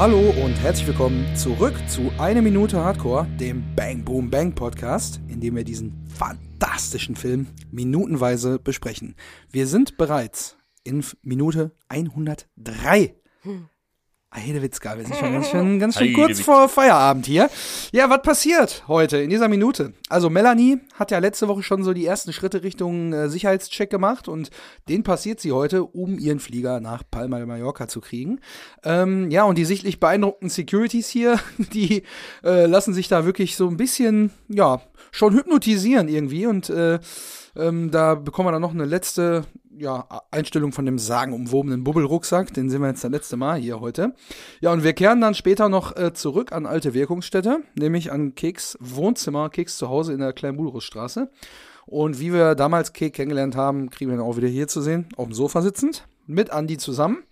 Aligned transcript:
Hallo 0.00 0.30
und 0.42 0.54
herzlich 0.62 0.86
willkommen 0.86 1.26
zurück 1.36 1.74
zu 1.86 2.10
Eine 2.16 2.40
Minute 2.40 2.82
Hardcore, 2.82 3.26
dem 3.38 3.62
Bang 3.76 4.02
Boom 4.02 4.30
Bang 4.30 4.54
Podcast, 4.54 5.20
in 5.28 5.42
dem 5.42 5.56
wir 5.56 5.62
diesen 5.62 6.06
fantastischen 6.08 7.16
Film 7.16 7.48
minutenweise 7.70 8.58
besprechen. 8.58 9.14
Wir 9.50 9.66
sind 9.66 9.98
bereits 9.98 10.56
in 10.84 11.04
Minute 11.20 11.72
103. 11.90 13.14
Hm. 13.42 13.68
Heidewitzka, 14.32 14.96
wir 14.96 15.04
sind 15.04 15.16
schon 15.16 15.32
ganz 15.32 15.48
schön, 15.48 15.78
ganz 15.80 15.98
schön 15.98 16.12
kurz 16.14 16.40
vor 16.40 16.68
Feierabend 16.68 17.26
hier. 17.26 17.50
Ja, 17.90 18.08
was 18.10 18.22
passiert 18.22 18.84
heute 18.86 19.16
in 19.18 19.28
dieser 19.28 19.48
Minute? 19.48 19.92
Also 20.08 20.30
Melanie 20.30 20.78
hat 20.94 21.10
ja 21.10 21.18
letzte 21.18 21.48
Woche 21.48 21.64
schon 21.64 21.82
so 21.82 21.92
die 21.92 22.06
ersten 22.06 22.32
Schritte 22.32 22.62
Richtung 22.62 23.12
äh, 23.12 23.28
Sicherheitscheck 23.28 23.90
gemacht 23.90 24.28
und 24.28 24.50
den 24.88 25.02
passiert 25.02 25.40
sie 25.40 25.50
heute, 25.50 25.82
um 25.82 26.16
ihren 26.16 26.38
Flieger 26.38 26.78
nach 26.78 27.02
Palma 27.10 27.38
de 27.38 27.46
Mallorca 27.46 27.88
zu 27.88 28.00
kriegen. 28.00 28.38
Ähm, 28.84 29.32
ja, 29.32 29.42
und 29.42 29.58
die 29.58 29.64
sichtlich 29.64 29.98
beeindruckten 29.98 30.48
Securities 30.48 31.08
hier, 31.08 31.40
die 31.58 32.04
äh, 32.44 32.66
lassen 32.66 32.94
sich 32.94 33.08
da 33.08 33.24
wirklich 33.24 33.56
so 33.56 33.66
ein 33.66 33.76
bisschen, 33.76 34.30
ja, 34.46 34.80
schon 35.10 35.34
hypnotisieren 35.34 36.06
irgendwie 36.06 36.46
und 36.46 36.70
äh, 36.70 37.00
ähm, 37.56 37.90
da 37.90 38.14
bekommen 38.14 38.46
wir 38.46 38.52
dann 38.52 38.62
noch 38.62 38.74
eine 38.74 38.84
letzte 38.84 39.44
ja, 39.80 40.06
Einstellung 40.30 40.72
von 40.72 40.84
dem 40.84 40.98
sagenumwobenen 40.98 41.82
Bubbelrucksack. 41.84 42.52
Den 42.52 42.68
sehen 42.68 42.82
wir 42.82 42.88
jetzt 42.88 43.02
das 43.02 43.10
letzte 43.10 43.38
Mal 43.38 43.58
hier 43.58 43.80
heute. 43.80 44.14
Ja, 44.60 44.72
und 44.72 44.84
wir 44.84 44.92
kehren 44.92 45.22
dann 45.22 45.34
später 45.34 45.70
noch 45.70 45.96
äh, 45.96 46.12
zurück 46.12 46.52
an 46.52 46.66
alte 46.66 46.92
Wirkungsstätte, 46.92 47.62
nämlich 47.78 48.12
an 48.12 48.34
Keks 48.34 48.76
Wohnzimmer, 48.80 49.48
Keks 49.48 49.78
zu 49.78 49.88
Hause 49.88 50.12
in 50.12 50.20
der 50.20 50.34
kleinen 50.34 50.58
Budrusstraße. 50.58 51.30
Und 51.86 52.20
wie 52.20 52.32
wir 52.32 52.54
damals 52.54 52.92
Kek 52.92 53.14
kennengelernt 53.14 53.56
haben, 53.56 53.88
kriegen 53.88 54.10
wir 54.10 54.18
ihn 54.18 54.22
auch 54.22 54.36
wieder 54.36 54.48
hier 54.48 54.68
zu 54.68 54.82
sehen, 54.82 55.08
auf 55.16 55.26
dem 55.26 55.34
Sofa 55.34 55.62
sitzend, 55.62 56.06
mit 56.26 56.50
Andi 56.50 56.76
zusammen. 56.76 57.24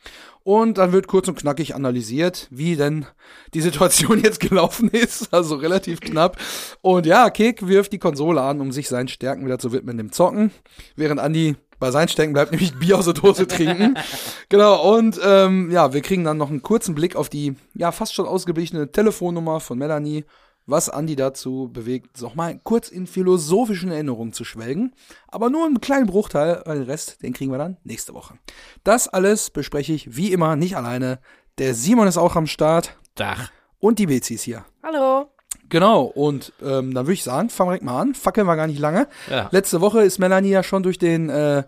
Und 0.43 0.79
dann 0.79 0.93
wird 0.93 1.07
kurz 1.07 1.29
und 1.29 1.39
knackig 1.39 1.75
analysiert, 1.75 2.49
wie 2.51 2.77
denn 2.77 3.05
die 3.53 3.61
Situation 3.61 4.21
jetzt 4.25 4.41
gelaufen 4.41 4.89
ist. 4.89 5.35
Also 5.35 5.57
relativ 5.57 6.01
knapp. 6.01 6.39
Und 6.81 7.05
ja, 7.05 7.29
Kek 7.29 7.69
wirft 7.69 7.93
die 7.93 7.99
Konsole 7.99 8.41
an, 8.41 8.63
um 8.63 8.73
sich 8.73 8.89
seinen 8.89 9.09
Stärken 9.09 9.45
wieder 9.45 9.59
zu 9.59 9.71
widmen, 9.71 9.99
dem 9.99 10.13
Zocken. 10.13 10.51
Während 10.97 11.21
Andi 11.21 11.57
bei 11.79 11.91
seinen 11.91 12.09
Stecken 12.09 12.33
bleibt 12.33 12.51
nämlich 12.51 12.79
Bier 12.79 12.99
aus 12.99 13.05
der 13.05 13.15
Dose 13.15 13.47
trinken. 13.47 13.95
genau, 14.49 14.97
und 14.97 15.19
ähm, 15.25 15.71
ja, 15.71 15.93
wir 15.93 16.01
kriegen 16.01 16.25
dann 16.25 16.37
noch 16.37 16.51
einen 16.51 16.63
kurzen 16.63 16.95
Blick 16.95 17.17
auf 17.17 17.29
die 17.29 17.57
ja 17.75 17.93
fast 17.93 18.15
schon 18.15 18.27
ausgeblichene 18.27 18.91
Telefonnummer 18.91 19.61
von 19.61 19.79
Melanie, 19.79 20.25
was 20.67 20.89
Andy 20.89 21.17
dazu 21.17 21.71
bewegt, 21.73 22.21
nochmal 22.21 22.61
kurz 22.63 22.91
in 22.91 23.07
philosophischen 23.07 23.91
Erinnerungen 23.91 24.33
zu 24.33 24.45
schwelgen. 24.45 24.95
Aber 25.27 25.49
nur 25.49 25.65
einen 25.65 25.81
kleinen 25.81 26.07
Bruchteil, 26.07 26.63
weil 26.67 26.81
den 26.81 26.91
Rest, 26.91 27.23
den 27.23 27.33
kriegen 27.33 27.51
wir 27.51 27.59
dann 27.59 27.79
nächste 27.85 28.13
Woche. 28.13 28.35
Das 28.85 29.09
alles 29.09 29.51
bespreche 29.51 29.95
ich 29.95 30.15
wie 30.17 30.33
immer 30.33 30.57
nicht 30.57 30.77
alleine. 30.77 31.21
Der 31.57 31.75
Simon 31.75 32.07
ist 32.07 32.19
auch 32.19 32.37
am 32.37 32.47
Start. 32.47 32.97
Dach. 33.15 33.51
Und 33.81 33.99
die 33.99 34.07
Bezi 34.07 34.35
ist 34.35 34.43
hier. 34.43 34.65
Hallo. 34.83 35.38
Genau, 35.69 36.03
und 36.03 36.53
ähm, 36.63 36.95
dann 36.95 37.07
würde 37.07 37.13
ich 37.15 37.25
sagen, 37.25 37.51
fangen 37.51 37.69
wir 37.69 37.73
direkt 37.73 37.85
mal 37.85 38.01
an. 38.01 38.15
Fackeln 38.15 38.47
wir 38.47 38.57
gar 38.57 38.67
nicht 38.67 38.79
lange. 38.79 39.07
Ja. 39.31 39.49
Letzte 39.51 39.81
Woche 39.81 40.03
ist 40.03 40.19
Melanie 40.19 40.51
ja 40.51 40.63
schon 40.63 40.83
durch 40.83 40.99
den, 40.99 41.29
äh, 41.29 41.65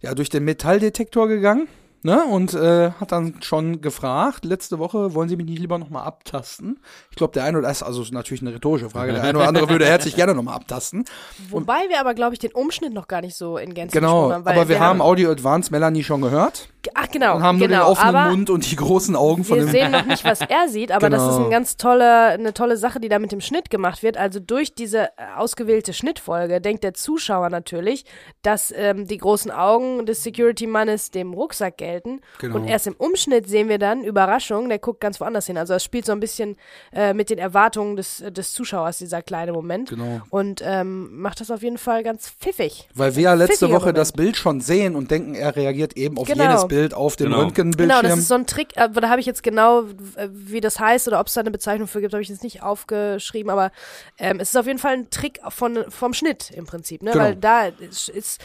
ja, 0.00 0.14
durch 0.14 0.28
den 0.28 0.44
Metalldetektor 0.44 1.28
gegangen. 1.28 1.68
Ne, 2.04 2.24
und 2.26 2.54
äh, 2.54 2.92
hat 2.92 3.10
dann 3.10 3.42
schon 3.42 3.80
gefragt, 3.80 4.44
letzte 4.44 4.78
Woche, 4.78 5.14
wollen 5.14 5.28
Sie 5.28 5.34
mich 5.34 5.46
nicht 5.46 5.58
lieber 5.58 5.78
nochmal 5.78 6.04
abtasten? 6.04 6.78
Ich 7.10 7.16
glaube, 7.16 7.32
der 7.32 7.42
eine 7.42 7.58
oder 7.58 7.66
andere, 7.66 7.86
also 7.86 8.04
natürlich 8.12 8.40
eine 8.40 8.54
rhetorische 8.54 8.88
Frage, 8.88 9.12
der 9.12 9.24
eine 9.24 9.36
oder 9.36 9.48
andere 9.48 9.68
würde 9.68 9.84
herzlich 9.84 10.14
gerne 10.14 10.32
nochmal 10.32 10.54
abtasten. 10.54 11.04
Wobei 11.50 11.82
und, 11.82 11.90
wir 11.90 11.98
aber, 11.98 12.14
glaube 12.14 12.34
ich, 12.34 12.38
den 12.38 12.52
Umschnitt 12.52 12.92
noch 12.92 13.08
gar 13.08 13.20
nicht 13.20 13.36
so 13.36 13.58
in 13.58 13.74
Gänze 13.74 13.98
Genau, 13.98 14.30
haben, 14.30 14.46
aber 14.46 14.54
wir, 14.54 14.68
wir 14.68 14.80
haben 14.80 15.00
Audio 15.00 15.32
Advanced 15.32 15.72
Melanie 15.72 16.04
schon 16.04 16.20
gehört. 16.20 16.68
Ach, 16.94 17.08
genau. 17.10 17.36
Und 17.36 17.42
haben 17.42 17.58
genau, 17.58 17.76
nur 17.76 17.84
den 17.84 17.90
offenen 17.90 18.30
Mund 18.30 18.50
und 18.50 18.70
die 18.70 18.76
großen 18.76 19.16
Augen 19.16 19.44
von 19.44 19.58
wir 19.58 19.64
dem. 19.64 19.72
Wir 19.72 19.80
sehen 19.80 19.92
noch 19.92 20.06
nicht, 20.06 20.24
was 20.24 20.40
er 20.40 20.68
sieht, 20.68 20.92
aber 20.92 21.08
genau. 21.08 21.24
das 21.24 21.34
ist 21.34 21.40
eine 21.40 21.50
ganz 21.50 21.76
tolle, 21.76 22.26
eine 22.26 22.54
tolle 22.54 22.76
Sache, 22.76 23.00
die 23.00 23.08
da 23.08 23.18
mit 23.18 23.32
dem 23.32 23.40
Schnitt 23.40 23.70
gemacht 23.70 24.02
wird. 24.02 24.16
Also 24.16 24.40
durch 24.40 24.74
diese 24.74 25.04
äh, 25.04 25.10
ausgewählte 25.36 25.92
Schnittfolge 25.92 26.60
denkt 26.60 26.84
der 26.84 26.94
Zuschauer 26.94 27.50
natürlich, 27.50 28.04
dass 28.42 28.72
ähm, 28.76 29.06
die 29.06 29.18
großen 29.18 29.50
Augen 29.50 30.06
des 30.06 30.22
Security-Mannes 30.22 31.10
dem 31.10 31.32
Rucksack 31.32 31.76
gelten. 31.78 32.20
Genau. 32.38 32.56
Und 32.56 32.66
erst 32.66 32.86
im 32.86 32.94
Umschnitt 32.94 33.48
sehen 33.48 33.68
wir 33.68 33.78
dann, 33.78 34.04
Überraschung, 34.04 34.68
der 34.68 34.78
guckt 34.78 35.00
ganz 35.00 35.20
woanders 35.20 35.46
hin. 35.46 35.58
Also 35.58 35.74
es 35.74 35.84
spielt 35.84 36.06
so 36.06 36.12
ein 36.12 36.20
bisschen 36.20 36.56
äh, 36.92 37.14
mit 37.14 37.30
den 37.30 37.38
Erwartungen 37.38 37.96
des, 37.96 38.22
des 38.30 38.52
Zuschauers, 38.52 38.98
dieser 38.98 39.22
kleine 39.22 39.52
Moment. 39.52 39.90
Genau. 39.90 40.20
Und 40.30 40.62
ähm, 40.64 41.20
macht 41.20 41.40
das 41.40 41.50
auf 41.50 41.62
jeden 41.62 41.78
Fall 41.78 42.02
ganz 42.02 42.30
pfiffig. 42.30 42.88
Weil 42.94 43.16
wir 43.16 43.22
ja 43.22 43.34
letzte 43.34 43.68
Woche 43.70 43.80
Moment. 43.80 43.98
das 43.98 44.12
Bild 44.12 44.36
schon 44.36 44.60
sehen 44.60 44.96
und 44.96 45.10
denken, 45.10 45.34
er 45.34 45.56
reagiert 45.56 45.96
eben 45.96 46.18
auf 46.18 46.26
genau. 46.26 46.44
jedes 46.44 46.68
Bild 46.68 46.77
Bild 46.78 46.94
auf 46.94 47.16
dem 47.16 47.30
genau. 47.30 47.40
Röntgenbildschirm. 47.40 48.00
Genau, 48.00 48.02
das 48.02 48.18
ist 48.18 48.28
so 48.28 48.34
ein 48.34 48.46
Trick, 48.46 48.76
aber 48.76 49.00
da 49.00 49.08
habe 49.08 49.20
ich 49.20 49.26
jetzt 49.26 49.42
genau, 49.42 49.84
wie 50.30 50.60
das 50.60 50.78
heißt 50.78 51.08
oder 51.08 51.20
ob 51.20 51.26
es 51.26 51.34
da 51.34 51.40
eine 51.40 51.50
Bezeichnung 51.50 51.88
für 51.88 52.00
gibt, 52.00 52.12
habe 52.12 52.22
ich 52.22 52.28
jetzt 52.28 52.42
nicht 52.42 52.62
aufgeschrieben, 52.62 53.50
aber 53.50 53.72
ähm, 54.18 54.40
es 54.40 54.50
ist 54.50 54.56
auf 54.56 54.66
jeden 54.66 54.78
Fall 54.78 54.94
ein 54.94 55.10
Trick 55.10 55.40
von, 55.48 55.84
vom 55.88 56.14
Schnitt 56.14 56.50
im 56.50 56.66
Prinzip, 56.66 57.02
ne? 57.02 57.12
Genau. 57.12 57.24
Weil 57.24 57.36
da 57.36 57.66
ist, 57.66 58.08
ist 58.08 58.40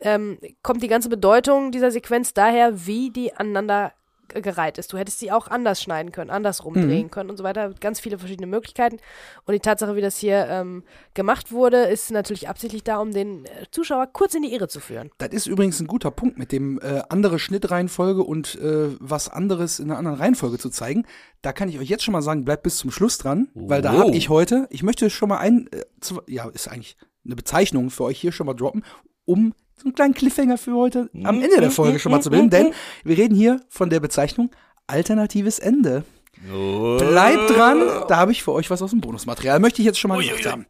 ähm, 0.00 0.38
kommt 0.62 0.82
die 0.82 0.88
ganze 0.88 1.08
Bedeutung 1.08 1.72
dieser 1.72 1.90
Sequenz 1.90 2.34
daher, 2.34 2.86
wie 2.86 3.10
die 3.10 3.34
aneinander 3.34 3.92
gereiht 4.28 4.78
ist. 4.78 4.92
Du 4.92 4.98
hättest 4.98 5.18
sie 5.18 5.32
auch 5.32 5.48
anders 5.48 5.82
schneiden 5.82 6.12
können, 6.12 6.30
anders 6.30 6.64
rumdrehen 6.64 7.04
mhm. 7.04 7.10
können 7.10 7.30
und 7.30 7.36
so 7.36 7.44
weiter. 7.44 7.72
Ganz 7.80 8.00
viele 8.00 8.18
verschiedene 8.18 8.46
Möglichkeiten. 8.46 8.98
Und 9.44 9.54
die 9.54 9.60
Tatsache, 9.60 9.96
wie 9.96 10.00
das 10.00 10.18
hier 10.18 10.46
ähm, 10.48 10.84
gemacht 11.14 11.52
wurde, 11.52 11.84
ist 11.84 12.10
natürlich 12.10 12.48
absichtlich 12.48 12.84
da, 12.84 12.98
um 12.98 13.12
den 13.12 13.44
äh, 13.46 13.66
Zuschauer 13.70 14.08
kurz 14.12 14.34
in 14.34 14.42
die 14.42 14.52
Irre 14.52 14.68
zu 14.68 14.80
führen. 14.80 15.10
Das 15.18 15.30
ist 15.30 15.46
übrigens 15.46 15.80
ein 15.80 15.86
guter 15.86 16.10
Punkt 16.10 16.38
mit 16.38 16.52
dem 16.52 16.78
äh, 16.80 17.02
andere 17.08 17.38
Schnittreihenfolge 17.38 18.22
und 18.22 18.56
äh, 18.56 18.88
was 19.00 19.28
anderes 19.28 19.78
in 19.78 19.90
einer 19.90 19.98
anderen 19.98 20.18
Reihenfolge 20.18 20.58
zu 20.58 20.70
zeigen. 20.70 21.06
Da 21.42 21.52
kann 21.52 21.68
ich 21.68 21.78
euch 21.78 21.88
jetzt 21.88 22.04
schon 22.04 22.12
mal 22.12 22.22
sagen, 22.22 22.44
bleibt 22.44 22.62
bis 22.62 22.78
zum 22.78 22.90
Schluss 22.90 23.18
dran, 23.18 23.48
oh. 23.54 23.68
weil 23.68 23.82
da 23.82 23.92
habe 23.92 24.16
ich 24.16 24.28
heute, 24.28 24.66
ich 24.70 24.82
möchte 24.82 25.10
schon 25.10 25.28
mal 25.28 25.38
ein, 25.38 25.68
äh, 25.72 25.84
ja, 26.26 26.48
ist 26.48 26.68
eigentlich 26.68 26.96
eine 27.24 27.36
Bezeichnung 27.36 27.90
für 27.90 28.04
euch 28.04 28.20
hier 28.20 28.32
schon 28.32 28.46
mal 28.46 28.54
droppen, 28.54 28.84
um 29.24 29.54
so 29.78 29.84
einen 29.84 29.94
kleinen 29.94 30.14
Cliffhanger 30.14 30.58
für 30.58 30.74
heute 30.74 31.10
am 31.24 31.40
Ende 31.40 31.60
der 31.60 31.70
Folge 31.70 31.98
schon 31.98 32.12
mal 32.12 32.20
zu 32.20 32.30
bilden, 32.30 32.50
denn 32.50 32.72
wir 33.04 33.16
reden 33.16 33.34
hier 33.34 33.60
von 33.68 33.90
der 33.90 34.00
Bezeichnung 34.00 34.50
alternatives 34.86 35.58
Ende. 35.58 36.04
Oh. 36.52 36.96
Bleibt 36.98 37.50
dran, 37.50 37.82
da 38.08 38.16
habe 38.16 38.32
ich 38.32 38.42
für 38.42 38.52
euch 38.52 38.70
was 38.70 38.80
aus 38.80 38.90
dem 38.90 39.00
Bonusmaterial. 39.00 39.58
Möchte 39.58 39.82
ich 39.82 39.86
jetzt 39.86 39.98
schon 39.98 40.08
mal 40.08 40.20
gesagt 40.20 40.46
haben. 40.46 40.66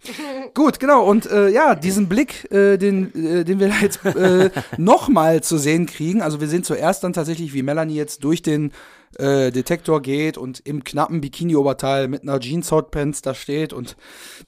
Gut, 0.55 0.81
genau. 0.81 1.05
Und 1.05 1.31
äh, 1.31 1.51
ja, 1.51 1.75
diesen 1.75 2.09
Blick, 2.09 2.51
äh, 2.51 2.79
den, 2.79 3.15
äh, 3.15 3.45
den 3.45 3.61
wir 3.61 3.71
jetzt 3.81 4.05
äh, 4.05 4.51
nochmal 4.79 5.43
zu 5.43 5.59
sehen 5.59 5.87
kriegen. 5.87 6.23
Also 6.23 6.41
wir 6.41 6.49
sehen 6.49 6.63
zuerst 6.63 7.05
dann 7.05 7.13
tatsächlich, 7.13 7.53
wie 7.53 7.63
Melanie 7.63 7.97
jetzt 7.97 8.25
durch 8.25 8.41
den 8.41 8.73
äh, 9.17 9.51
Detektor 9.51 10.03
geht 10.03 10.37
und 10.39 10.61
im 10.61 10.85
knappen 10.85 11.21
Bikini-Oberteil 11.21 12.09
mit 12.09 12.23
einer 12.23 12.39
Jeans-Hotpants 12.39 13.23
da 13.23 13.35
steht 13.35 13.73
und 13.73 13.97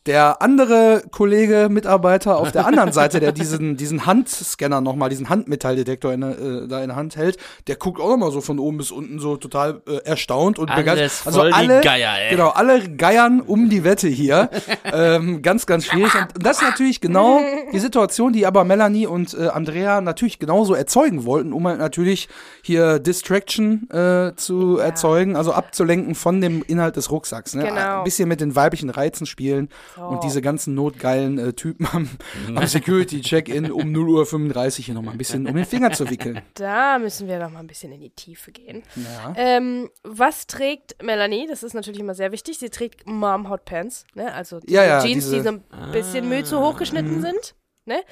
der 0.07 0.43
andere 0.43 1.03
Kollege, 1.11 1.69
Mitarbeiter 1.71 2.37
auf 2.37 2.53
der 2.53 2.67
anderen 2.67 2.93
Seite, 2.93 3.21
der 3.21 3.33
diesen, 3.33 3.77
diesen 3.79 4.07
Handscanner 4.07 4.81
nochmal, 4.81 5.09
diesen 5.09 5.29
Handmetalldetektor 5.29 6.13
in, 6.13 6.23
äh, 6.23 6.69
da 6.69 6.83
in 6.83 6.89
der 6.89 6.97
Hand 6.97 7.17
hält, 7.17 7.39
der 7.67 7.77
guckt 7.77 8.01
auch 8.01 8.11
nochmal 8.11 8.33
so 8.33 8.41
von 8.41 8.59
oben 8.59 8.79
bis 8.79 8.91
unten 8.91 9.19
so 9.19 9.37
total 9.37 9.83
äh, 9.87 10.05
erstaunt 10.05 10.59
und 10.59 10.75
begeistert. 10.75 11.27
Also 11.27 11.41
alle, 11.41 11.81
Geier, 11.81 12.13
ey. 12.19 12.31
genau, 12.31 12.49
alle 12.49 12.89
geiern 12.91 13.41
um 13.41 13.71
die 13.71 13.85
Wette 13.85 14.09
hier. 14.09 14.51
ähm, 14.93 15.43
ganz, 15.43 15.67
ganz 15.67 15.87
schwierig. 15.87 16.15
Und 16.15 16.29
das 16.45 16.59
ist 16.59 16.63
natürlich 16.63 17.01
genau 17.01 17.41
die 17.73 17.79
Situation, 17.79 18.33
die 18.33 18.47
aber 18.47 18.65
Melanie 18.65 19.07
und 19.07 19.35
äh, 19.35 19.49
Andrea 19.49 20.01
natürlich 20.01 20.39
genauso 20.39 20.75
erzeugen 20.75 21.25
wollten, 21.25 21.53
um 21.53 21.67
halt 21.67 21.79
natürlich 21.79 22.29
hier 22.63 22.99
Distraction 22.99 23.89
äh, 23.91 24.35
zu 24.37 24.50
zu 24.51 24.79
ja. 24.79 24.85
erzeugen, 24.87 25.37
also 25.37 25.53
abzulenken 25.53 26.17
von 26.17 26.41
dem 26.41 26.65
Inhalt 26.67 26.97
des 26.97 27.13
Rucksacks. 27.13 27.55
Ne? 27.55 27.63
Genau. 27.63 27.99
Ein 27.99 28.05
bisschen 28.05 28.29
mit 28.29 28.41
den 28.41 28.57
weiblichen 28.57 28.91
Reizen 28.91 29.25
spielen 29.25 29.69
so. 29.95 30.03
und 30.03 30.25
diese 30.25 30.43
ganzen 30.43 30.75
notgeilen 30.75 31.39
äh, 31.39 31.53
Typen 31.53 31.87
am, 31.93 32.09
am 32.57 32.67
Security-Check-In 32.67 33.71
um 33.71 33.83
0.35 33.83 34.57
Uhr 34.57 34.85
hier 34.85 34.95
nochmal 34.95 35.15
ein 35.15 35.19
bisschen 35.19 35.47
um 35.47 35.55
den 35.55 35.65
Finger 35.65 35.93
zu 35.93 36.11
wickeln. 36.11 36.41
Da 36.55 36.99
müssen 36.99 37.29
wir 37.29 37.39
noch 37.39 37.51
mal 37.51 37.61
ein 37.61 37.69
bisschen 37.69 37.93
in 37.93 38.01
die 38.01 38.11
Tiefe 38.11 38.51
gehen. 38.51 38.83
Ja. 38.97 39.35
Ähm, 39.37 39.89
was 40.03 40.49
trägt 40.49 41.01
Melanie? 41.03 41.47
Das 41.47 41.63
ist 41.63 41.75
natürlich 41.75 42.01
immer 42.01 42.15
sehr 42.15 42.33
wichtig. 42.33 42.59
Sie 42.59 42.71
trägt 42.71 43.07
Mom 43.07 43.49
Hot 43.49 43.65
Pants, 43.65 44.05
ne? 44.15 44.35
also 44.35 44.59
ja, 44.67 45.01
Jeans, 45.01 45.25
diese, 45.25 45.37
die 45.37 45.43
so 45.43 45.49
ein 45.49 45.93
bisschen 45.93 46.29
Mühe 46.29 46.43
zu 46.43 46.59
hoch 46.59 46.77
geschnitten 46.77 47.19
mhm. 47.19 47.23
sind. 47.23 47.55
Ne? 47.87 48.03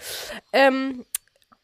Ähm, 0.52 1.04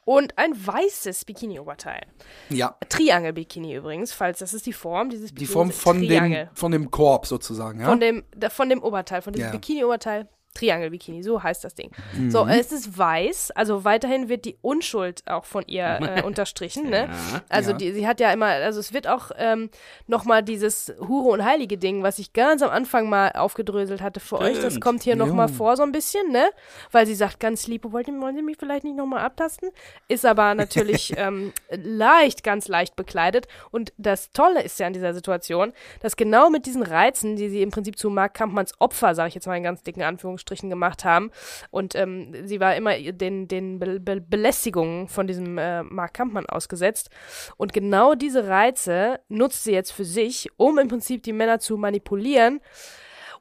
und 0.05 0.37
ein 0.39 0.55
weißes 0.55 1.25
Bikini-Oberteil. 1.25 2.07
Ja. 2.51 2.77
Triangel-Bikini 2.89 3.75
übrigens, 3.75 4.13
falls 4.13 4.39
das 4.39 4.55
ist 4.55 4.67
die 4.67 4.73
Form 4.73 5.11
dieses 5.11 5.33
Bikini. 5.33 5.47
Die 5.47 5.53
Form 5.53 5.71
von 5.71 6.01
dem, 6.01 6.49
von 6.55 6.73
dem 6.73 6.91
Korb 6.91 7.27
sozusagen, 7.27 7.81
ja? 7.81 7.87
Von 7.87 8.01
dem, 8.01 8.25
von 8.51 8.69
dem 8.69 8.83
Oberteil, 8.83 9.23
von 9.23 9.33
diesem 9.33 9.47
ja. 9.47 9.53
Bikini-Oberteil. 9.53 10.29
Triangelbikini, 10.55 11.23
so 11.23 11.43
heißt 11.43 11.65
das 11.65 11.75
Ding. 11.75 11.91
Mhm. 12.17 12.31
So, 12.31 12.47
es 12.47 12.73
ist 12.73 12.97
weiß, 12.97 13.51
also 13.53 13.85
weiterhin 13.85 14.29
wird 14.29 14.45
die 14.45 14.57
Unschuld 14.63 15.23
auch 15.27 15.45
von 15.45 15.65
ihr 15.67 15.85
äh, 16.17 16.23
unterstrichen, 16.23 16.89
ne? 16.89 17.09
Ja. 17.09 17.43
Also 17.49 17.73
ja. 17.73 17.77
Die, 17.77 17.93
sie 17.93 18.07
hat 18.07 18.21
ja 18.21 18.33
immer, 18.33 18.47
also 18.47 18.81
es 18.81 18.93
wird 18.93 19.09
auch 19.09 19.31
ähm, 19.37 19.71
nochmal 20.07 20.43
dieses 20.43 20.95
Hure 21.01 21.31
und 21.31 21.45
Heilige 21.45 21.77
Ding, 21.77 22.03
was 22.03 22.19
ich 22.19 22.33
ganz 22.33 22.63
am 22.63 22.71
Anfang 22.71 23.09
mal 23.09 23.33
aufgedröselt 23.33 24.01
hatte 24.01 24.21
für 24.21 24.37
Stimmt. 24.37 24.51
euch, 24.51 24.61
das 24.61 24.81
kommt 24.81 25.03
hier 25.03 25.17
nochmal 25.17 25.49
vor 25.49 25.77
so 25.77 25.83
ein 25.83 25.93
bisschen, 25.93 26.31
ne? 26.31 26.51
Weil 26.93 27.07
sie 27.07 27.15
sagt 27.15 27.41
ganz 27.41 27.67
lieb, 27.67 27.85
wollt 27.91 28.05
wollen 28.05 28.37
Sie 28.37 28.43
mich 28.43 28.59
vielleicht 28.59 28.85
nicht 28.85 28.97
nochmal 28.97 29.21
abtasten? 29.21 29.71
Ist 30.09 30.27
aber 30.27 30.55
natürlich 30.55 31.15
ähm, 31.17 31.53
leicht, 31.71 32.45
ganz 32.45 32.69
leicht 32.69 32.97
bekleidet 32.97 33.49
und 33.71 33.93
das 33.97 34.31
Tolle 34.31 34.63
ist 34.63 34.79
ja 34.79 34.87
an 34.87 34.93
dieser 34.93 35.15
Situation, 35.15 35.73
dass 36.01 36.17
genau 36.17 36.51
mit 36.51 36.67
diesen 36.67 36.83
Reizen, 36.83 37.37
die 37.37 37.49
sie 37.49 37.63
im 37.63 37.71
Prinzip 37.71 37.99
zu 37.99 38.11
Mark 38.11 38.35
Kampmanns 38.35 38.73
Opfer, 38.79 39.15
sage 39.15 39.29
ich 39.29 39.35
jetzt 39.35 39.47
mal 39.47 39.57
in 39.57 39.63
ganz 39.63 39.83
dicken 39.83 40.03
Anführungsstrichen, 40.03 40.44
gemacht 40.47 41.05
haben. 41.05 41.31
Und 41.71 41.95
ähm, 41.95 42.33
sie 42.45 42.61
war 42.61 42.77
immer 42.77 42.97
den, 42.97 43.49
den 43.49 43.79
Be 43.79 44.01
Be 44.01 44.21
Belästigungen 44.21 45.09
von 45.09 45.27
diesem 45.27 45.59
äh, 45.59 45.83
Mark 45.83 46.15
Kampmann 46.15 46.47
ausgesetzt. 46.47 47.11
Und 47.57 47.73
genau 47.73 48.15
diese 48.15 48.49
Reize 48.49 49.21
nutzt 49.29 49.65
sie 49.65 49.73
jetzt 49.73 49.93
für 49.93 50.05
sich, 50.05 50.49
um 50.57 50.79
im 50.79 50.89
Prinzip 50.89 51.23
die 51.23 51.33
Männer 51.33 51.59
zu 51.59 51.77
manipulieren. 51.77 52.61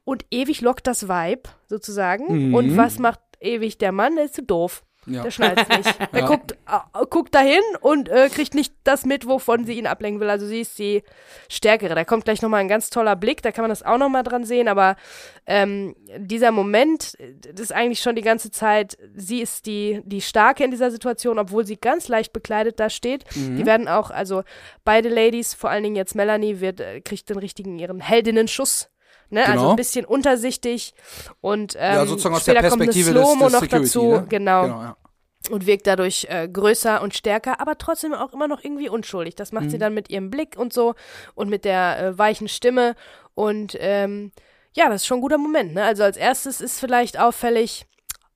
Und 0.06 0.26
ewig 0.32 0.62
lockt 0.62 0.88
das 0.88 1.08
Vibe, 1.08 1.50
sozusagen. 1.68 2.50
Mhm. 2.50 2.56
Und 2.56 2.78
was 2.78 3.00
macht 3.00 3.22
ewig 3.40 3.78
der 3.78 3.92
Mann? 3.92 4.16
Der 4.16 4.26
ist 4.26 4.36
zu 4.36 4.44
doof. 4.44 4.84
Ja. 5.06 5.24
Der 5.24 5.32
schnallt 5.32 5.70
nicht. 5.70 6.00
Der 6.14 6.22
ja. 6.22 6.28
guckt, 6.28 6.52
äh, 6.52 7.06
guckt 7.10 7.36
dahin 7.36 7.62
und 7.82 8.10
äh, 8.10 8.30
kriegt 8.30 8.54
nicht 8.56 8.74
das 8.84 9.06
mit, 9.06 9.28
wovon 9.28 9.66
sie 9.66 9.74
ihn 9.74 9.88
ablenken 9.88 10.22
will. 10.22 10.30
Also 10.30 10.46
sie 10.46 10.62
ist 10.62 10.78
die 10.80 11.04
Stärkere. 11.50 11.96
Da 11.96 12.06
kommt 12.06 12.26
gleich 12.26 12.42
nochmal 12.42 12.62
ein 12.62 12.68
ganz 12.68 12.90
toller 12.90 13.16
Blick, 13.16 13.42
da 13.42 13.52
kann 13.52 13.64
man 13.64 13.70
das 13.70 13.84
auch 13.84 13.98
nochmal 13.98 14.24
dran 14.24 14.44
sehen. 14.44 14.68
Aber 14.68 14.96
ähm, 15.46 15.96
dieser 16.18 16.52
Moment, 16.52 17.18
das 17.54 17.60
ist 17.60 17.74
eigentlich 17.74 18.00
schon 18.00 18.16
die 18.16 18.22
ganze 18.22 18.52
Zeit, 18.52 18.98
sie 19.16 19.42
ist 19.42 19.66
die, 19.66 20.02
die 20.06 20.22
Starke 20.22 20.64
in 20.64 20.72
dieser 20.72 20.92
Situation, 20.92 21.40
obwohl 21.40 21.66
sie 21.66 21.78
ganz 21.78 22.08
leicht 22.08 22.34
bekleidet 22.34 22.80
da 22.80 22.90
steht. 22.90 23.26
Mhm. 23.36 23.58
Die 23.58 23.66
werden 23.66 23.88
auch, 23.88 24.10
also 24.10 24.44
beide 24.86 25.10
Ladies, 25.10 25.54
vor 25.54 25.70
allen 25.70 25.84
Dingen 25.84 25.96
jetzt 25.96 26.16
Melanie, 26.16 26.60
wird, 26.60 26.80
äh, 26.80 27.02
kriegt 27.02 27.30
den 27.30 27.38
richtigen, 27.38 27.80
ihren 27.80 28.00
Heldinnenschuss 28.00 28.90
Ne? 29.34 29.42
Also 29.42 29.52
genau. 29.52 29.62
Also 29.62 29.74
ein 29.74 29.76
bisschen 29.76 30.06
untersichtig 30.06 30.94
und 31.42 31.76
ähm, 31.78 31.96
ja, 31.96 32.06
sozusagen 32.06 32.36
aus 32.36 32.46
der 32.46 32.54
Perspektive 32.54 33.14
kommt 33.14 33.18
eine 33.18 33.26
Slow-Mo 33.26 33.50
noch 33.50 33.62
Security, 33.62 33.86
dazu, 33.86 34.12
ne? 34.12 34.26
genau. 34.30 34.64
genau 34.64 34.82
ja. 34.82 34.98
Und 35.50 35.66
wirkt 35.66 35.88
dadurch 35.88 36.26
äh, 36.30 36.48
größer 36.48 37.02
und 37.02 37.14
stärker, 37.16 37.60
aber 37.60 37.78
trotzdem 37.78 38.14
auch 38.14 38.32
immer 38.32 38.48
noch 38.48 38.64
irgendwie 38.64 38.88
unschuldig. 38.88 39.36
Das 39.36 39.52
macht 39.52 39.66
mhm. 39.66 39.70
sie 39.72 39.78
dann 39.78 39.94
mit 39.94 40.10
ihrem 40.10 40.30
Blick 40.30 40.56
und 40.58 40.72
so 40.72 40.96
und 41.36 41.50
mit 41.50 41.66
der 41.66 42.00
äh, 42.00 42.18
weichen 42.18 42.48
Stimme. 42.48 42.96
Und 43.34 43.76
ähm, 43.82 44.32
ja, 44.74 44.88
das 44.88 45.02
ist 45.02 45.08
schon 45.08 45.18
ein 45.18 45.22
guter 45.22 45.38
Moment. 45.38 45.74
Ne? 45.74 45.84
Also 45.84 46.04
als 46.04 46.16
erstes 46.16 46.62
ist 46.62 46.80
vielleicht 46.80 47.20
auffällig, 47.20 47.86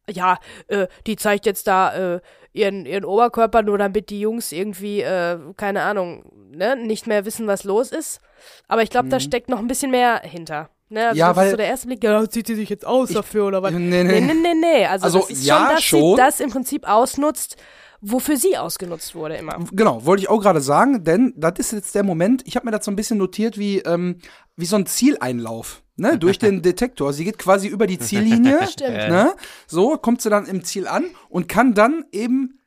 ja, 0.10 0.38
äh, 0.68 0.88
die 1.06 1.16
zeigt 1.16 1.46
jetzt 1.46 1.68
da 1.68 2.16
äh, 2.16 2.22
ihren, 2.52 2.86
ihren 2.86 3.06
Oberkörper, 3.06 3.62
nur 3.62 3.78
damit 3.78 4.10
die 4.10 4.20
Jungs 4.20 4.52
irgendwie, 4.52 5.02
äh, 5.02 5.40
keine 5.56 5.84
Ahnung, 5.84 6.26
ne, 6.52 6.76
nicht 6.76 7.08
mehr 7.08 7.24
wissen, 7.24 7.48
was 7.48 7.64
los 7.64 7.92
ist. 7.92 8.20
Aber 8.68 8.84
ich 8.84 8.90
glaube, 8.90 9.06
mhm. 9.06 9.12
da 9.12 9.20
steckt 9.20 9.50
noch 9.50 9.60
ein 9.60 9.68
bisschen 9.68 9.92
mehr 9.92 10.20
hinter. 10.24 10.70
Ne, 10.90 11.08
also 11.08 11.20
ja, 11.20 11.28
das 11.28 11.38
weil, 11.38 11.46
ist 11.46 11.52
so 11.52 11.58
der 11.58 11.68
erste 11.68 11.88
Blick, 11.88 12.04
ja, 12.04 12.30
zieht 12.30 12.48
sie 12.48 12.56
sich 12.56 12.70
jetzt 12.70 12.86
aus 12.86 13.10
ich, 13.10 13.16
dafür 13.16 13.48
oder 13.48 13.62
was? 13.62 13.74
Nee, 13.74 14.04
nee, 14.04 14.22
nee, 14.22 14.34
nee. 14.34 14.54
nee. 14.54 14.86
Also, 14.86 15.06
also 15.06 15.20
das 15.20 15.32
ist 15.32 15.46
ja, 15.46 15.58
schon, 15.58 15.76
dass 15.76 15.84
schon. 15.84 16.16
sie 16.16 16.16
das 16.16 16.40
im 16.40 16.50
Prinzip 16.50 16.88
ausnutzt, 16.88 17.58
wofür 18.00 18.38
sie 18.38 18.58
ausgenutzt 18.58 19.14
wurde 19.14 19.36
immer. 19.36 19.60
Genau, 19.74 20.06
wollte 20.06 20.24
ich 20.24 20.30
auch 20.30 20.40
gerade 20.40 20.62
sagen, 20.62 21.04
denn 21.04 21.34
das 21.36 21.60
ist 21.60 21.74
jetzt 21.74 21.94
der 21.94 22.04
Moment, 22.04 22.44
ich 22.46 22.56
habe 22.56 22.66
mir 22.66 22.72
das 22.72 22.86
so 22.86 22.92
ein 22.92 22.96
bisschen 22.96 23.18
notiert 23.18 23.58
wie, 23.58 23.80
ähm, 23.80 24.20
wie 24.56 24.66
so 24.66 24.78
ein 24.78 24.86
Zieleinlauf. 24.86 25.84
Ne, 26.00 26.18
durch 26.20 26.38
den 26.38 26.62
Detektor. 26.62 27.12
Sie 27.12 27.26
geht 27.26 27.40
quasi 27.40 27.68
über 27.68 27.88
die 27.88 27.98
Ziellinie. 27.98 28.68
Stimmt. 28.72 28.92
Ne, 28.92 29.34
so 29.66 29.98
kommt 29.98 30.22
sie 30.22 30.30
dann 30.30 30.46
im 30.46 30.64
Ziel 30.64 30.88
an 30.88 31.06
und 31.28 31.50
kann 31.50 31.74
dann 31.74 32.06
eben 32.12 32.60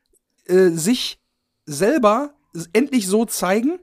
äh, 0.46 0.70
sich 0.70 1.22
selber 1.64 2.34
endlich 2.72 3.06
so 3.06 3.24
zeigen, 3.24 3.78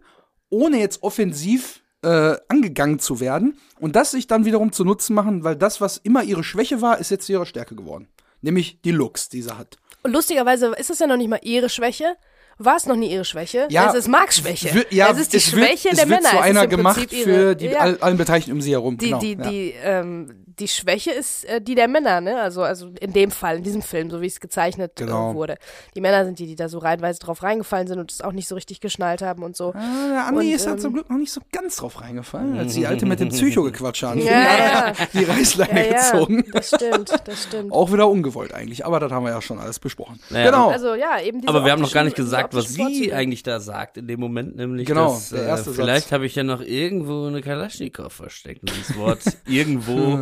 ohne 0.49 0.79
jetzt 0.79 1.01
offensiv 1.01 1.81
äh, 2.07 2.37
angegangen 2.47 2.99
zu 2.99 3.19
werden 3.19 3.57
und 3.79 3.95
das 3.97 4.11
sich 4.11 4.27
dann 4.27 4.45
wiederum 4.45 4.71
zu 4.71 4.85
Nutzen 4.85 5.13
machen, 5.13 5.43
weil 5.43 5.57
das, 5.57 5.81
was 5.81 5.97
immer 5.97 6.23
ihre 6.23 6.43
Schwäche 6.43 6.81
war, 6.81 6.99
ist 6.99 7.11
jetzt 7.11 7.27
ihre 7.27 7.45
Stärke 7.45 7.75
geworden. 7.75 8.07
Nämlich 8.41 8.81
die 8.81 8.91
Looks, 8.91 9.27
die 9.27 9.41
sie 9.41 9.57
hat. 9.57 9.77
Und 10.03 10.13
lustigerweise 10.13 10.67
ist 10.77 10.89
es 10.89 10.99
ja 10.99 11.07
noch 11.07 11.17
nicht 11.17 11.27
mal 11.27 11.39
ihre 11.41 11.67
Schwäche, 11.67 12.15
war 12.59 12.77
es 12.77 12.85
noch 12.85 12.95
nie 12.95 13.11
ihre 13.11 13.25
Schwäche. 13.25 13.67
Ja, 13.69 13.89
es 13.89 13.95
ist 13.95 14.07
Marks 14.07 14.37
Schwäche. 14.37 14.85
Ja, 14.89 15.11
es 15.11 15.19
ist 15.19 15.33
die 15.33 15.37
es 15.37 15.49
Schwäche 15.49 15.89
wird, 15.89 15.97
der 15.97 16.05
Männer. 16.05 16.19
Es 16.19 16.33
wird 16.33 16.33
zu 16.33 16.41
einer 16.41 16.67
gemacht 16.67 17.11
ihre, 17.11 17.23
für 17.23 17.55
die 17.55 17.65
ja. 17.65 17.79
allen 17.79 18.17
Beteiligten 18.17 18.53
um 18.53 18.61
sie 18.61 18.71
herum. 18.71 18.97
Die, 18.97 19.05
genau, 19.07 19.19
die, 19.19 19.33
ja. 19.33 19.49
die, 19.49 19.73
ähm, 19.81 20.46
die 20.59 20.67
Schwäche 20.67 21.11
ist 21.11 21.45
äh, 21.45 21.61
die 21.61 21.75
der 21.75 21.87
Männer, 21.87 22.21
ne? 22.21 22.39
Also, 22.41 22.63
also 22.63 22.89
in 22.99 23.13
dem 23.13 23.31
Fall, 23.31 23.57
in 23.57 23.63
diesem 23.63 23.81
Film, 23.81 24.09
so 24.09 24.21
wie 24.21 24.27
es 24.27 24.39
gezeichnet 24.39 24.99
äh, 24.99 25.05
genau. 25.05 25.31
äh, 25.31 25.35
wurde. 25.35 25.57
Die 25.95 26.01
Männer 26.01 26.25
sind 26.25 26.39
die, 26.39 26.47
die 26.47 26.55
da 26.55 26.67
so 26.67 26.79
reihenweise 26.79 27.19
drauf 27.19 27.43
reingefallen 27.43 27.87
sind 27.87 27.99
und 27.99 28.11
es 28.11 28.21
auch 28.21 28.31
nicht 28.31 28.47
so 28.47 28.55
richtig 28.55 28.81
geschnallt 28.81 29.21
haben 29.21 29.43
und 29.43 29.55
so. 29.55 29.73
Ah, 29.75 30.07
der 30.09 30.25
Andi 30.25 30.47
und, 30.47 30.53
ist 30.53 30.65
ähm, 30.65 30.73
da 30.73 30.77
zum 30.77 30.93
Glück 30.93 31.09
noch 31.09 31.17
nicht 31.17 31.31
so 31.31 31.41
ganz 31.51 31.77
drauf 31.77 32.01
reingefallen, 32.01 32.57
als 32.57 32.73
die 32.73 32.87
Alte 32.87 33.05
mit 33.05 33.19
dem 33.19 33.29
Psycho 33.29 33.63
gequatscht 33.63 34.03
haben. 34.03 34.21
Ja, 34.21 34.31
ja. 34.31 34.93
Die 35.13 35.23
Reißleine 35.23 35.89
ja, 35.89 36.11
gezogen. 36.11 36.43
Das 36.51 36.67
stimmt, 36.67 37.13
das 37.25 37.43
stimmt. 37.43 37.71
Auch 37.71 37.91
wieder 37.91 38.07
ungewollt 38.07 38.53
eigentlich, 38.53 38.85
aber 38.85 38.99
das 38.99 39.11
haben 39.11 39.25
wir 39.25 39.31
ja 39.31 39.41
schon 39.41 39.59
alles 39.59 39.79
besprochen. 39.79 40.19
Naja. 40.29 40.49
Genau. 40.49 40.69
Also, 40.69 40.95
ja, 40.95 41.21
eben 41.21 41.47
aber 41.47 41.63
wir 41.63 41.71
haben 41.71 41.81
noch 41.81 41.93
gar 41.93 42.03
nicht 42.03 42.15
gesagt, 42.15 42.53
was 42.53 42.69
sie 42.69 43.13
eigentlich 43.13 43.43
da 43.43 43.59
sagt 43.59 43.97
in 43.97 44.07
dem 44.07 44.19
Moment, 44.19 44.55
nämlich 44.55 44.87
genau, 44.87 45.13
dass, 45.13 45.29
der 45.29 45.43
erste 45.43 45.69
äh, 45.69 45.73
vielleicht 45.73 46.11
habe 46.11 46.25
ich 46.25 46.35
ja 46.35 46.43
noch 46.43 46.61
irgendwo 46.61 47.27
eine 47.27 47.41
Kalaschnikow 47.41 48.11
versteckt. 48.11 48.61
Und 48.61 48.71
das 48.77 48.97
Wort 48.97 49.21
irgendwo 49.45 50.17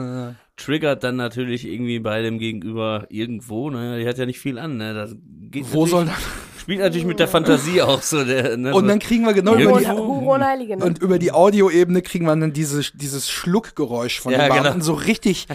triggert 0.58 1.04
dann 1.04 1.16
natürlich 1.16 1.68
irgendwie 1.68 2.00
bei 2.00 2.22
dem 2.22 2.40
Gegenüber 2.40 3.06
irgendwo, 3.10 3.70
ne? 3.70 4.00
Die 4.00 4.08
hat 4.08 4.18
ja 4.18 4.26
nicht 4.26 4.40
viel 4.40 4.58
an, 4.58 4.78
ne? 4.78 4.94
Das 4.94 5.16
geht 5.52 5.74
Wo 5.74 5.86
soll 5.86 6.06
das? 6.06 6.16
Spielt 6.60 6.80
natürlich 6.80 7.06
mit 7.06 7.20
der 7.20 7.28
Fantasie 7.28 7.82
auch 7.82 8.02
so. 8.02 8.24
Der, 8.24 8.58
ne? 8.58 8.74
Und 8.74 8.88
dann 8.88 8.98
kriegen 9.00 9.26
wir 9.26 9.34
genau 9.34 9.54
über 9.56 9.80
die, 9.80 9.88
Heilige, 9.88 10.78
ne? 10.78 10.86
und 10.86 11.00
über 11.00 11.20
die 11.20 11.32
Audioebene 11.32 12.02
kriegen 12.02 12.26
wir 12.26 12.36
dann 12.36 12.54
dieses, 12.54 12.92
dieses 12.96 13.30
Schluckgeräusch 13.30 14.20
von 14.20 14.32
ja, 14.32 14.40
dem 14.40 14.50
Beamten. 14.50 14.74
Genau. 14.74 14.84
So 14.84 14.94
richtig, 14.94 15.48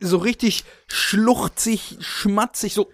so 0.00 0.16
richtig 0.16 0.64
schluchzig, 0.88 1.98
schmatzig, 2.00 2.74
so 2.74 2.88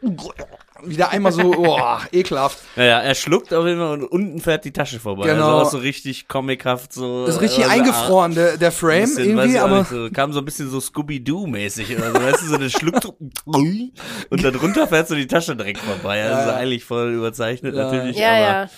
wieder 0.88 1.10
einmal 1.10 1.32
so, 1.32 1.42
oh, 1.56 1.98
ekelhaft. 2.12 2.58
Naja, 2.76 3.00
er 3.00 3.14
schluckt 3.14 3.52
auf 3.52 3.66
jeden 3.66 3.78
Fall 3.78 4.00
und 4.00 4.04
unten 4.04 4.40
fährt 4.40 4.64
die 4.64 4.72
Tasche 4.72 5.00
vorbei. 5.00 5.26
Genau. 5.26 5.58
Also 5.58 5.66
auch 5.66 5.70
so 5.70 5.78
richtig 5.78 6.28
comichaft 6.28 6.92
so. 6.92 7.26
Das 7.26 7.36
ist 7.36 7.42
richtig 7.42 7.64
also, 7.64 7.76
eingefroren, 7.76 8.34
der, 8.34 8.56
der 8.56 8.72
Frame 8.72 9.00
bisschen, 9.02 9.38
irgendwie, 9.38 9.58
aber. 9.58 9.84
So, 9.84 10.08
kam 10.10 10.32
so 10.32 10.40
ein 10.40 10.44
bisschen 10.44 10.70
so 10.70 10.80
Scooby-Doo-mäßig 10.80 11.96
oder 11.96 12.12
so, 12.12 12.22
weißt 12.22 12.42
du, 12.42 12.46
so 12.46 12.54
eine 12.56 12.70
schluckt 12.70 13.04
und 13.44 14.44
darunter 14.44 14.88
fährt 14.88 15.08
so 15.08 15.14
die 15.14 15.26
Tasche 15.26 15.56
direkt 15.56 15.78
vorbei. 15.78 16.22
Also 16.24 16.50
ja. 16.50 16.56
eigentlich 16.56 16.84
voll 16.84 17.12
überzeichnet 17.12 17.74
ja. 17.74 17.84
natürlich. 17.84 18.16
Ja, 18.16 18.38
ja. 18.38 18.68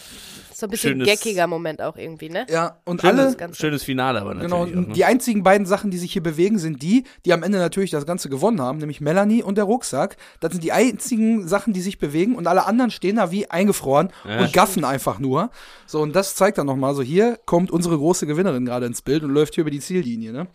So 0.58 0.66
ein 0.66 0.70
bisschen 0.70 0.94
schönes, 0.94 1.06
geckiger 1.06 1.46
Moment 1.46 1.81
auch 1.81 1.96
irgendwie, 1.96 2.31
ne? 2.31 2.44
Ja, 2.50 2.81
und 2.84 3.00
schönes, 3.00 3.38
alle. 3.38 3.55
Schönes 3.55 3.84
Finale 3.84 4.20
aber 4.20 4.34
natürlich. 4.34 4.50
Genau, 4.50 4.64
auch, 4.64 4.88
ne? 4.88 4.93
die 4.93 5.05
einzigen 5.05 5.44
beiden 5.44 5.69
Sachen, 5.69 5.93
die 5.93 5.99
sich 5.99 6.12
hier 6.12 6.22
bewegen, 6.25 6.58
sind 6.58 6.82
die, 6.82 7.05
die 7.25 7.32
am 7.32 7.44
Ende 7.44 7.58
natürlich 7.58 7.93
das 7.93 8.06
Ganze 8.06 8.28
gewonnen 8.28 8.60
haben, 8.60 8.78
nämlich 8.78 9.00
Melanie 9.00 9.44
und 9.44 9.56
der 9.56 9.62
Rucksack. 9.62 10.16
Das 10.40 10.50
sind 10.50 10.64
die 10.64 10.72
einzigen 10.72 11.46
Sachen, 11.46 11.75
die 11.75 11.81
sich 11.81 12.00
bewegen 12.00 12.34
und 12.34 12.49
alle 12.49 12.66
anderen 12.66 12.90
stehen 12.90 13.14
da 13.14 13.31
wie 13.31 13.49
eingefroren 13.49 14.08
ja, 14.28 14.40
und 14.40 14.52
gaffen 14.52 14.84
einfach 14.84 15.20
nur. 15.20 15.50
So, 15.86 16.00
und 16.00 16.17
das 16.17 16.34
zeigt 16.34 16.58
dann 16.58 16.67
nochmal 16.67 16.96
so, 16.96 17.03
hier 17.03 17.38
kommt 17.46 17.70
unsere 17.70 17.96
große 17.96 18.27
Gewinnerin 18.27 18.67
gerade 18.67 18.86
ins 18.86 19.00
Bild 19.00 19.22
und 19.22 19.31
läuft 19.31 19.55
hier 19.55 19.62
über 19.62 19.70
die 19.70 19.79
Ziellinie, 19.79 20.32
ne? 20.32 20.48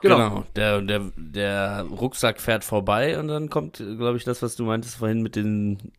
Genau. 0.00 0.16
genau. 0.16 0.44
Der, 0.56 0.80
der, 0.80 1.02
der 1.18 1.82
Rucksack 1.90 2.40
fährt 2.40 2.64
vorbei 2.64 3.18
und 3.18 3.28
dann 3.28 3.50
kommt, 3.50 3.76
glaube 3.76 4.16
ich, 4.16 4.24
das, 4.24 4.40
was 4.40 4.56
du 4.56 4.64
meintest 4.64 4.96
vorhin 4.96 5.20
mit 5.20 5.36
den 5.36 5.92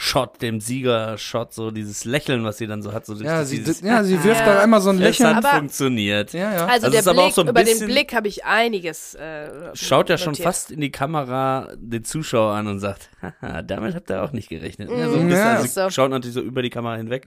Shot, 0.00 0.40
dem 0.42 0.60
Sieger-Shot, 0.60 1.52
so 1.52 1.72
dieses 1.72 2.04
Lächeln, 2.04 2.44
was 2.44 2.58
sie 2.58 2.68
dann 2.68 2.82
so 2.82 2.92
hat. 2.92 3.04
So 3.04 3.14
ja, 3.16 3.44
sie, 3.44 3.58
dieses, 3.58 3.80
ja, 3.80 4.04
sie 4.04 4.22
wirft 4.22 4.42
ja. 4.42 4.54
da 4.54 4.60
einmal 4.60 4.80
so 4.80 4.90
ein 4.90 4.98
Lächeln. 4.98 5.28
Es 5.28 5.34
hat 5.34 5.44
aber 5.44 5.58
funktioniert. 5.58 6.32
Ja, 6.34 6.52
ja. 6.52 6.66
Also, 6.66 6.86
also 6.86 7.12
der 7.12 7.20
Blick, 7.20 7.34
so 7.34 7.42
über 7.42 7.64
den 7.64 7.78
Blick 7.80 8.14
habe 8.14 8.28
ich 8.28 8.44
einiges 8.44 9.16
äh, 9.16 9.74
Schaut 9.74 10.08
ja 10.08 10.16
schon 10.16 10.36
fast 10.36 10.70
in 10.70 10.80
die 10.80 10.92
Kamera 10.92 11.72
den 11.74 12.04
Zuschauer 12.04 12.54
an 12.54 12.68
und 12.68 12.78
sagt, 12.78 13.10
haha, 13.22 13.62
damit 13.62 13.96
habt 13.96 14.08
ihr 14.08 14.22
auch 14.22 14.30
nicht 14.30 14.48
gerechnet. 14.48 14.88
Mm, 14.88 15.00
ja, 15.00 15.08
so 15.08 15.16
ein 15.16 15.26
bisschen, 15.26 15.42
also 15.42 15.82
so. 15.82 15.90
Schaut 15.90 16.12
natürlich 16.12 16.34
so 16.34 16.42
über 16.42 16.62
die 16.62 16.70
Kamera 16.70 16.94
hinweg. 16.94 17.26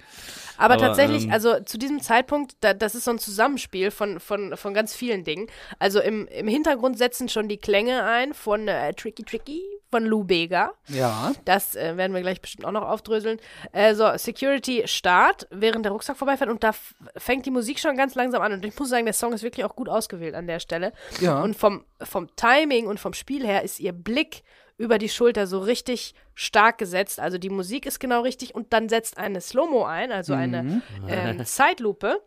Aber, 0.56 0.76
aber 0.76 0.82
tatsächlich, 0.82 1.26
ähm, 1.26 1.34
also 1.34 1.60
zu 1.66 1.78
diesem 1.78 2.00
Zeitpunkt, 2.00 2.54
da, 2.62 2.74
das 2.74 2.96
ist 2.96 3.04
so 3.04 3.12
ein 3.12 3.20
Zusammenspiel 3.20 3.92
von, 3.92 4.22
von, 4.22 4.56
von 4.56 4.74
ganz 4.74 4.96
vielen 4.96 5.26
Dingen. 5.26 5.48
Also 5.78 6.00
im, 6.00 6.26
im 6.28 6.48
Hintergrund 6.48 6.98
setzen 6.98 7.28
schon 7.28 7.50
die 7.50 7.58
Klänge 7.58 8.06
ein 8.06 8.34
von 8.34 8.70
äh, 8.70 8.94
Tricky 8.94 9.24
Tricky 9.24 9.62
von 9.92 10.06
Lou 10.06 10.24
Bega. 10.24 10.72
Ja. 10.88 11.34
Das 11.46 11.76
äh, 11.76 11.98
werden 11.98 12.14
wir 12.14 12.22
gleich 12.22 12.42
bestimmt 12.42 12.66
auch 12.66 12.72
noch 12.72 12.88
aufdröseln. 12.88 13.40
Äh, 13.74 13.94
so, 13.94 14.10
Security 14.16 14.84
Start, 14.86 15.48
während 15.52 15.86
der 15.86 15.92
Rucksack 15.92 16.18
vorbeifährt 16.18 16.50
und 16.50 16.64
da 16.64 16.72
fängt 17.18 17.46
die 17.46 17.52
Musik 17.52 17.80
schon 17.80 17.98
ganz 17.98 18.16
langsam 18.16 18.42
an. 18.42 18.54
Und 18.54 18.66
ich 18.66 18.80
muss 18.80 18.90
sagen, 18.90 19.06
der 19.06 19.14
Song 19.14 19.34
ist 19.34 19.44
wirklich 19.44 19.66
auch 19.66 19.76
gut 19.76 19.90
ausgewählt 19.90 20.34
an 20.34 20.48
der 20.48 20.60
Stelle. 20.60 20.94
Ja. 21.20 21.42
Und 21.42 21.56
vom, 21.56 21.84
vom 22.02 22.34
Timing 22.36 22.88
und 22.88 23.00
vom 23.00 23.14
Spiel 23.14 23.46
her 23.46 23.64
ist 23.64 23.80
ihr 23.80 23.92
Blick 23.94 24.44
über 24.78 24.98
die 24.98 25.10
Schulter 25.10 25.46
so 25.46 25.60
richtig 25.60 26.16
stark 26.34 26.80
gesetzt. 26.80 27.20
Also 27.20 27.38
die 27.38 27.50
Musik 27.50 27.86
ist 27.86 28.00
genau 28.00 28.22
richtig 28.22 28.56
und 28.56 28.74
dann 28.74 28.90
setzt 28.90 29.18
eine 29.18 29.40
Slow-Mo 29.40 29.84
ein, 29.84 30.12
also 30.12 30.34
eine 30.34 30.64
mhm. 30.64 30.82
ähm, 31.08 31.46
Zeitlupe, 31.46 32.20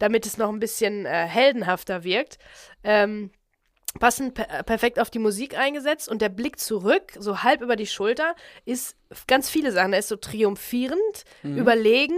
damit 0.00 0.26
es 0.26 0.36
noch 0.36 0.48
ein 0.48 0.58
bisschen 0.58 1.06
äh, 1.06 1.26
heldenhafter 1.26 2.02
wirkt. 2.02 2.38
Ähm, 2.82 3.30
passend 3.98 4.34
per 4.34 4.62
perfekt 4.62 5.00
auf 5.00 5.10
die 5.10 5.18
Musik 5.18 5.58
eingesetzt 5.58 6.08
und 6.08 6.22
der 6.22 6.28
Blick 6.28 6.58
zurück, 6.58 7.12
so 7.18 7.42
halb 7.42 7.60
über 7.60 7.76
die 7.76 7.86
Schulter, 7.86 8.34
ist 8.64 8.96
ganz 9.26 9.50
viele 9.50 9.72
Sachen. 9.72 9.92
Er 9.92 9.98
ist 9.98 10.08
so 10.08 10.16
triumphierend, 10.16 11.24
mhm. 11.42 11.58
überlegen, 11.58 12.16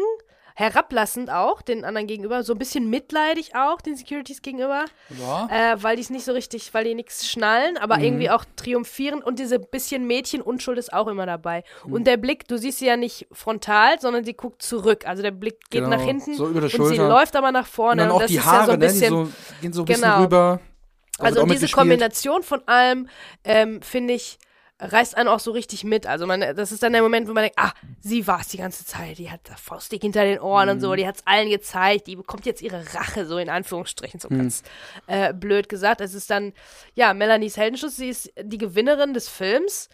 herablassend 0.55 1.31
auch 1.31 1.63
den 1.63 1.85
anderen 1.85 2.07
gegenüber, 2.07 2.43
so 2.43 2.53
ein 2.53 2.59
bisschen 2.59 2.91
mitleidig 2.91 3.55
auch 3.55 3.81
den 3.81 3.97
Securities 3.97 4.43
gegenüber, 4.43 4.85
ja. 5.19 5.49
äh, 5.51 5.83
weil 5.83 5.97
die 5.97 6.03
es 6.03 6.11
nicht 6.11 6.25
so 6.25 6.33
richtig, 6.33 6.73
weil 6.75 6.85
die 6.85 6.95
nichts 6.95 7.29
schnallen, 7.29 7.79
aber 7.79 7.99
mhm. 7.99 8.05
irgendwie 8.05 8.31
auch 8.31 8.45
triumphierend 8.57 9.25
und 9.25 9.39
diese 9.39 9.59
bisschen 9.59 10.07
Mädchenunschuld 10.07 10.79
ist 10.79 10.93
auch 10.93 11.07
immer 11.07 11.27
dabei. 11.27 11.65
Mhm. 11.87 11.93
Und 11.93 12.07
der 12.07 12.17
Blick, 12.17 12.47
du 12.49 12.59
siehst 12.59 12.79
sie 12.79 12.87
ja 12.87 12.97
nicht 12.97 13.27
frontal, 13.33 13.99
sondern 14.01 14.25
sie 14.25 14.35
guckt 14.35 14.63
zurück, 14.63 15.07
also 15.07 15.23
der 15.23 15.31
Blick 15.31 15.59
geht 15.71 15.85
genau. 15.85 15.97
nach 15.97 16.03
hinten 16.03 16.35
so 16.35 16.45
und 16.45 16.71
sie 16.71 16.97
läuft 16.97 17.35
aber 17.37 17.53
nach 17.53 17.67
vorne. 17.67 18.03
Und 18.03 18.09
dann 18.09 18.17
auch 18.17 18.21
und 18.21 18.31
die 18.31 18.41
Haare, 18.41 18.59
ja 18.59 18.67
so 18.67 18.73
ein 18.73 18.79
bisschen, 18.79 19.15
ne, 19.15 19.25
die 19.25 19.27
so, 19.27 19.61
gehen 19.61 19.73
so 19.73 19.83
ein 19.83 19.85
bisschen 19.87 20.03
genau. 20.03 20.23
rüber. 20.23 20.61
Also, 21.19 21.41
also 21.41 21.53
diese 21.53 21.69
Kombination 21.69 22.43
von 22.43 22.67
allem 22.67 23.09
ähm, 23.45 23.83
finde 23.83 24.15
ich 24.15 24.39
reißt 24.83 25.17
einen 25.17 25.29
auch 25.29 25.41
so 25.41 25.53
richtig 25.53 25.85
mit. 25.85 26.07
Also 26.07 26.27
man, 26.27 26.41
das 26.41 26.73
ist 26.73 26.83
dann 26.83 26.93
der 26.93 27.03
Moment, 27.03 27.29
wo 27.29 27.33
man 27.33 27.45
denkt, 27.45 27.59
ah, 27.59 27.73
sie 28.01 28.27
war 28.27 28.41
es 28.41 28.49
die 28.49 28.57
ganze 28.57 28.85
Zeit, 28.85 29.19
die 29.19 29.31
hat 29.31 29.41
da 29.45 29.55
Faustdick 29.55 30.03
hinter 30.03 30.25
den 30.25 30.41
Ohren 30.41 30.67
mhm. 30.67 30.73
und 30.73 30.81
so, 30.81 30.91
mhm. 30.91 30.97
die 30.97 31.07
hat 31.07 31.17
es 31.17 31.27
allen 31.27 31.49
gezeigt, 31.51 32.07
die 32.09 32.17
bekommt 32.17 32.47
jetzt 32.47 32.63
ihre 32.63 32.83
Rache, 32.95 33.27
so 33.27 33.39
in 33.39 33.49
Anführungsstrichen, 33.49 34.19
so 34.19 34.29
mhm. 34.29 34.39
ganz 34.39 34.63
äh, 35.07 35.33
blöd 35.33 35.69
gesagt. 35.69 36.01
Es 36.01 36.15
ist 36.15 36.31
dann, 36.31 36.53
ja, 36.95 37.15
Melanies 37.15 37.57
Heldenschuss, 37.57 37.97
sie 37.97 38.09
ist 38.09 38.33
die 38.43 38.59
Gewinnerin 38.59 39.15
des 39.15 39.29
Films 39.29 39.89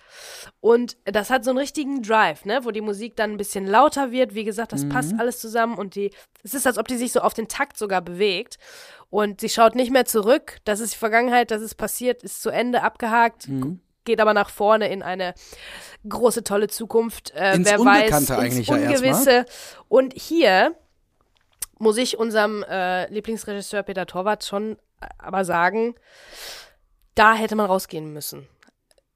und 0.61 0.97
das 1.05 1.31
hat 1.31 1.45
so 1.45 1.51
einen 1.51 1.59
richtigen 1.59 2.03
Drive, 2.03 2.45
ne, 2.45 2.61
wo 2.63 2.71
die 2.71 2.81
Musik 2.81 3.17
dann 3.17 3.33
ein 3.33 3.37
bisschen 3.37 3.67
lauter 3.67 4.11
wird. 4.11 4.35
Wie 4.35 4.45
gesagt, 4.45 4.73
das 4.73 4.85
mhm. 4.85 4.89
passt 4.89 5.13
alles 5.19 5.39
zusammen 5.39 5.77
und 5.77 5.95
die, 5.95 6.11
es 6.43 6.55
ist, 6.55 6.67
als 6.67 6.79
ob 6.79 6.89
die 6.89 6.97
sich 6.97 7.13
so 7.13 7.21
auf 7.21 7.35
den 7.35 7.49
Takt 7.49 7.77
sogar 7.77 8.01
bewegt. 8.01 8.59
Und 9.11 9.41
sie 9.41 9.49
schaut 9.49 9.75
nicht 9.75 9.91
mehr 9.91 10.05
zurück. 10.05 10.59
Das 10.65 10.81
ist 10.81 10.95
die 10.95 10.99
Vergangenheit, 10.99 11.51
das 11.51 11.63
ist 11.63 11.77
passiert, 11.77 12.23
ist 12.23 12.43
zu 12.43 12.51
Ende 12.51 12.83
abgehakt. 12.83 13.49
Mhm 13.49 13.81
geht 14.09 14.21
aber 14.21 14.33
nach 14.33 14.49
vorne 14.49 14.91
in 14.91 15.03
eine 15.03 15.35
große, 16.09 16.43
tolle 16.43 16.69
Zukunft. 16.69 17.31
Äh, 17.35 17.55
ins 17.55 17.69
wer 17.69 17.79
Unbekannte 17.79 18.31
weiß, 18.31 18.39
eigentlich 18.39 18.69
ins 18.69 18.79
Ungewisse. 18.79 19.31
Ja 19.31 19.45
Und 19.89 20.15
hier 20.15 20.75
muss 21.79 21.97
ich 21.99 22.19
unserem 22.19 22.65
äh, 22.65 23.07
Lieblingsregisseur 23.13 23.85
Peter 23.85 24.07
Torwart 24.07 24.45
schon 24.45 24.79
äh, 25.01 25.07
aber 25.19 25.45
sagen, 25.45 25.95
da 27.15 27.35
hätte 27.35 27.55
man 27.55 27.67
rausgehen 27.67 28.13
müssen. 28.13 28.49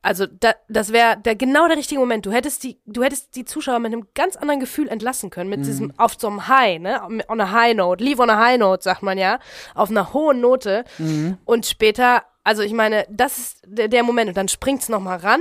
Also 0.02 0.26
da, 0.26 0.54
das 0.68 0.92
wäre 0.92 1.16
der 1.16 1.36
genau 1.36 1.68
der 1.68 1.76
richtige 1.76 2.00
Moment. 2.00 2.26
Du 2.26 2.32
hättest 2.32 2.64
die, 2.64 2.78
du 2.86 3.02
hättest 3.02 3.36
die 3.36 3.44
Zuschauer 3.44 3.78
mit 3.78 3.92
einem 3.92 4.08
ganz 4.14 4.36
anderen 4.36 4.60
Gefühl 4.60 4.88
entlassen 4.88 5.30
können, 5.30 5.48
mit 5.48 5.60
mhm. 5.60 5.64
diesem 5.64 5.92
auf 5.98 6.16
so 6.18 6.26
einem 6.26 6.48
High, 6.48 6.80
ne, 6.80 7.00
on 7.28 7.40
a 7.40 7.52
high 7.52 7.74
note, 7.74 8.02
leave 8.02 8.20
on 8.20 8.30
a 8.30 8.38
high 8.38 8.58
note, 8.58 8.82
sagt 8.82 9.02
man 9.02 9.16
ja, 9.16 9.38
auf 9.74 9.90
einer 9.90 10.12
hohen 10.12 10.40
Note. 10.40 10.84
Mhm. 10.98 11.38
Und 11.44 11.66
später 11.66 12.24
also 12.44 12.62
ich 12.62 12.72
meine, 12.72 13.06
das 13.08 13.38
ist 13.38 13.62
der, 13.64 13.88
der 13.88 14.02
Moment 14.02 14.28
und 14.28 14.36
dann 14.36 14.48
springt's 14.48 14.88
noch 14.88 15.00
mal 15.00 15.18
ran. 15.18 15.40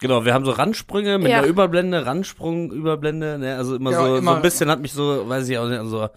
Genau, 0.00 0.24
wir 0.24 0.32
haben 0.32 0.46
so 0.46 0.52
Randsprünge 0.52 1.18
mit 1.18 1.28
ja. 1.28 1.38
einer 1.38 1.46
Überblende, 1.46 2.06
Randsprung, 2.06 2.72
Überblende, 2.72 3.38
ne, 3.38 3.56
also 3.56 3.76
immer 3.76 3.90
ja, 3.92 3.98
so 3.98 4.16
immer. 4.16 4.30
so 4.32 4.36
ein 4.36 4.42
bisschen 4.42 4.70
hat 4.70 4.80
mich 4.80 4.94
so, 4.94 5.28
weiß 5.28 5.46
ich 5.48 5.58
auch 5.58 5.68
nicht, 5.68 5.82
so 5.84 6.08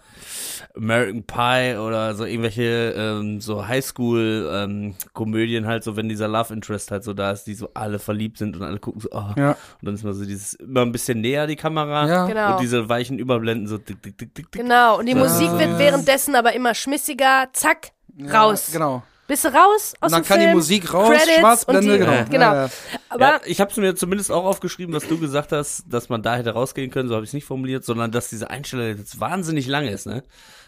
American 0.74 1.22
Pie 1.22 1.76
oder 1.76 2.14
so 2.14 2.24
irgendwelche 2.24 2.94
ähm, 2.96 3.40
so 3.42 3.68
Highschool 3.68 4.50
ähm, 4.52 4.94
Komödien 5.12 5.66
halt 5.66 5.84
so, 5.84 5.96
wenn 5.96 6.08
dieser 6.08 6.28
Love 6.28 6.54
Interest 6.54 6.90
halt 6.90 7.04
so 7.04 7.12
da 7.12 7.30
ist, 7.30 7.44
die 7.44 7.54
so 7.54 7.68
alle 7.74 7.98
verliebt 7.98 8.38
sind 8.38 8.56
und 8.56 8.62
alle 8.62 8.78
gucken 8.78 9.02
so, 9.02 9.10
oh. 9.12 9.32
ja. 9.36 9.50
und 9.50 9.58
dann 9.82 9.94
ist 9.94 10.02
man 10.02 10.14
so 10.14 10.24
dieses 10.24 10.54
immer 10.54 10.80
ein 10.80 10.90
bisschen 10.90 11.20
näher 11.20 11.46
die 11.46 11.56
Kamera 11.56 12.08
ja. 12.08 12.26
genau. 12.26 12.52
und 12.54 12.62
diese 12.62 12.88
weichen 12.88 13.18
Überblenden 13.18 13.66
so 13.66 13.76
dick, 13.76 14.02
dick, 14.02 14.16
dick, 14.16 14.34
dick, 14.34 14.50
dick. 14.50 14.62
Genau, 14.62 14.98
und 14.98 15.06
die 15.06 15.14
Musik 15.14 15.50
wird 15.58 15.78
währenddessen 15.78 16.34
aber 16.34 16.54
immer 16.54 16.74
schmissiger, 16.74 17.48
zack, 17.52 17.92
raus. 18.32 18.70
Genau. 18.72 19.02
Bist 19.26 19.44
du 19.44 19.48
raus 19.48 19.94
aus 20.00 20.12
Und 20.12 20.12
dann 20.12 20.22
dem 20.22 20.26
kann 20.26 20.38
Film, 20.38 20.50
die 20.50 20.56
Musik 20.56 20.92
raus, 20.92 21.08
Credits 21.08 21.38
Schwarzblende, 21.38 21.92
die, 21.92 21.98
genau. 21.98 22.24
genau. 22.30 22.52
Ja, 22.54 22.70
Aber 23.08 23.24
ja, 23.24 23.40
ich 23.46 23.60
habe 23.60 23.70
es 23.70 23.76
mir 23.78 23.94
zumindest 23.94 24.30
auch 24.30 24.44
aufgeschrieben, 24.44 24.92
dass 24.92 25.08
du 25.08 25.18
gesagt 25.18 25.52
hast, 25.52 25.84
dass 25.88 26.10
man 26.10 26.22
da 26.22 26.36
hätte 26.36 26.50
rausgehen 26.50 26.90
können, 26.90 27.08
so 27.08 27.14
habe 27.14 27.24
ich 27.24 27.30
es 27.30 27.34
nicht 27.34 27.46
formuliert, 27.46 27.84
sondern 27.84 28.10
dass 28.10 28.28
diese 28.28 28.50
Einstellung 28.50 28.98
jetzt 28.98 29.20
wahnsinnig 29.20 29.66
lang 29.66 29.86
ist, 29.86 30.06
ne? 30.06 30.22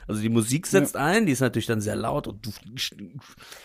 Also 0.08 0.22
die 0.22 0.28
Musik 0.28 0.68
setzt 0.68 0.94
ja. 0.94 1.04
ein, 1.04 1.26
die 1.26 1.32
ist 1.32 1.40
natürlich 1.40 1.66
dann 1.66 1.80
sehr 1.80 1.96
laut 1.96 2.28
und 2.28 2.46
du 2.46 2.50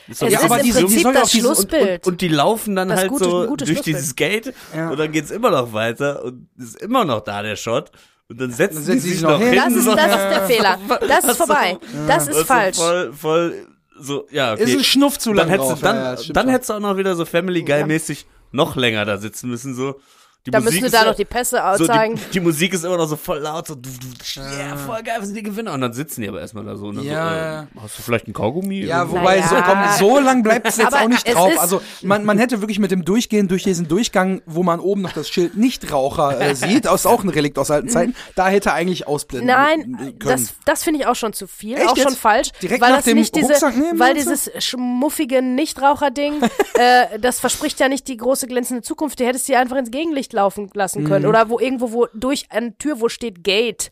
ist 0.07 0.21
ja, 0.23 0.41
aber 0.41 0.57
die, 0.57 0.71
die 0.71 0.99
soll 0.99 1.13
das 1.13 1.31
Schlussbild. 1.31 1.83
Und, 1.83 1.89
und, 1.89 2.07
und, 2.07 2.21
die 2.21 2.27
laufen 2.29 2.75
dann 2.75 2.89
das 2.89 3.01
halt 3.01 3.09
gute, 3.09 3.25
so 3.25 3.55
durch 3.55 3.81
dieses 3.81 4.15
Gate 4.15 4.51
ja. 4.75 4.89
und 4.89 4.97
dann 4.97 5.11
geht's 5.11 5.29
immer 5.29 5.51
noch 5.51 5.71
weiter 5.71 6.23
und 6.23 6.49
ist 6.57 6.81
immer 6.81 7.05
noch 7.05 7.21
da 7.21 7.43
der 7.43 7.55
Shot. 7.55 7.91
Und 8.27 8.39
dann 8.39 8.51
setzen 8.51 8.85
dann 8.87 8.99
sie 8.99 9.11
sich 9.11 9.21
noch 9.21 9.39
hin. 9.39 9.53
Das 9.53 9.73
ist, 9.73 9.85
das 9.85 10.05
ist 10.05 10.29
der 10.29 10.47
Fehler. 10.47 10.79
Das 11.07 11.25
ist 11.25 11.37
vorbei. 11.37 11.77
Das 12.07 12.27
ist 12.27 12.43
falsch. 12.43 12.77
Voll, 12.77 13.11
voll 13.13 13.67
so, 14.01 14.27
ja, 14.31 14.53
okay. 14.53 14.63
Ist 14.63 14.77
ein 14.77 14.83
Schnuff 14.83 15.19
zu 15.19 15.33
lang 15.33 15.47
dann 15.47 15.49
hättest, 15.49 15.69
drauf. 15.71 15.81
Dann, 15.81 15.95
ja, 15.95 16.13
ja, 16.15 16.33
dann 16.33 16.49
hättest 16.49 16.69
du 16.69 16.73
auch 16.73 16.79
noch 16.79 16.97
wieder 16.97 17.15
so 17.15 17.25
Family 17.25 17.63
Guy 17.63 17.85
mäßig 17.85 18.25
noch 18.51 18.75
länger 18.75 19.05
da 19.05 19.17
sitzen 19.17 19.49
müssen, 19.49 19.75
so. 19.75 19.99
Die 20.47 20.49
da 20.49 20.59
Musik 20.59 20.81
müssen 20.81 20.91
wir 20.91 20.99
da 20.99 21.05
noch 21.05 21.15
die 21.15 21.25
Pässe 21.25 21.61
so, 21.77 21.85
zeigen. 21.85 22.15
Die, 22.15 22.31
die, 22.31 22.39
Musik 22.39 22.73
ist 22.73 22.83
immer 22.83 22.97
noch 22.97 23.05
so 23.05 23.15
voll 23.15 23.37
laut, 23.37 23.67
so, 23.67 23.75
du, 23.75 23.87
du, 23.91 24.41
yeah, 24.41 24.75
voll 24.75 25.03
geil, 25.03 25.17
wir 25.19 25.25
sind 25.27 25.35
die 25.35 25.43
Gewinner. 25.43 25.73
Und 25.73 25.81
dann 25.81 25.93
sitzen 25.93 26.21
die 26.21 26.29
aber 26.29 26.41
erstmal 26.41 26.65
da 26.65 26.75
so. 26.75 26.91
Ne, 26.91 27.03
ja. 27.03 27.67
So, 27.71 27.77
äh, 27.77 27.81
hast 27.83 27.99
du 27.99 28.01
vielleicht 28.01 28.27
ein 28.27 28.33
Kaugummi? 28.33 28.79
Ja, 28.79 29.07
wobei, 29.11 29.37
ja. 29.37 29.47
so, 29.47 29.55
komm, 29.57 29.79
so 29.99 30.19
lang 30.19 30.41
bleibt 30.41 30.67
es 30.67 30.77
jetzt 30.77 30.87
aber 30.87 31.03
auch 31.03 31.09
nicht 31.09 31.31
drauf. 31.31 31.51
Also, 31.59 31.83
man, 32.01 32.25
man 32.25 32.39
hätte 32.39 32.59
wirklich 32.59 32.79
mit 32.79 32.89
dem 32.89 33.05
Durchgehen 33.05 33.49
durch 33.49 33.61
diesen 33.61 33.87
Durchgang, 33.87 34.41
wo 34.47 34.63
man 34.63 34.79
oben 34.79 35.03
noch 35.03 35.11
das 35.11 35.29
Schild 35.29 35.57
Nichtraucher 35.57 36.41
äh, 36.41 36.55
sieht, 36.55 36.85
das 36.85 37.01
ist 37.01 37.05
auch 37.05 37.23
ein 37.23 37.29
Relikt 37.29 37.59
aus 37.59 37.69
alten 37.69 37.89
Zeiten, 37.89 38.15
da 38.33 38.47
hätte 38.47 38.73
eigentlich 38.73 39.07
ausblenden 39.07 39.45
Nein, 39.47 40.15
können. 40.17 40.17
das, 40.21 40.55
das 40.65 40.83
finde 40.83 41.01
ich 41.01 41.05
auch 41.05 41.15
schon 41.15 41.33
zu 41.33 41.45
viel, 41.45 41.77
Echt 41.77 41.87
auch 41.87 41.95
jetzt? 41.95 42.07
schon 42.07 42.17
falsch. 42.17 42.49
Direkt 42.63 42.81
weil 42.81 42.89
nach 42.89 42.97
das 42.97 43.05
dem 43.05 43.17
nicht 43.19 43.35
diese, 43.35 43.69
nehmen, 43.69 43.99
Weil 43.99 44.15
dieses 44.15 44.49
schmuffige 44.57 45.43
Nichtraucher-Ding, 45.43 46.41
äh, 46.73 47.19
das 47.19 47.39
verspricht 47.39 47.79
ja 47.79 47.89
nicht 47.89 48.07
die 48.07 48.17
große 48.17 48.47
glänzende 48.47 48.81
Zukunft, 48.81 49.19
die 49.19 49.25
hättest 49.27 49.47
du 49.47 49.55
einfach 49.55 49.77
ins 49.77 49.91
Gegenlicht 49.91 50.30
laufen 50.33 50.69
lassen 50.73 51.03
können. 51.03 51.23
Mhm. 51.23 51.29
Oder 51.29 51.49
wo 51.49 51.59
irgendwo, 51.59 51.91
wo 51.91 52.07
durch 52.13 52.45
eine 52.49 52.77
Tür, 52.77 52.99
wo 53.01 53.09
steht 53.09 53.43
Gate 53.43 53.91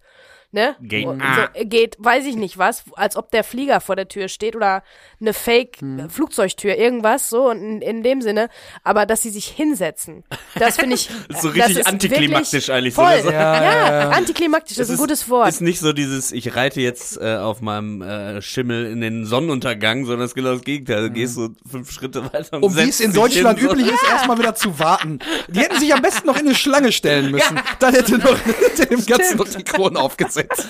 ne? 0.52 0.76
Gate. 0.82 1.06
So, 1.06 1.18
ah. 1.20 1.50
geht, 1.64 1.96
weiß 2.00 2.26
ich 2.26 2.36
nicht 2.36 2.58
was, 2.58 2.84
als 2.96 3.16
ob 3.16 3.32
der 3.32 3.44
Flieger 3.44 3.82
vor 3.82 3.96
der 3.96 4.08
Tür 4.08 4.28
steht 4.28 4.56
oder 4.56 4.84
eine 5.22 5.34
Fake-Flugzeugtür, 5.34 6.74
hm. 6.74 6.80
irgendwas, 6.80 7.30
so 7.30 7.50
in, 7.52 7.82
in 7.82 8.04
dem 8.04 8.22
Sinne. 8.22 8.50
Aber 8.84 9.06
dass 9.06 9.22
sie 9.22 9.30
sich 9.30 9.48
hinsetzen, 9.48 10.24
das 10.56 10.78
finde 10.78 10.96
ich. 10.96 11.10
so 11.42 11.50
richtig 11.50 11.86
antiklimaktisch 11.86 12.70
eigentlich. 12.70 12.96
Voll. 12.96 13.22
So 13.22 13.32
ja, 13.32 13.64
ja, 13.64 14.02
ja, 14.02 14.10
antiklimaktisch, 14.10 14.78
das 14.78 14.90
ist 14.90 14.96
ein 14.96 15.02
gutes 15.02 15.30
Wort. 15.30 15.50
Ist 15.50 15.62
nicht 15.62 15.80
so 15.80 15.94
dieses, 15.94 16.32
ich 16.32 16.56
reite 16.56 16.82
jetzt 16.82 17.18
äh, 17.18 17.36
auf 17.36 17.62
meinem 17.62 18.02
äh, 18.02 18.42
Schimmel 18.42 18.86
in 18.88 19.02
den 19.02 19.26
Sonnenuntergang, 19.26 20.06
sondern 20.06 20.26
es 20.26 20.32
ist 20.32 20.36
genau 20.36 20.54
das 20.54 20.64
Gegenteil. 20.64 21.04
Du 21.04 21.12
gehst 21.12 21.36
so 21.36 21.50
fünf 21.70 21.92
Schritte 21.92 22.24
weiter 22.34 22.58
und 22.58 22.64
Um 22.64 22.76
wie 22.76 22.90
es 22.90 23.00
in 23.00 23.14
Deutschland 23.14 23.62
üblich 23.62 23.86
so. 23.86 23.94
ist, 23.94 24.04
erstmal 24.10 24.40
wieder 24.40 24.56
zu 24.56 24.80
warten. 24.80 25.20
Die 25.48 25.60
hätten 25.60 25.80
sich 25.80 25.94
am 25.94 26.02
besten 26.02 26.28
noch 26.28 26.38
in 26.38 26.48
eine 26.48 26.56
Schlange 26.56 26.92
stellen 26.92 27.32
müssen. 27.32 27.60
Dann 27.80 27.94
hätte 27.94 28.18
noch 28.18 28.38
dem 28.90 29.06
Ganzen 29.06 29.38
noch 29.38 29.48
die 29.48 29.64
Krone 29.64 30.00
aufgesetzt 30.00 30.39
gesetzt. 30.44 30.68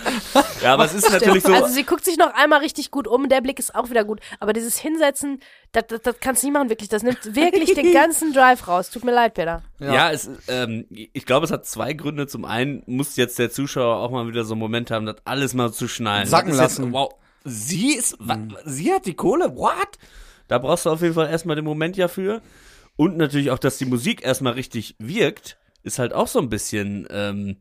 Ja, 0.62 0.74
aber 0.74 0.86
es 0.86 0.94
ist 0.94 1.12
natürlich 1.12 1.44
so. 1.44 1.54
Also 1.54 1.68
sie 1.68 1.84
guckt 1.84 2.06
sich 2.06 2.18
noch 2.18 2.34
einmal 2.34 2.60
richtig 2.60 2.92
gut 2.92 3.08
um, 3.08 3.30
der 3.30 3.42
Blick 3.42 3.60
ist 3.60 3.76
auch 3.76 3.90
wieder 3.90 4.04
gut. 4.04 4.20
Aber 4.40 4.54
dieses 4.54 4.78
Hinsetzen, 4.78 5.40
das, 5.72 5.86
das, 5.88 6.02
das 6.02 6.16
kannst 6.20 6.44
du 6.44 6.48
nicht 6.48 6.54
machen, 6.54 6.70
wirklich. 6.70 6.90
Das 6.90 7.04
nimmt 7.04 7.36
wirklich 7.36 7.74
den 7.74 7.94
ganzen 7.94 8.34
Drive 8.34 8.68
raus. 8.68 8.90
Tut 8.90 9.04
mir 9.04 9.14
leid, 9.14 9.34
Peter. 9.34 9.64
Ja, 9.80 9.94
ja 9.94 10.12
es, 10.12 10.30
ähm, 10.48 10.86
ich 10.90 11.26
glaube, 11.26 11.46
es 11.46 11.52
hat 11.52 11.66
zwei 11.66 11.94
Gründe. 11.94 12.28
Zum 12.28 12.46
einen 12.46 12.84
muss 12.86 13.16
jetzt 13.16 13.40
der 13.40 13.52
Zuschauer 13.52 13.98
auch 13.98 14.12
mal 14.12 14.28
wieder 14.28 14.44
so 14.44 14.54
einen 14.54 14.60
Moment 14.60 14.92
haben, 14.92 15.06
das 15.06 15.18
alles 15.26 15.54
mal 15.54 15.72
zu 15.72 15.88
schnallen. 15.88 16.28
Sacken 16.28 16.54
lassen. 16.54 16.86
Jetzt, 16.86 16.94
wow, 16.94 17.14
sie 17.44 17.94
ist, 17.94 18.20
mhm. 18.20 18.56
sie 18.66 18.94
hat 18.94 19.06
die 19.06 19.16
Kohle, 19.16 19.56
what? 19.56 19.98
Da 20.48 20.58
brauchst 20.58 20.86
du 20.86 20.90
auf 20.90 21.02
jeden 21.02 21.14
Fall 21.14 21.30
erstmal 21.30 21.56
den 21.56 21.66
Moment 21.66 21.96
ja 21.96 22.08
für. 22.08 22.42
Und 22.96 23.18
natürlich 23.18 23.52
auch, 23.52 23.60
dass 23.60 23.78
die 23.78 23.86
Musik 23.86 24.24
erstmal 24.24 24.54
richtig 24.54 24.96
wirkt, 25.00 25.58
ist 25.84 26.00
halt 26.00 26.14
auch 26.14 26.28
so 26.28 26.40
ein 26.40 26.50
bisschen, 26.50 27.08
ähm, 27.10 27.58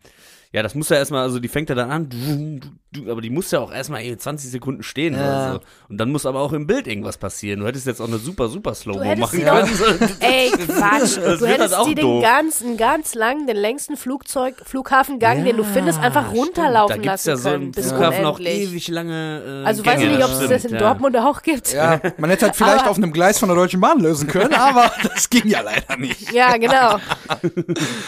ja, 0.51 0.63
das 0.63 0.75
muss 0.75 0.89
ja 0.89 0.97
erstmal, 0.97 1.23
also 1.23 1.41
die 1.41 1.49
fängt 1.49 1.69
ja 1.69 1.75
dann 1.75 1.91
an, 1.91 2.09
du, 2.09 2.61
du, 2.61 3.05
du, 3.05 3.11
aber 3.13 3.21
die 3.21 3.29
muss 3.29 3.51
ja 3.51 3.61
auch 3.61 3.71
erstmal 3.71 4.03
20 4.03 4.51
Sekunden 4.51 4.83
stehen 4.83 5.13
ja. 5.13 5.21
oder 5.21 5.53
so. 5.53 5.61
Und 5.91 5.99
dann 5.99 6.11
muss 6.11 6.25
aber 6.25 6.41
auch 6.41 6.55
im 6.55 6.67
Bild 6.67 6.87
irgendwas 6.87 7.19
passieren. 7.19 7.61
Du 7.61 7.67
hättest 7.67 7.87
jetzt 7.87 8.01
auch 8.01 8.09
eine 8.09 8.17
super, 8.17 8.49
super 8.49 8.75
Slow-Mo 8.75 9.15
machen 9.17 9.41
ja. 9.41 9.61
können. 9.61 10.17
Ey, 10.21 10.51
Quatsch. 10.51 11.19
du 11.19 11.47
hättest 11.47 11.77
die 11.87 11.95
den 11.95 12.23
ganzen, 12.23 12.79
ganz 12.79 13.15
langen, 13.15 13.47
den 13.47 13.59
längsten 13.59 13.99
Flugzeug, 13.99 14.55
Flughafengang, 14.65 15.41
ja, 15.41 15.45
den 15.45 15.59
du 15.59 15.65
findest, 15.65 16.01
einfach 16.01 16.33
runterlaufen 16.33 17.03
lassen 17.03 17.03
Da 17.03 17.11
gibt's 17.11 17.25
ja 17.27 17.37
so 17.37 17.51
im 17.51 17.75
Flughafen 17.75 18.25
auch 18.25 18.41
ewig 18.41 18.89
lange 18.89 19.63
äh, 19.65 19.67
Also 19.67 19.85
weiß 19.85 20.01
ich 20.01 20.09
nicht, 20.09 20.25
ob 20.25 20.31
es 20.31 20.49
das 20.49 20.65
in 20.65 20.79
Dortmund 20.79 21.15
auch 21.19 21.43
gibt. 21.43 21.75
Ja, 21.75 22.01
man 22.17 22.31
hätte 22.31 22.47
halt 22.47 22.57
vielleicht 22.57 22.81
aber, 22.81 22.91
auf 22.91 22.97
einem 22.97 23.13
Gleis 23.13 23.39
von 23.39 23.51
der 23.51 23.57
Deutschen 23.57 23.81
Bahn 23.81 24.01
lösen 24.01 24.27
können, 24.29 24.55
aber 24.55 24.91
das 25.03 25.29
ging 25.29 25.47
ja 25.47 25.61
leider 25.61 25.99
nicht. 25.99 26.33
Ja, 26.33 26.57
genau. 26.57 26.99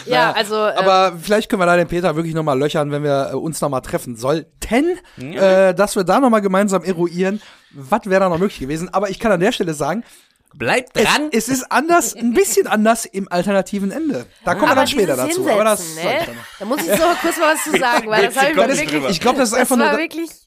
ja, 0.06 0.32
also. 0.32 0.54
Aber 0.56 1.12
ähm, 1.12 1.20
vielleicht 1.20 1.50
können 1.50 1.61
wir 1.61 1.66
da 1.66 1.76
den 1.76 1.88
Peter 1.88 2.16
wirklich 2.16 2.30
nochmal 2.35 2.59
löchern, 2.59 2.91
wenn 2.91 3.03
wir 3.03 3.31
äh, 3.33 3.37
uns 3.37 3.61
nochmal 3.61 3.83
treffen 3.83 4.17
sollten, 4.17 4.99
ja. 5.17 5.69
äh, 5.69 5.75
dass 5.75 5.97
wir 5.97 6.05
da 6.05 6.21
nochmal 6.21 6.43
gemeinsam 6.43 6.85
eruieren, 6.85 7.41
was 7.73 8.07
wäre 8.07 8.21
da 8.21 8.29
noch 8.29 8.39
möglich 8.39 8.61
gewesen. 8.61 8.89
Aber 8.93 9.11
ich 9.11 9.19
kann 9.19 9.33
an 9.33 9.41
der 9.41 9.53
Stelle 9.53 9.75
sagen, 9.75 10.05
Bleibt 10.54 10.97
dran. 10.97 11.28
Es, 11.30 11.49
es, 11.49 11.59
ist 11.59 11.73
anders, 11.73 12.14
ein 12.14 12.33
bisschen 12.33 12.66
anders 12.66 13.04
im 13.04 13.30
alternativen 13.30 13.92
Ende. 13.92 14.26
Da 14.45 14.54
kommen 14.54 14.71
wir 14.71 14.75
dann 14.75 14.87
später 14.87 15.16
dazu. 15.16 15.49
Aber 15.49 15.64
das 15.64 15.95
ne? 15.95 16.26
Da 16.59 16.64
muss 16.64 16.80
ich 16.80 16.88
so 16.88 17.04
kurz 17.21 17.38
mal 17.38 17.54
was 17.54 17.64
zu 17.64 17.78
sagen, 17.78 18.09
weil 18.09 18.26
das 18.26 18.37
habe 18.37 18.50
ich 18.50 18.57
mir 18.57 18.69
wirklich. 18.69 19.11
Ich 19.11 19.21
glaube, 19.21 19.38
das 19.38 19.50
ist 19.50 19.54
einfach 19.54 19.76
nur. 19.76 19.99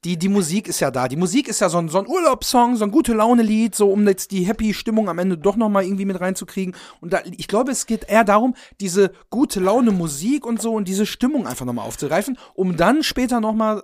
Die, 0.03 0.17
die 0.17 0.29
Musik 0.29 0.67
ist 0.67 0.81
ja 0.81 0.91
da. 0.91 1.07
Die 1.07 1.15
Musik 1.15 1.47
ist 1.47 1.61
ja 1.61 1.69
so 1.69 1.77
ein, 1.77 1.87
so 1.87 1.99
ein 1.99 2.07
Urlaubssong, 2.07 2.75
so 2.75 2.83
ein 2.83 2.91
gute 2.91 3.13
Laune-Lied, 3.13 3.75
so 3.75 3.89
um 3.91 4.05
jetzt 4.07 4.31
die 4.31 4.43
happy 4.43 4.73
Stimmung 4.73 5.07
am 5.09 5.19
Ende 5.19 5.37
doch 5.37 5.55
nochmal 5.55 5.83
irgendwie 5.83 6.05
mit 6.05 6.19
reinzukriegen. 6.19 6.75
Und 6.99 7.13
da, 7.13 7.21
ich 7.25 7.47
glaube, 7.47 7.71
es 7.71 7.85
geht 7.85 8.09
eher 8.09 8.25
darum, 8.25 8.55
diese 8.81 9.13
gute 9.29 9.61
Laune 9.61 9.91
Musik 9.91 10.45
und 10.45 10.61
so 10.61 10.73
und 10.73 10.87
diese 10.87 11.05
Stimmung 11.05 11.47
einfach 11.47 11.65
nochmal 11.65 11.87
aufzugreifen, 11.87 12.37
um 12.55 12.75
dann 12.75 13.03
später 13.03 13.39
nochmal 13.39 13.83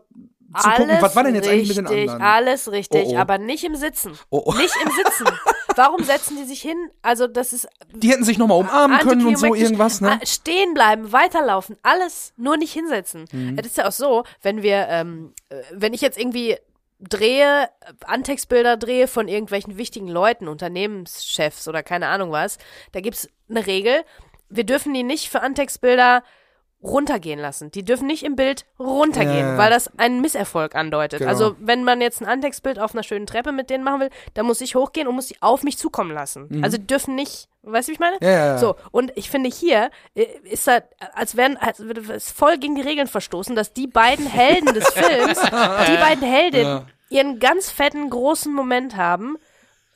zu 0.58 0.68
alles 0.68 0.80
gucken, 0.80 0.98
was 1.02 1.16
war 1.16 1.24
denn 1.24 1.36
jetzt 1.36 1.48
richtig, 1.48 1.78
eigentlich 1.78 1.78
mit 1.78 1.90
den 1.90 2.10
anderen? 2.10 2.22
Alles 2.22 2.72
richtig, 2.72 3.06
oh, 3.06 3.14
oh. 3.14 3.18
aber 3.18 3.38
nicht 3.38 3.64
im 3.64 3.76
Sitzen. 3.76 4.14
Oh, 4.30 4.42
oh. 4.46 4.54
nicht 4.54 4.76
im 4.84 4.92
Sitzen. 4.92 5.28
Warum 5.80 6.04
setzen 6.04 6.36
die 6.36 6.44
sich 6.44 6.62
hin? 6.62 6.92
Also 7.02 7.26
das 7.26 7.54
ist. 7.54 7.66
Die 7.96 8.12
hätten 8.12 8.26
sich 8.26 8.38
nochmal 8.38 8.60
umarmen 8.60 9.00
können 9.00 9.26
und 9.26 9.38
so 9.38 9.56
irgendwas, 9.56 10.02
ne? 10.02 10.20
Ah, 10.22 10.26
stehen 10.26 10.74
bleiben, 10.74 11.14
weiterlaufen, 11.14 11.78
alles, 11.84 12.34
nur 12.36 12.58
nicht 12.58 12.74
hinsetzen. 12.74 13.30
Mhm. 13.32 13.58
Es 13.58 13.68
ist 13.68 13.78
ja 13.78 13.88
auch 13.88 13.94
so, 13.94 14.26
wenn 14.42 14.62
wir, 14.62 14.88
ähm, 14.90 15.34
äh, 15.48 15.56
wenn 15.72 15.94
ich 15.94 16.02
jetzt 16.02 16.20
irgendwie 16.20 16.58
drehe, 17.00 17.70
Antextbilder 18.06 18.76
drehe 18.76 19.08
von 19.08 19.30
irgendwelchen 19.30 19.78
wichtigen 19.78 20.10
Leuten, 20.10 20.50
Unternehmenschefs 20.50 21.66
oder 21.70 21.82
keine 21.82 22.08
Ahnung 22.08 22.34
was, 22.34 22.58
da 22.92 23.00
gibt's 23.00 23.30
eine 23.50 23.66
Regel. 23.66 24.04
Wir 24.50 24.66
dürfen 24.66 24.94
die 24.94 25.04
nicht 25.04 25.30
für 25.30 25.40
Antextbilder 25.40 26.24
runtergehen 26.82 27.40
lassen. 27.40 27.72
Die 27.72 27.84
dürfen 27.84 28.08
nicht 28.08 28.24
im 28.24 28.36
Bild 28.36 28.66
runtergehen, 28.80 29.46
ja. 29.46 29.58
weil 29.58 29.70
das 29.70 29.90
einen 29.98 30.22
Misserfolg 30.22 30.76
andeutet. 30.76 31.20
Genau. 31.20 31.32
Also 31.32 31.56
wenn 31.60 31.84
man 31.84 32.00
jetzt 32.00 32.22
ein 32.22 32.28
Antextbild 32.28 32.80
auf 32.80 32.94
einer 32.94 33.04
schönen 33.04 33.26
Treppe 33.26 33.52
mit 33.52 33.70
denen 33.70 33.84
machen 33.84 34.02
will, 34.02 34.10
dann 34.34 34.46
muss 34.46 34.62
ich 34.62 34.76
hochgehen 34.76 35.08
und 35.08 35.16
muss 35.16 35.28
sie 35.28 35.36
auf 35.42 35.64
mich 35.64 35.78
zukommen 35.78 36.12
lassen. 36.12 36.48
Mhm. 36.50 36.64
Also 36.64 36.78
die 36.78 36.88
dürfen 36.88 37.16
nicht, 37.16 37.50
weißt 37.64 37.88
du, 37.88 37.92
wie 37.92 37.94
ich 37.96 38.00
meine? 38.00 38.18
Ja, 38.22 38.30
ja, 38.30 38.58
So, 38.58 38.76
und 38.92 39.12
ich 39.16 39.30
finde 39.30 39.50
hier 39.50 39.92
äh, 40.16 40.26
ist 40.44 40.68
da, 40.68 40.80
als 41.14 41.36
wären, 41.36 41.58
als 41.58 41.80
würde 41.80 42.02
es 42.14 42.32
voll 42.32 42.58
gegen 42.58 42.76
die 42.76 42.82
Regeln 42.82 43.08
verstoßen, 43.08 43.56
dass 43.56 43.74
die 43.74 43.88
beiden 43.88 44.26
Helden 44.26 44.74
des 44.74 44.88
Films, 44.90 45.42
die 45.42 45.98
beiden 45.98 46.24
Heldinnen, 46.24 46.86
ihren 47.10 47.40
ganz 47.40 47.70
fetten, 47.70 48.10
großen 48.10 48.54
Moment 48.54 48.96
haben 48.96 49.38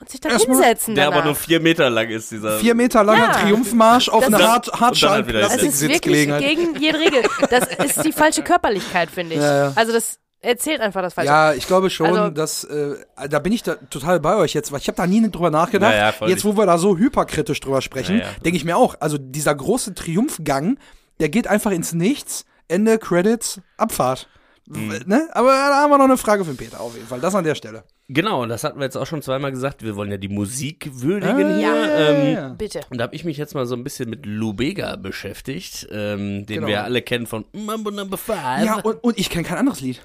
und 0.04 0.10
sich 0.10 0.20
da 0.20 0.30
Erstmal, 0.30 0.58
hinsetzen. 0.58 0.96
Der 0.96 1.06
danach. 1.06 1.20
aber 1.20 1.26
nur 1.28 1.36
vier 1.36 1.62
Meter 1.62 1.90
lang 1.90 2.10
ist, 2.10 2.30
dieser. 2.30 2.60
Vier 2.60 2.76
Meter 2.76 3.06
langer 3.06 3.28
ja. 3.28 3.32
Triumphmarsch 3.32 4.10
auf 4.10 4.26
einer 4.28 4.38
hart, 4.38 4.70
hart 4.78 5.02
Das 5.02 5.56
ist 5.56 5.82
wirklich 5.82 6.28
gegen 6.28 6.76
jede 6.76 7.00
Regel. 7.00 7.24
Das 7.50 7.68
ist 7.86 8.04
die 8.04 8.12
falsche 8.12 8.44
Körperlichkeit, 8.44 9.10
finde 9.10 9.36
ich. 9.36 9.42
Ja, 9.42 9.68
ja. 9.68 9.74
Also 9.76 9.94
das 9.94 10.20
erzählt 10.42 10.82
einfach 10.82 11.02
das 11.02 11.14
falsche. 11.14 11.32
Ja, 11.32 11.54
ich 11.54 11.68
glaube 11.68 11.90
schon, 11.90 12.08
also, 12.08 12.30
dass 12.32 12.66
äh, 12.66 12.96
da 13.30 13.40
bin 13.40 13.54
ich 13.54 13.64
da 13.64 13.76
total 13.76 14.20
bei 14.20 14.36
euch 14.36 14.54
jetzt, 14.54 14.74
weil 14.74 14.82
ich 14.82 14.88
habe 14.88 14.98
da 14.98 15.08
nie 15.08 15.26
drüber 15.32 15.50
nachgedacht. 15.50 15.94
Ja, 15.94 16.12
ja, 16.12 16.28
jetzt, 16.28 16.44
wo 16.44 16.58
wir 16.58 16.66
da 16.66 16.78
so 16.78 16.98
hyperkritisch 16.98 17.62
drüber 17.62 17.82
sprechen, 17.82 18.20
ja, 18.20 18.28
denke 18.44 18.58
ich 18.58 18.66
mir 18.66 18.76
auch, 18.76 18.96
also 19.00 19.18
dieser 19.18 19.56
große 19.56 19.94
Triumphgang, 19.94 20.78
der 21.22 21.30
geht 21.30 21.48
einfach 21.48 21.72
ins 21.72 21.94
Nichts. 21.94 22.46
Ende 22.68 22.98
Credits, 22.98 23.62
Abfahrt. 23.78 24.28
Mhm. 24.68 25.04
Ne? 25.06 25.30
Aber 25.32 25.52
da 25.52 25.82
haben 25.82 25.92
wir 25.92 25.98
noch 25.98 26.06
eine 26.06 26.18
Frage 26.18 26.44
für 26.44 26.52
den 26.52 26.58
Peter 26.58 26.80
auf 26.80 26.96
jeden 26.96 27.08
Fall. 27.08 27.20
Das 27.20 27.36
an 27.36 27.44
der 27.44 27.56
Stelle. 27.56 27.84
Genau, 28.10 28.46
das 28.46 28.64
hatten 28.64 28.80
wir 28.80 28.84
jetzt 28.84 28.98
auch 28.98 29.06
schon 29.06 29.22
zweimal 29.22 29.52
gesagt. 29.52 29.82
Wir 29.82 29.96
wollen 29.96 30.12
ja 30.12 30.18
die 30.18 30.28
Musik 30.30 30.90
würdigen 30.92 31.46
ah, 31.46 31.58
hier. 31.58 31.96
Ähm, 31.98 32.34
ja. 32.34 32.50
Bitte. 32.50 32.82
Und 32.90 32.98
da 32.98 33.06
habe 33.06 33.16
ich 33.16 33.24
mich 33.24 33.38
jetzt 33.38 33.56
mal 33.56 33.66
so 33.66 33.76
ein 33.76 33.84
bisschen 33.84 34.10
mit 34.10 34.26
Lou 34.26 34.54
Bega 34.54 34.98
beschäftigt, 34.98 35.88
ähm, 35.90 36.46
den 36.46 36.56
genau. 36.56 36.68
wir 36.68 36.84
alle 36.84 37.02
kennen 37.02 37.28
von 37.28 37.46
Mambo 37.54 37.92
Number 37.92 38.18
Five. 38.18 38.66
Ja, 38.66 38.80
und, 38.82 39.04
und 39.04 39.18
ich 39.18 39.30
kenne 39.30 39.46
kein 39.46 39.58
anderes 39.58 39.80
Lied. 39.80 40.02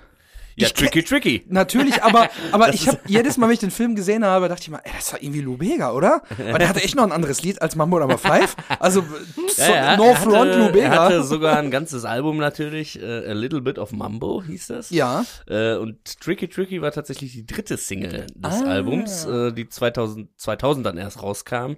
Ja, 0.58 0.68
tricky, 0.68 1.02
tricky. 1.02 1.44
Natürlich, 1.48 2.02
aber, 2.02 2.28
aber 2.52 2.74
ich 2.74 2.88
habe 2.88 2.98
jedes 3.06 3.36
Mal, 3.36 3.46
wenn 3.46 3.54
ich 3.54 3.60
den 3.60 3.70
Film 3.70 3.94
gesehen 3.94 4.24
habe, 4.24 4.48
dachte 4.48 4.62
ich 4.62 4.70
mal, 4.70 4.80
ey, 4.84 4.92
das 4.96 5.12
war 5.12 5.22
irgendwie 5.22 5.40
Lou 5.40 5.56
Bega, 5.56 5.92
oder? 5.92 6.22
Weil 6.36 6.58
der 6.58 6.68
hatte 6.68 6.82
echt 6.82 6.96
noch 6.96 7.04
ein 7.04 7.12
anderes 7.12 7.42
Lied 7.42 7.62
als 7.62 7.76
Mambo 7.76 7.98
Number 7.98 8.18
Five. 8.18 8.56
Also 8.78 9.04
so, 9.46 9.62
ja, 9.62 9.70
ja, 9.70 9.96
No 9.96 10.14
Front 10.14 10.54
Lou 10.54 10.72
Bega. 10.72 10.86
Er 10.86 11.02
hatte 11.02 11.22
sogar 11.24 11.58
ein 11.58 11.70
ganzes 11.70 12.04
Album 12.04 12.38
natürlich, 12.38 13.00
uh, 13.00 13.06
A 13.06 13.32
Little 13.32 13.60
Bit 13.60 13.78
of 13.78 13.92
Mambo 13.92 14.42
hieß 14.42 14.68
das. 14.68 14.90
Ja. 14.90 15.24
Uh, 15.50 15.78
und 15.80 16.20
Tricky 16.20 16.48
Tricky 16.48 16.82
war 16.82 16.92
tatsächlich 16.92 17.32
die 17.32 17.46
dritte 17.46 17.76
Single 17.76 18.26
des 18.34 18.62
ah. 18.62 18.64
Albums, 18.64 19.26
uh, 19.26 19.50
die 19.50 19.68
2000, 19.68 20.28
2000 20.36 20.86
dann 20.86 20.98
erst 20.98 21.22
rauskam. 21.22 21.76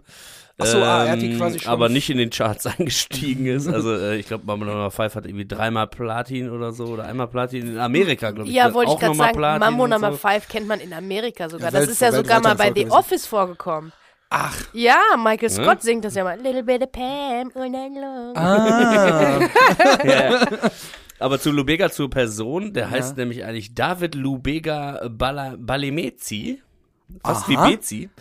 Ach 0.60 0.66
so, 0.66 0.78
ah, 0.78 1.04
er 1.04 1.12
hat 1.12 1.22
die 1.22 1.36
quasi 1.36 1.56
ähm, 1.56 1.62
schon. 1.62 1.72
Aber 1.72 1.88
nicht 1.88 2.10
in 2.10 2.18
den 2.18 2.30
Charts 2.30 2.66
eingestiegen 2.78 3.46
ist. 3.46 3.68
Also 3.68 3.94
äh, 3.94 4.16
ich 4.16 4.26
glaube, 4.26 4.44
Mambo 4.46 4.64
Number 4.64 4.90
5 4.90 5.14
hat 5.14 5.26
irgendwie 5.26 5.46
dreimal 5.46 5.86
Platin 5.86 6.50
oder 6.50 6.72
so 6.72 6.86
oder 6.86 7.04
einmal 7.04 7.28
Platin 7.28 7.68
in 7.68 7.78
Amerika, 7.78 8.30
glaube 8.30 8.48
ich. 8.48 8.54
Ja, 8.54 8.72
wollte 8.74 8.92
ich 8.92 8.98
gerade 8.98 9.14
sagen, 9.14 9.36
Platin 9.36 9.60
Mambo 9.60 9.86
Number 9.86 10.12
so. 10.12 10.18
5 10.18 10.48
kennt 10.48 10.68
man 10.68 10.80
in 10.80 10.92
Amerika 10.92 11.48
sogar. 11.48 11.72
Ja, 11.72 11.80
das 11.80 11.88
ist 11.88 12.00
ja 12.00 12.12
sogar 12.12 12.40
mal 12.40 12.54
bei 12.54 12.72
The 12.74 12.90
Office 12.90 13.26
vorgekommen. 13.26 13.92
Ach. 14.30 14.56
Ja, 14.72 15.00
Michael 15.18 15.50
Scott 15.50 15.66
ja? 15.66 15.80
singt 15.80 16.04
das 16.04 16.14
ja 16.14 16.22
mal. 16.22 16.38
Little 16.40 16.62
bit 16.62 16.82
of 16.82 16.92
Pam 16.92 17.50
all 17.54 17.68
night 17.68 17.92
long. 17.94 18.36
Ah. 18.36 19.40
ja. 20.04 20.46
Aber 21.18 21.40
zu 21.40 21.50
Lubega, 21.50 21.90
zur 21.90 22.08
Person, 22.08 22.72
der 22.72 22.90
heißt 22.90 23.16
nämlich 23.16 23.44
eigentlich 23.44 23.74
David 23.74 24.14
Lubega 24.14 25.08
Balemezi. 25.10 26.62
Fast 27.24 27.48
Aha. 27.48 27.68
wie 27.68 27.76
Bezi. 27.76 28.10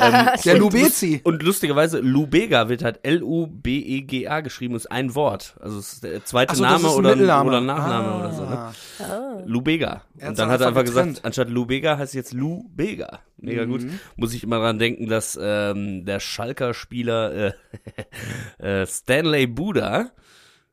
Ähm, 0.00 0.28
der 0.44 0.58
Lubezi. 0.58 1.20
Und 1.24 1.42
lustigerweise, 1.42 2.00
Lubega 2.00 2.68
wird 2.68 2.82
halt 2.82 3.00
L-U-B-E-G-A 3.02 4.40
geschrieben, 4.40 4.74
ist 4.76 4.90
ein 4.90 5.14
Wort. 5.14 5.56
Also 5.60 5.78
es 5.78 5.94
ist 5.94 6.04
der 6.04 6.24
zweite 6.24 6.56
so, 6.56 6.62
Name 6.62 6.88
oder, 6.88 7.12
oder 7.12 7.60
Nachname 7.60 8.08
ah. 8.08 8.18
oder 8.18 8.32
so. 8.32 8.44
Ne? 8.44 8.72
Ah. 9.00 9.42
Lubega. 9.44 10.02
Und 10.20 10.38
dann 10.38 10.48
hat 10.48 10.60
er 10.60 10.68
einfach 10.68 10.84
getrennt. 10.84 11.08
gesagt, 11.10 11.26
anstatt 11.26 11.50
Lubega 11.50 11.98
heißt 11.98 12.10
es 12.10 12.14
jetzt 12.14 12.32
Lubega. 12.32 13.20
Mega 13.36 13.66
mhm. 13.66 13.70
gut. 13.70 13.86
Muss 14.16 14.32
ich 14.32 14.42
immer 14.42 14.58
dran 14.58 14.78
denken, 14.78 15.06
dass 15.08 15.38
ähm, 15.40 16.04
der 16.04 16.20
Schalker 16.20 16.72
Spieler 16.72 17.54
äh, 18.58 18.62
äh, 18.82 18.86
Stanley 18.86 19.46
Buda. 19.46 19.98
Ne? 19.98 20.10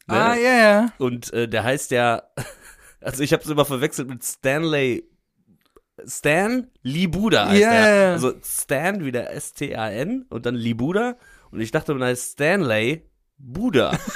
Ah, 0.08 0.36
ja, 0.36 0.54
ja. 0.58 0.93
Und 0.97 1.34
äh, 1.34 1.47
der 1.47 1.63
heißt 1.63 1.91
ja, 1.91 2.24
also 3.02 3.24
ich 3.24 3.34
habe 3.34 3.43
es 3.43 3.50
immer 3.50 3.65
verwechselt 3.65 4.10
mit 4.10 4.24
Stanley 4.24 5.11
Stan 6.06 6.68
Libuda 6.84 7.50
heißt 7.50 7.62
yeah. 7.62 7.74
er. 7.74 8.12
Also 8.14 8.34
Stan 8.44 9.04
wie 9.06 9.12
der 9.12 9.34
S-T-A-N 9.36 10.26
und 10.30 10.46
dann 10.46 10.56
Libuda. 10.56 11.16
Und 11.52 11.62
ich 11.62 11.72
dachte, 11.72 11.94
man 11.94 12.08
heißt 12.08 12.34
Stanley 12.34 13.04
Buda. 13.38 13.98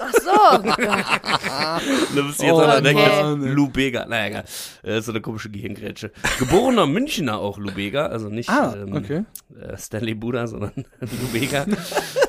Ach 0.00 0.12
so. 0.12 0.62
müsst 2.22 2.40
ihr 2.42 2.48
jetzt 2.48 2.54
oh, 2.56 2.60
aber 2.60 2.80
denken, 2.80 3.54
Lou 3.54 3.68
Bega. 3.68 4.06
Naja, 4.06 4.26
egal. 4.26 4.44
Das 4.82 4.98
ist 4.98 5.06
so 5.06 5.12
eine 5.12 5.20
komische 5.20 5.50
Gehirngrätsche. 5.50 6.12
Geborener 6.38 6.86
Münchner 6.86 7.38
auch 7.38 7.58
Lou 7.58 7.70
Bega, 7.70 8.06
also 8.06 8.28
nicht 8.28 8.50
ah, 8.50 8.74
ähm, 8.76 8.94
okay. 8.94 9.24
äh, 9.58 9.76
Stanley 9.76 10.14
Buda, 10.14 10.46
sondern 10.46 10.72
Lou 11.00 11.28
Bega. 11.32 11.66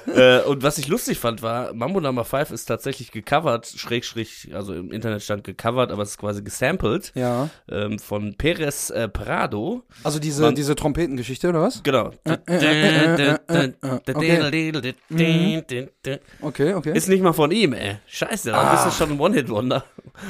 Äh, 0.08 0.42
und 0.42 0.64
was 0.64 0.78
ich 0.78 0.88
lustig 0.88 1.20
fand, 1.20 1.42
war, 1.42 1.74
Mambo 1.74 2.00
Number 2.00 2.26
5 2.26 2.52
ist 2.52 2.66
tatsächlich 2.66 3.12
gecovert, 3.12 3.68
schräg, 3.68 4.06
schräg, 4.06 4.28
also 4.54 4.74
im 4.74 4.92
Internet 4.92 5.24
stand 5.24 5.44
gecovert, 5.44 5.92
aber 5.92 6.04
es 6.04 6.12
ist 6.12 6.18
quasi 6.18 6.44
gesampled. 6.44 7.12
Ja. 7.16 7.50
Ähm, 7.70 8.00
von 8.00 8.36
Perez 8.36 8.90
äh, 8.90 9.08
Prado. 9.08 9.84
Also 10.04 10.20
diese, 10.20 10.44
Man, 10.44 10.56
diese 10.56 10.76
Trompetengeschichte, 10.76 11.50
oder 11.50 11.62
was? 11.62 11.82
Genau. 11.84 12.12
Okay, 16.42 16.74
okay. 16.74 16.96
Ist 16.96 17.10
nicht 17.10 17.22
mal 17.22 17.34
von 17.34 17.52
ihm, 17.52 17.74
ey. 17.74 17.98
Scheiße, 18.08 18.54
aber 18.54 18.70
ah. 18.70 18.74
bist 18.74 18.86
du 18.88 18.92
schon 18.92 19.14
ein 19.14 19.20
One-Hit-Wonder. 19.20 19.84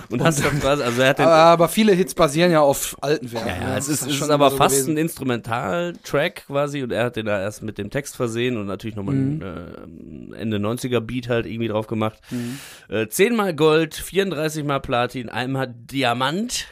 Und 0.09 0.23
hast 0.23 0.43
dann 0.43 0.59
quasi, 0.59 0.83
also 0.83 1.01
er 1.01 1.09
hat 1.09 1.19
den, 1.19 1.27
aber 1.27 1.67
viele 1.67 1.93
Hits 1.93 2.13
basieren 2.13 2.51
ja 2.51 2.61
auf 2.61 2.97
alten 3.01 3.31
Werken. 3.31 3.47
Ja, 3.47 3.55
ja, 3.55 3.69
ne? 3.73 3.77
es 3.77 3.87
ist, 3.87 4.07
ist 4.07 4.29
aber 4.29 4.49
so 4.49 4.57
fast 4.57 4.75
gewesen. 4.75 4.93
ein 4.93 4.97
Instrumental-Track 4.97 6.47
quasi 6.47 6.83
und 6.83 6.91
er 6.91 7.05
hat 7.05 7.15
den 7.15 7.25
da 7.25 7.39
erst 7.39 7.63
mit 7.63 7.77
dem 7.77 7.89
Text 7.89 8.15
versehen 8.15 8.57
und 8.57 8.65
natürlich 8.65 8.95
nochmal 8.95 9.15
mhm. 9.15 9.41
ein 9.41 9.41
äh, 9.41 9.64
Ende 10.35 10.57
90er 10.57 10.99
Beat 10.99 11.29
halt 11.29 11.45
irgendwie 11.45 11.67
drauf 11.67 11.87
gemacht. 11.87 12.19
Mhm. 12.31 12.59
Äh, 12.89 13.07
zehnmal 13.07 13.53
Gold, 13.53 13.95
34 13.95 14.63
mal 14.63 14.79
Platin, 14.79 15.29
einmal 15.29 15.73
Diamant. 15.75 16.67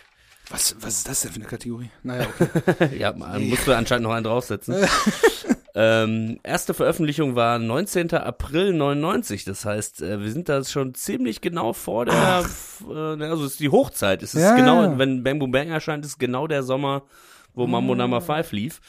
Was, 0.49 0.75
was 0.81 0.97
ist 0.97 1.09
das 1.09 1.21
denn 1.21 1.31
für 1.31 1.37
eine 1.37 1.45
Kategorie? 1.45 1.89
Naja, 2.03 2.27
okay. 2.39 2.97
ja, 2.97 3.13
man 3.13 3.47
musst 3.47 3.65
du 3.65 3.75
anscheinend 3.75 4.03
noch 4.03 4.13
einen 4.13 4.25
draufsetzen. 4.25 4.75
Ähm, 5.75 6.39
erste 6.43 6.75
Veröffentlichung 6.75 7.35
war 7.35 7.57
19. 7.57 8.11
April 8.11 8.73
99. 8.73 9.43
Das 9.43 9.65
heißt, 9.65 10.03
äh, 10.03 10.21
wir 10.21 10.31
sind 10.31 10.47
da 10.47 10.63
schon 10.63 10.93
ziemlich 10.93 11.41
genau 11.41 11.73
vor 11.73 12.05
der, 12.05 12.45
äh, 12.87 13.23
also 13.23 13.45
es 13.45 13.53
ist 13.53 13.59
die 13.59 13.69
Hochzeit. 13.69 14.21
Es 14.21 14.35
ist 14.35 14.43
ja, 14.43 14.55
genau, 14.55 14.83
ja. 14.83 14.97
wenn 14.99 15.23
Bang 15.23 15.39
Boom 15.39 15.51
Bang 15.51 15.69
erscheint, 15.69 16.05
ist 16.05 16.19
genau 16.19 16.45
der 16.45 16.61
Sommer, 16.61 17.03
wo 17.55 17.65
Mambo 17.65 17.95
Number 17.95 18.21
5 18.21 18.51
lief. 18.51 18.81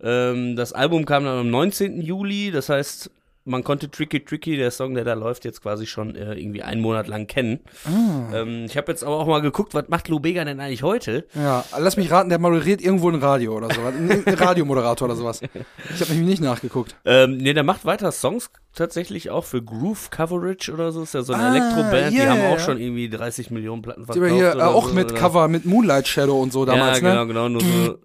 Ähm, 0.00 0.56
das 0.56 0.72
Album 0.72 1.04
kam 1.04 1.24
dann 1.24 1.38
am 1.38 1.50
19. 1.50 2.00
Juli. 2.00 2.50
Das 2.50 2.70
heißt, 2.70 3.10
man 3.46 3.64
konnte 3.64 3.90
Tricky 3.90 4.24
Tricky, 4.24 4.56
der 4.56 4.70
Song, 4.70 4.94
der 4.94 5.04
da 5.04 5.14
läuft, 5.14 5.44
jetzt 5.44 5.62
quasi 5.62 5.86
schon 5.86 6.14
äh, 6.16 6.34
irgendwie 6.34 6.62
einen 6.62 6.80
Monat 6.80 7.06
lang 7.06 7.26
kennen. 7.26 7.60
Ah. 7.84 8.34
Ähm, 8.34 8.64
ich 8.66 8.76
habe 8.76 8.90
jetzt 8.90 9.04
aber 9.04 9.16
auch 9.16 9.26
mal 9.26 9.40
geguckt, 9.40 9.72
was 9.72 9.88
macht 9.88 10.08
Lou 10.08 10.20
Bega 10.20 10.44
denn 10.44 10.60
eigentlich 10.60 10.82
heute? 10.82 11.26
Ja, 11.34 11.64
lass 11.78 11.96
mich 11.96 12.10
raten, 12.10 12.28
der 12.28 12.38
moderiert 12.38 12.82
irgendwo 12.82 13.08
ein 13.08 13.14
Radio 13.16 13.56
oder 13.56 13.72
sowas. 13.72 13.94
Ein 13.94 14.24
Radiomoderator 14.34 15.06
oder 15.06 15.16
sowas. 15.16 15.40
Ich 15.42 16.00
habe 16.00 16.12
nämlich 16.12 16.28
nicht 16.28 16.42
nachgeguckt. 16.42 16.96
Ähm, 17.04 17.38
nee, 17.38 17.54
der 17.54 17.62
macht 17.62 17.84
weiter 17.84 18.10
Songs 18.10 18.50
tatsächlich 18.74 19.30
auch 19.30 19.44
für 19.44 19.62
Groove 19.62 20.10
Coverage 20.10 20.72
oder 20.72 20.92
so. 20.92 21.02
Ist 21.02 21.14
ja 21.14 21.22
so 21.22 21.32
eine 21.32 21.44
ah, 21.44 21.50
Elektroband, 21.54 21.94
yeah, 21.94 22.10
die 22.10 22.28
haben 22.28 22.52
auch 22.52 22.58
schon 22.58 22.78
irgendwie 22.78 23.08
30 23.08 23.50
Millionen 23.50 23.82
Platten 23.82 24.04
verkauft. 24.04 24.30
Die 24.30 24.34
hier 24.34 24.56
äh, 24.56 24.62
auch 24.62 24.88
so, 24.88 24.94
mit 24.94 25.12
oder? 25.12 25.20
Cover, 25.20 25.48
mit 25.48 25.64
Moonlight 25.64 26.08
Shadow 26.08 26.40
und 26.40 26.52
so 26.52 26.64
damals, 26.64 27.00
ja, 27.00 27.08
genau, 27.08 27.24
ne? 27.24 27.26
genau, 27.26 27.48
nur 27.48 27.60
so. 27.62 27.98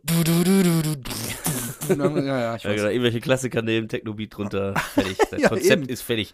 Ja, 1.97 2.39
ja, 2.39 2.55
ich 2.55 2.65
weiß. 2.65 2.71
Ja, 2.71 2.75
genau, 2.75 2.89
irgendwelche 2.89 3.21
Klassiker 3.21 3.61
nehmen, 3.61 3.87
Technobeat 3.87 4.35
drunter, 4.35 4.75
fertig. 4.93 5.17
Das 5.29 5.41
Konzept 5.43 5.83
eben. 5.83 5.89
ist 5.89 6.01
fertig. 6.01 6.33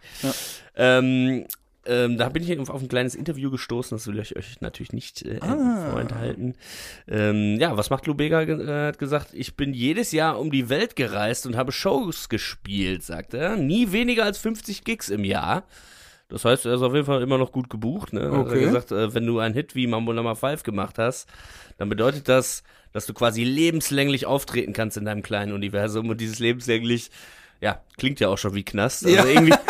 Ähm, 0.76 1.46
ähm, 1.88 2.18
da 2.18 2.30
bin 2.30 2.44
ich 2.44 2.60
auf 2.60 2.82
ein 2.82 2.90
kleines 2.90 3.16
Interview 3.16 3.50
gestoßen, 3.50 3.96
das 3.96 4.08
will 4.08 4.20
ich 4.20 4.36
euch 4.36 4.60
natürlich 4.60 4.92
nicht 4.92 5.24
äh, 5.24 5.40
ah. 5.42 5.90
vorenthalten. 5.90 6.56
Ähm, 7.08 7.58
ja, 7.60 7.78
was 7.78 7.90
macht 7.90 8.06
Lubega? 8.08 8.42
Äh, 8.42 8.88
hat 8.88 9.00
gesagt, 9.00 9.30
ich 9.34 9.56
bin 9.56 9.74
jedes 9.74 10.12
Jahr 10.12 10.40
um 10.40 10.52
die 10.52 10.70
Welt 10.70 10.96
gereist 10.96 11.48
und 11.48 11.56
habe 11.56 11.72
Shows 11.72 12.28
gespielt, 12.28 13.04
sagt 13.04 13.34
er. 13.34 13.56
Nie 13.56 13.92
weniger 13.92 14.26
als 14.26 14.38
50 14.38 14.84
Gigs 14.84 15.10
im 15.10 15.24
Jahr. 15.24 15.64
Das 16.30 16.44
heißt, 16.44 16.66
er 16.66 16.74
ist 16.74 16.82
auf 16.82 16.94
jeden 16.94 17.06
Fall 17.06 17.22
immer 17.22 17.38
noch 17.38 17.54
gut 17.54 17.70
gebucht. 17.70 18.12
Ne? 18.12 18.32
Okay. 18.32 18.64
Er 18.64 18.72
hat 18.74 18.88
gesagt, 18.88 18.92
äh, 18.92 19.14
wenn 19.14 19.26
du 19.26 19.40
einen 19.40 19.54
Hit 19.54 19.76
wie 19.76 19.88
Mambo 19.88 20.12
Number 20.12 20.36
5 20.36 20.64
gemacht 20.64 20.98
hast, 20.98 21.30
dann 21.78 21.88
bedeutet 21.88 22.28
das, 22.28 22.64
dass 22.94 23.06
du 23.06 23.14
quasi 23.14 23.44
lebenslänglich 23.44 24.26
auftreten 24.26 24.74
kannst 24.74 24.98
in 24.98 25.06
deinem 25.06 25.24
kleinen 25.24 25.54
Universum 25.54 26.10
und 26.10 26.22
dieses 26.22 26.40
lebenslänglich 26.40 27.10
ja, 27.62 27.82
klingt 27.98 28.20
ja 28.20 28.30
auch 28.30 28.38
schon 28.38 28.54
wie 28.54 28.64
Knast. 28.64 29.06
Also 29.06 29.18
ja. 29.18 29.26
irgendwie. 29.26 29.54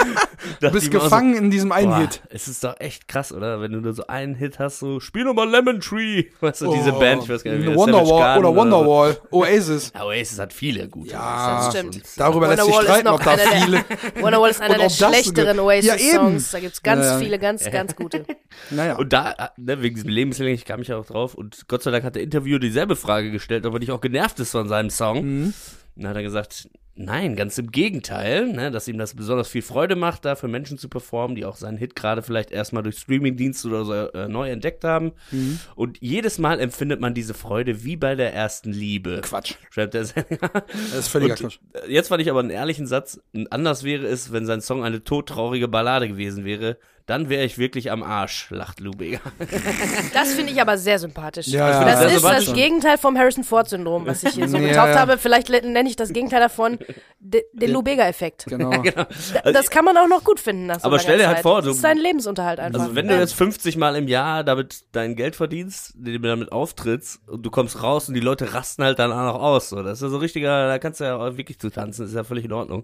du 0.62 0.72
bist 0.72 0.92
gefangen 0.92 1.34
so, 1.34 1.42
in 1.42 1.52
diesem 1.52 1.72
einen 1.72 1.90
boah, 1.90 2.00
Hit. 2.00 2.22
Es 2.30 2.48
ist 2.48 2.64
doch 2.64 2.80
echt 2.80 3.08
krass, 3.08 3.32
oder? 3.32 3.62
Wenn 3.62 3.72
du 3.72 3.82
nur 3.82 3.94
so 3.94 4.08
einen 4.08 4.36
Hit 4.36 4.60
hast, 4.60 4.80
so, 4.80 5.00
spiel 5.00 5.24
nochmal 5.24 5.50
Lemon 5.50 5.80
Tree. 5.80 6.26
Weißt 6.40 6.62
du, 6.62 6.70
oh, 6.70 6.76
diese 6.76 6.92
Band, 6.94 7.24
ich 7.24 7.30
weiß 7.30 7.44
gar 7.44 7.52
nicht, 7.54 7.68
wie 7.68 7.76
Wonderwall 7.76 8.40
oder 8.40 8.56
Wonderwall. 8.56 9.18
Oasis. 9.32 9.92
Ja, 9.98 10.04
Oasis 10.04 10.38
hat 10.38 10.54
viele 10.54 10.88
gute. 10.88 11.12
Ja, 11.12 11.58
das 11.58 11.78
stimmt. 11.78 12.04
Darüber 12.18 12.48
lässt 12.50 12.64
sich 12.64 12.76
streiten, 12.76 13.08
ob 13.08 13.24
da 13.24 13.38
viele. 13.38 13.84
Wonderwall 14.20 14.52
ist 14.52 14.62
einer 14.62 14.78
der 14.78 14.90
schlechteren 14.90 15.60
Oasis-Songs. 15.60 16.52
Ja, 16.52 16.58
da 16.58 16.64
gibt's 16.64 16.84
ganz 16.84 17.06
ja. 17.06 17.18
viele, 17.18 17.40
ganz, 17.40 17.70
ganz 17.72 17.96
gute. 17.96 18.26
Naja. 18.70 18.98
Und 18.98 19.12
da, 19.12 19.52
ne, 19.58 19.82
wegen 19.82 19.96
diesem 19.96 20.10
Lebenslänglich 20.10 20.66
kam 20.66 20.82
ich 20.82 20.90
ja 20.90 20.98
auch 20.98 21.06
drauf. 21.06 21.34
Und 21.34 21.68
Gott 21.68 21.84
sei 21.84 21.92
Dank 21.92 22.04
hat 22.04 22.16
der 22.16 22.24
Interview 22.24 22.60
dieselbe 22.60 22.96
Frage 22.96 23.32
gestellt, 23.32 23.66
ob 23.66 23.74
er 23.74 23.80
nicht 23.80 23.92
auch 23.92 24.02
genervt 24.02 24.40
ist 24.40 24.52
von 24.52 24.68
seinem 24.68 24.90
Song. 24.90 25.24
Mhm. 25.24 25.54
Dann 25.98 26.10
hat 26.10 26.16
er 26.16 26.24
gesagt, 26.24 26.70
Nein, 27.00 27.36
ganz 27.36 27.56
im 27.60 27.70
Gegenteil, 27.70 28.48
ne, 28.48 28.72
dass 28.72 28.88
ihm 28.88 28.98
das 28.98 29.14
besonders 29.14 29.48
viel 29.48 29.62
Freude 29.62 29.96
macht, 29.96 30.26
da 30.26 30.34
für 30.34 30.48
Menschen 30.48 30.80
zu 30.80 30.90
performen, 30.90 31.36
die 31.36 31.46
auch 31.46 31.56
seinen 31.56 31.78
Hit 31.78 31.96
gerade 31.96 32.24
vielleicht 32.24 32.50
erstmal 32.50 32.82
durch 32.82 32.98
Streamingdienste 32.98 33.68
oder 33.68 33.86
so 33.86 33.94
äh, 33.94 34.28
neu 34.28 34.50
entdeckt 34.50 34.84
haben. 34.84 35.12
Mhm. 35.30 35.60
Und 35.76 36.00
jedes 36.02 36.40
Mal 36.40 36.60
empfindet 36.60 37.00
man 37.00 37.14
diese 37.14 37.36
Freude 37.36 37.84
wie 37.84 37.98
bei 37.98 38.16
der 38.16 38.34
ersten 38.34 38.72
Liebe. 38.72 39.22
Quatsch. 39.22 39.54
Schreibt 39.70 39.94
der 39.94 40.06
Sänger. 40.06 40.26
Das 40.32 40.94
ist 40.98 41.08
völliger 41.10 41.36
Quatsch. 41.36 41.60
Äh, 41.74 41.92
jetzt 41.92 42.08
fand 42.08 42.24
ich 42.24 42.32
aber 42.32 42.40
einen 42.40 42.50
ehrlichen 42.50 42.88
Satz. 42.88 43.22
Anders 43.52 43.84
wäre 43.84 44.08
es, 44.08 44.32
wenn 44.32 44.48
sein 44.48 44.62
Song 44.62 44.84
eine 44.84 45.04
todtraurige 45.04 45.68
Ballade 45.68 46.08
gewesen 46.08 46.46
wäre 46.46 46.78
dann 47.08 47.30
wäre 47.30 47.46
ich 47.46 47.58
wirklich 47.58 47.90
am 47.90 48.04
Arsch, 48.04 48.48
lacht 48.50 48.82
Lubeger. 48.82 49.22
Das 50.14 50.34
finde 50.34 50.52
ich 50.52 50.62
aber 50.62 50.78
sehr 50.78 51.00
sympathisch. 51.00 51.48
Ja, 51.48 51.84
das, 51.84 52.02
das 52.02 52.14
ist 52.16 52.24
das 52.24 52.54
Gegenteil 52.54 52.98
vom 52.98 53.18
Harrison 53.18 53.44
Ford-Syndrom, 53.44 54.06
was 54.06 54.24
ich 54.24 54.34
hier 54.34 54.50
so 54.50 54.58
ja, 54.58 54.68
getauft 54.68 54.94
ja. 54.94 55.00
habe. 55.00 55.18
Vielleicht 55.18 55.50
nenne 55.50 55.88
ich 55.88 55.96
das 55.96 56.12
Gegenteil 56.12 56.42
davon 56.42 56.78
de, 57.20 57.44
den 57.54 57.72
Lubega-Effekt. 57.72 58.46
Genau. 58.48 58.70
genau. 58.82 59.06
Das 59.44 59.70
kann 59.70 59.86
man 59.86 59.98
auch 59.98 60.08
noch 60.08 60.24
gut 60.24 60.40
finden. 60.40 60.68
Nach 60.68 60.80
so 60.80 60.88
aber 60.88 61.00
stell 61.00 61.18
dir 61.18 61.28
halt 61.28 61.40
vor, 61.40 61.62
du, 61.62 61.68
das 61.68 61.78
ist 61.78 61.82
sein 61.82 61.98
Lebensunterhalt 61.98 62.60
einfach. 62.60 62.82
Also 62.82 62.96
wenn 62.96 63.08
du 63.08 63.18
jetzt 63.18 63.34
50 63.36 63.78
Mal 63.78 63.96
im 63.96 64.08
Jahr 64.08 64.44
damit 64.44 64.84
dein 64.92 65.16
Geld 65.16 65.36
verdienst, 65.36 65.94
du 65.96 66.20
damit 66.20 66.52
auftrittst 66.52 67.28
und 67.28 67.44
du 67.44 67.50
kommst 67.50 67.82
raus 67.82 68.10
und 68.10 68.16
die 68.16 68.22
Leute 68.22 68.54
rasten 68.54 68.84
halt 68.84 69.00
dann 69.00 69.12
auch 69.12 69.34
noch 69.34 69.42
aus. 69.42 69.70
So. 69.70 69.82
Das 69.82 70.00
ist 70.00 70.02
ja 70.02 70.10
so 70.10 70.18
richtiger, 70.18 70.68
da 70.68 70.78
kannst 70.78 71.00
du 71.00 71.06
ja 71.06 71.16
auch 71.16 71.38
wirklich 71.38 71.60
zu 71.60 71.70
tanzen, 71.70 72.02
das 72.02 72.12
ist 72.12 72.16
ja 72.18 72.26
völlig 72.26 72.46
in 72.46 72.54
Ordnung. 72.54 72.84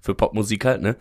Für 0.00 0.14
Popmusik 0.14 0.64
halt, 0.64 0.80
ne? 0.80 0.96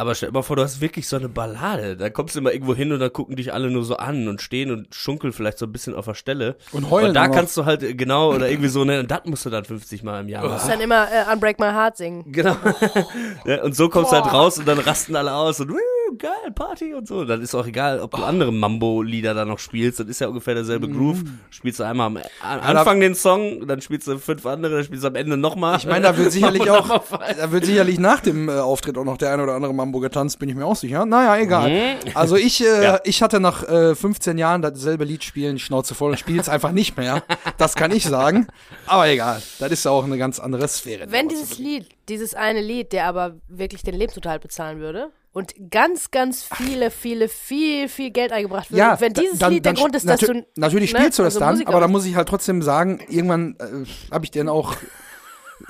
Aber 0.00 0.14
stell 0.14 0.28
dir 0.28 0.34
mal 0.34 0.42
vor, 0.42 0.54
du 0.54 0.62
hast 0.62 0.80
wirklich 0.80 1.08
so 1.08 1.16
eine 1.16 1.28
Ballade. 1.28 1.96
Da 1.96 2.08
kommst 2.08 2.36
du 2.36 2.38
immer 2.38 2.52
irgendwo 2.52 2.72
hin 2.72 2.92
und 2.92 3.00
dann 3.00 3.12
gucken 3.12 3.34
dich 3.34 3.52
alle 3.52 3.68
nur 3.68 3.82
so 3.82 3.96
an 3.96 4.28
und 4.28 4.40
stehen 4.40 4.70
und 4.70 4.94
schunkeln 4.94 5.32
vielleicht 5.32 5.58
so 5.58 5.66
ein 5.66 5.72
bisschen 5.72 5.96
auf 5.96 6.04
der 6.04 6.14
Stelle. 6.14 6.56
Und 6.70 6.88
heulen. 6.88 7.08
Und 7.08 7.14
da 7.14 7.26
kannst 7.26 7.56
du 7.56 7.64
halt, 7.64 7.98
genau, 7.98 8.32
oder 8.32 8.48
irgendwie 8.48 8.68
so, 8.68 8.84
ne, 8.84 9.00
und 9.00 9.10
das 9.10 9.24
musst 9.24 9.44
du 9.44 9.50
dann 9.50 9.64
50 9.64 10.04
Mal 10.04 10.20
im 10.20 10.28
Jahr 10.28 10.42
machen. 10.42 10.50
Du 10.50 10.54
musst 10.54 10.70
dann 10.70 10.80
immer 10.80 11.08
äh, 11.10 11.32
Unbreak 11.32 11.58
My 11.58 11.66
Heart 11.66 11.96
singen. 11.96 12.30
Genau. 12.30 12.56
ja, 13.44 13.64
und 13.64 13.74
so 13.74 13.88
kommst 13.88 14.12
du 14.12 14.16
halt 14.16 14.32
raus 14.32 14.56
und 14.58 14.68
dann 14.68 14.78
rasten 14.78 15.16
alle 15.16 15.34
aus 15.34 15.58
und 15.58 15.72
geil, 16.16 16.52
Party 16.54 16.94
und 16.94 17.06
so. 17.06 17.24
Dann 17.24 17.42
ist 17.42 17.54
auch 17.54 17.66
egal, 17.66 18.00
ob 18.00 18.12
du 18.12 18.22
andere 18.22 18.52
Mambo-Lieder 18.52 19.34
da 19.34 19.44
noch 19.44 19.58
spielst. 19.58 20.00
Das 20.00 20.06
ist 20.06 20.20
ja 20.20 20.28
ungefähr 20.28 20.54
derselbe 20.54 20.88
mhm. 20.88 20.96
Groove. 20.96 21.24
Spielst 21.50 21.80
du 21.80 21.84
einmal 21.84 22.06
am 22.06 22.18
Anfang 22.42 23.00
den 23.00 23.14
Song, 23.14 23.66
dann 23.66 23.80
spielst 23.80 24.06
du 24.06 24.18
fünf 24.18 24.44
andere, 24.46 24.76
dann 24.76 24.84
spielst 24.84 25.04
du 25.04 25.08
am 25.08 25.14
Ende 25.14 25.36
nochmal. 25.36 25.78
Ich 25.78 25.86
meine, 25.86 26.02
da 26.02 26.16
wird 26.16 26.32
sicherlich 26.38 26.70
auch, 26.70 27.02
da 27.10 27.52
wird 27.52 27.64
sicherlich 27.64 27.98
nach 27.98 28.20
dem 28.20 28.48
äh, 28.48 28.52
Auftritt 28.52 28.96
auch 28.98 29.04
noch 29.04 29.18
der 29.18 29.32
eine 29.32 29.42
oder 29.42 29.54
andere 29.54 29.74
Mambo 29.74 30.00
getanzt, 30.00 30.38
bin 30.38 30.48
ich 30.48 30.54
mir 30.54 30.66
auch 30.66 30.76
sicher. 30.76 31.04
Naja, 31.06 31.36
egal. 31.36 31.70
Mhm. 31.70 31.96
Also 32.14 32.36
ich, 32.36 32.64
äh, 32.64 32.84
ja. 32.84 33.00
ich 33.04 33.22
hatte 33.22 33.40
nach 33.40 33.68
äh, 33.68 33.94
15 33.94 34.38
Jahren 34.38 34.62
dasselbe 34.62 35.04
Lied 35.04 35.24
spielen, 35.24 35.56
die 35.56 35.62
Schnauze 35.62 35.94
voll 35.94 36.12
und 36.12 36.18
spiele 36.18 36.40
es 36.40 36.48
einfach 36.48 36.72
nicht 36.72 36.96
mehr. 36.96 37.22
Das 37.56 37.74
kann 37.74 37.90
ich 37.90 38.04
sagen. 38.04 38.46
Aber 38.86 39.08
egal. 39.08 39.42
Das 39.58 39.70
ist 39.70 39.84
ja 39.84 39.90
auch 39.90 40.04
eine 40.04 40.18
ganz 40.18 40.38
andere 40.38 40.68
Sphäre. 40.68 41.10
Wenn 41.10 41.28
dieses 41.28 41.58
Lied, 41.58 41.86
dieses 42.08 42.34
eine 42.34 42.60
Lied, 42.60 42.92
der 42.92 43.06
aber 43.06 43.36
wirklich 43.48 43.82
den 43.82 43.94
Lebensunterhalt 43.94 44.42
bezahlen 44.42 44.80
würde, 44.80 45.10
und 45.32 45.54
ganz, 45.70 46.10
ganz 46.10 46.42
viele, 46.42 46.90
viele, 46.90 47.28
viel, 47.28 47.88
viel 47.88 48.10
Geld 48.10 48.32
eingebracht 48.32 48.70
wird. 48.70 48.78
Ja, 48.78 49.00
wenn 49.00 49.12
dieses 49.12 49.38
dann, 49.38 49.52
Lied 49.52 49.64
der 49.64 49.74
Grund 49.74 49.94
ist, 49.94 50.08
dass 50.08 50.20
du. 50.20 50.44
Natürlich 50.56 50.92
ne, 50.92 50.98
spielst 50.98 51.18
du 51.18 51.22
das 51.22 51.34
also 51.34 51.40
dann, 51.40 51.54
Musik 51.54 51.68
aber 51.68 51.80
da 51.80 51.88
muss 51.88 52.06
ich 52.06 52.16
halt 52.16 52.28
trotzdem 52.28 52.62
sagen, 52.62 53.00
irgendwann 53.08 53.56
äh, 53.60 54.12
habe 54.12 54.24
ich 54.24 54.30
den 54.30 54.48
auch 54.48 54.74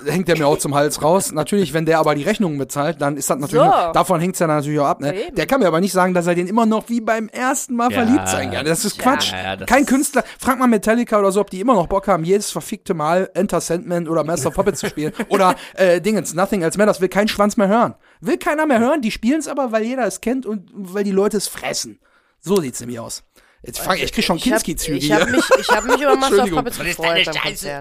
hängt 0.05 0.29
der 0.29 0.37
mir 0.37 0.47
auch 0.47 0.59
zum 0.59 0.75
Hals 0.75 1.03
raus. 1.03 1.33
Natürlich, 1.33 1.73
wenn 1.73 1.87
der 1.87 1.99
aber 1.99 2.15
die 2.15 2.23
Rechnungen 2.23 2.59
bezahlt, 2.59 3.01
dann 3.01 3.17
ist 3.17 3.31
das 3.31 3.39
natürlich, 3.39 3.65
so. 3.65 3.71
noch, 3.71 3.93
davon 3.93 4.21
hängt 4.21 4.35
es 4.35 4.39
ja 4.39 4.47
natürlich 4.47 4.79
auch 4.81 4.87
ab. 4.87 5.01
Ne? 5.01 5.15
Der 5.33 5.47
kann 5.47 5.61
mir 5.61 5.67
aber 5.67 5.81
nicht 5.81 5.93
sagen, 5.93 6.15
dass 6.15 6.27
er 6.27 6.35
den 6.35 6.47
immer 6.47 6.67
noch 6.67 6.89
wie 6.89 7.01
beim 7.01 7.29
ersten 7.29 7.75
Mal 7.75 7.91
ja. 7.91 8.03
verliebt 8.03 8.29
sein 8.29 8.51
kann. 8.51 8.67
Das 8.67 8.85
ist 8.85 8.99
Quatsch. 8.99 9.33
Ja, 9.33 9.57
das 9.57 9.67
Kein 9.67 9.87
Künstler, 9.87 10.25
frag 10.39 10.59
mal 10.59 10.67
Metallica 10.67 11.19
oder 11.19 11.33
so, 11.33 11.41
ob 11.41 11.51
die 11.51 11.61
immer 11.61 11.75
noch 11.75 11.87
Bock 11.87 12.09
haben, 12.09 12.25
jedes 12.25 12.51
verfickte 12.51 12.95
Mal 12.95 13.31
Enter 13.35 13.61
Sandman 13.61 14.09
oder 14.09 14.25
Master 14.25 14.49
of 14.49 14.55
Puppets 14.55 14.81
zu 14.81 14.89
spielen. 14.89 15.13
Oder 15.29 15.55
äh, 15.75 16.01
Dingens, 16.01 16.35
Nothing 16.35 16.63
Else 16.63 16.79
Matters, 16.79 17.01
will 17.01 17.09
kein 17.09 17.29
Schwanz 17.29 17.57
mehr 17.57 17.69
hören. 17.69 17.95
Will 18.21 18.39
keiner 18.39 18.67
mehr 18.67 18.81
hören, 18.81 19.03
die 19.03 19.11
spielen 19.11 19.41
es 19.41 19.49
aber, 19.49 19.73
weil 19.73 19.85
jeder 19.85 20.07
es 20.07 20.21
kennt 20.21 20.47
und 20.47 20.71
weil 20.73 21.05
die 21.05 21.13
Leute 21.13 21.37
es 21.37 21.49
fressen. 21.49 22.01
So 22.41 22.57
sieht's 22.61 22.81
nämlich 22.81 22.99
aus. 22.99 23.25
Jetzt 23.63 23.81
fang, 23.81 23.99
ich 23.99 24.13
krieg 24.13 24.25
schon 24.25 24.39
Kinski-Züge 24.39 24.99
Ich 24.99 25.13
habe 25.13 25.31
mich, 25.31 25.45
ich 25.59 25.69
hab 25.69 25.85
mich 25.85 26.01
über 26.01 26.17
Master 26.17 26.45
of 26.45 26.51
Puppets 26.51 26.79
gefreut. 26.79 27.29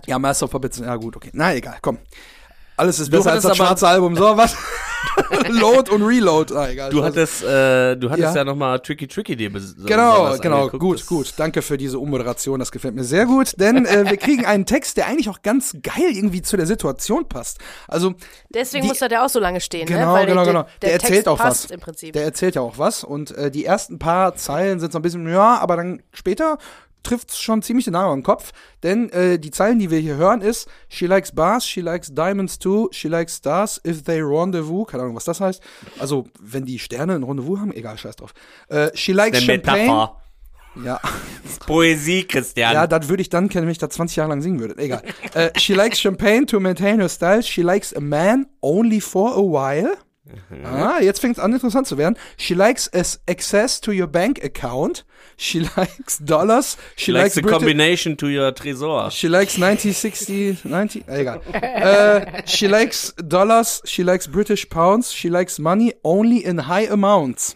Ja, 0.07 0.19
Master 0.19 0.45
of 0.45 0.51
Puppets, 0.51 0.79
ja 0.79 0.95
gut, 0.95 1.15
okay. 1.15 1.29
Na 1.33 1.53
egal, 1.53 1.77
komm. 1.81 1.99
Alles 2.77 2.99
ist 2.99 3.09
besser 3.09 3.31
als 3.31 3.43
das 3.43 3.57
schwarze 3.57 3.87
Album. 3.87 4.15
So, 4.15 4.37
was? 4.37 4.55
Load 5.49 5.91
und 5.91 6.03
Reload. 6.03 6.53
Ah, 6.53 6.69
egal. 6.69 6.89
Du 6.89 7.03
hattest, 7.03 7.43
äh, 7.43 7.95
du 7.95 8.09
hattest 8.09 8.33
ja, 8.33 8.35
ja 8.35 8.43
nochmal 8.43 8.79
Tricky 8.79 9.07
Tricky 9.07 9.35
dir 9.35 9.51
Genau, 9.85 10.37
genau. 10.37 10.69
Gut, 10.69 11.05
gut. 11.05 11.33
Danke 11.37 11.61
für 11.61 11.77
diese 11.77 11.99
Ummoderation. 11.99 12.59
Das 12.59 12.71
gefällt 12.71 12.95
mir 12.95 13.03
sehr 13.03 13.25
gut. 13.25 13.53
Denn 13.59 13.85
äh, 13.85 14.09
wir 14.09 14.17
kriegen 14.17 14.45
einen 14.45 14.65
Text, 14.65 14.97
der 14.97 15.07
eigentlich 15.07 15.29
auch 15.29 15.41
ganz 15.41 15.77
geil 15.81 16.11
irgendwie 16.11 16.41
zu 16.41 16.57
der 16.57 16.65
Situation 16.65 17.27
passt. 17.27 17.59
Also 17.87 18.15
Deswegen 18.49 18.83
die, 18.83 18.89
muss 18.89 19.01
er 19.01 19.11
ja 19.11 19.25
auch 19.25 19.29
so 19.29 19.39
lange 19.39 19.61
stehen, 19.61 19.85
genau, 19.85 20.07
ne? 20.07 20.13
Weil 20.13 20.25
genau, 20.25 20.45
genau. 20.45 20.63
Der, 20.63 20.71
der, 20.71 20.89
der 20.89 20.93
erzählt 20.93 21.13
Text 21.13 21.27
auch 21.27 21.39
was. 21.39 21.65
Im 21.65 21.79
Prinzip. 21.79 22.13
Der 22.13 22.23
erzählt 22.23 22.55
ja 22.55 22.61
auch 22.61 22.77
was. 22.77 23.03
Und 23.03 23.31
äh, 23.31 23.51
die 23.51 23.65
ersten 23.65 23.99
paar 23.99 24.35
Zeilen 24.35 24.79
sind 24.79 24.91
so 24.91 24.99
ein 24.99 25.01
bisschen, 25.01 25.27
ja, 25.29 25.57
aber 25.59 25.75
dann 25.77 26.01
später 26.11 26.57
trifft 27.07 27.35
schon 27.35 27.61
ziemlich 27.61 27.85
den 27.85 27.93
Nagel 27.93 28.11
am 28.11 28.23
Kopf, 28.23 28.51
denn 28.83 29.09
äh, 29.09 29.39
die 29.39 29.51
Zeilen, 29.51 29.79
die 29.79 29.89
wir 29.89 29.99
hier 29.99 30.17
hören, 30.17 30.41
ist 30.41 30.67
She 30.89 31.05
likes 31.05 31.31
bars, 31.31 31.65
she 31.65 31.81
likes 31.81 32.13
diamonds 32.13 32.59
too, 32.59 32.89
she 32.91 33.07
likes 33.07 33.37
stars 33.37 33.79
if 33.85 34.03
they 34.03 34.21
rendezvous, 34.21 34.87
keine 34.87 35.03
Ahnung, 35.03 35.15
was 35.15 35.25
das 35.25 35.39
heißt. 35.39 35.61
Also, 35.99 36.25
wenn 36.39 36.65
die 36.65 36.79
Sterne 36.79 37.15
ein 37.15 37.23
Rendezvous 37.23 37.59
haben, 37.59 37.73
egal, 37.73 37.97
scheiß 37.97 38.17
drauf. 38.17 38.33
Äh, 38.67 38.89
she 38.93 39.13
likes 39.13 39.41
Champagne. 39.41 39.83
Metapher. 39.83 40.21
Ja. 40.83 40.99
Poesie, 41.65 42.25
Christian. 42.25 42.73
Ja, 42.73 42.87
das 42.87 43.09
würde 43.09 43.21
ich 43.21 43.29
dann 43.29 43.49
kennen, 43.49 43.65
wenn 43.65 43.71
ich 43.71 43.77
da 43.77 43.89
20 43.89 44.17
Jahre 44.17 44.29
lang 44.29 44.41
singen 44.41 44.59
würde. 44.59 44.77
Egal. 44.77 45.01
äh, 45.33 45.49
she 45.57 45.73
likes 45.73 45.99
champagne 45.99 46.45
to 46.45 46.59
maintain 46.59 46.99
her 46.99 47.09
style. 47.09 47.41
She 47.41 47.61
likes 47.61 47.95
a 47.95 48.01
man 48.01 48.47
only 48.61 49.01
for 49.01 49.31
a 49.33 49.41
while. 49.41 49.97
Mhm. 50.49 50.65
Ah, 50.65 50.99
jetzt 51.01 51.19
fängt 51.21 51.37
es 51.37 51.43
an, 51.43 51.53
interessant 51.53 51.87
zu 51.87 51.97
werden. 51.97 52.17
She 52.37 52.53
likes 52.53 52.91
access 52.93 53.79
to 53.79 53.91
your 53.91 54.07
bank 54.07 54.43
account. 54.43 55.05
She 55.39 55.59
likes 55.77 56.17
dollars. 56.17 56.77
She, 56.95 57.05
she 57.05 57.11
likes, 57.11 57.35
likes 57.35 57.35
the 57.35 57.41
combination 57.43 58.17
to 58.17 58.27
your 58.27 58.51
Tresor. 58.51 59.11
She 59.11 59.29
likes 59.29 59.57
90, 59.57 59.93
60, 59.93 60.57
90, 60.63 61.03
egal. 61.07 61.41
uh, 61.53 62.41
she 62.45 62.67
likes 62.67 63.13
dollars. 63.13 63.81
She 63.85 64.03
likes 64.03 64.25
British 64.25 64.67
pounds. 64.67 65.11
She 65.11 65.29
likes 65.29 65.59
money 65.59 65.93
only 66.03 66.43
in 66.43 66.57
high 66.57 66.87
amounts. 66.87 67.55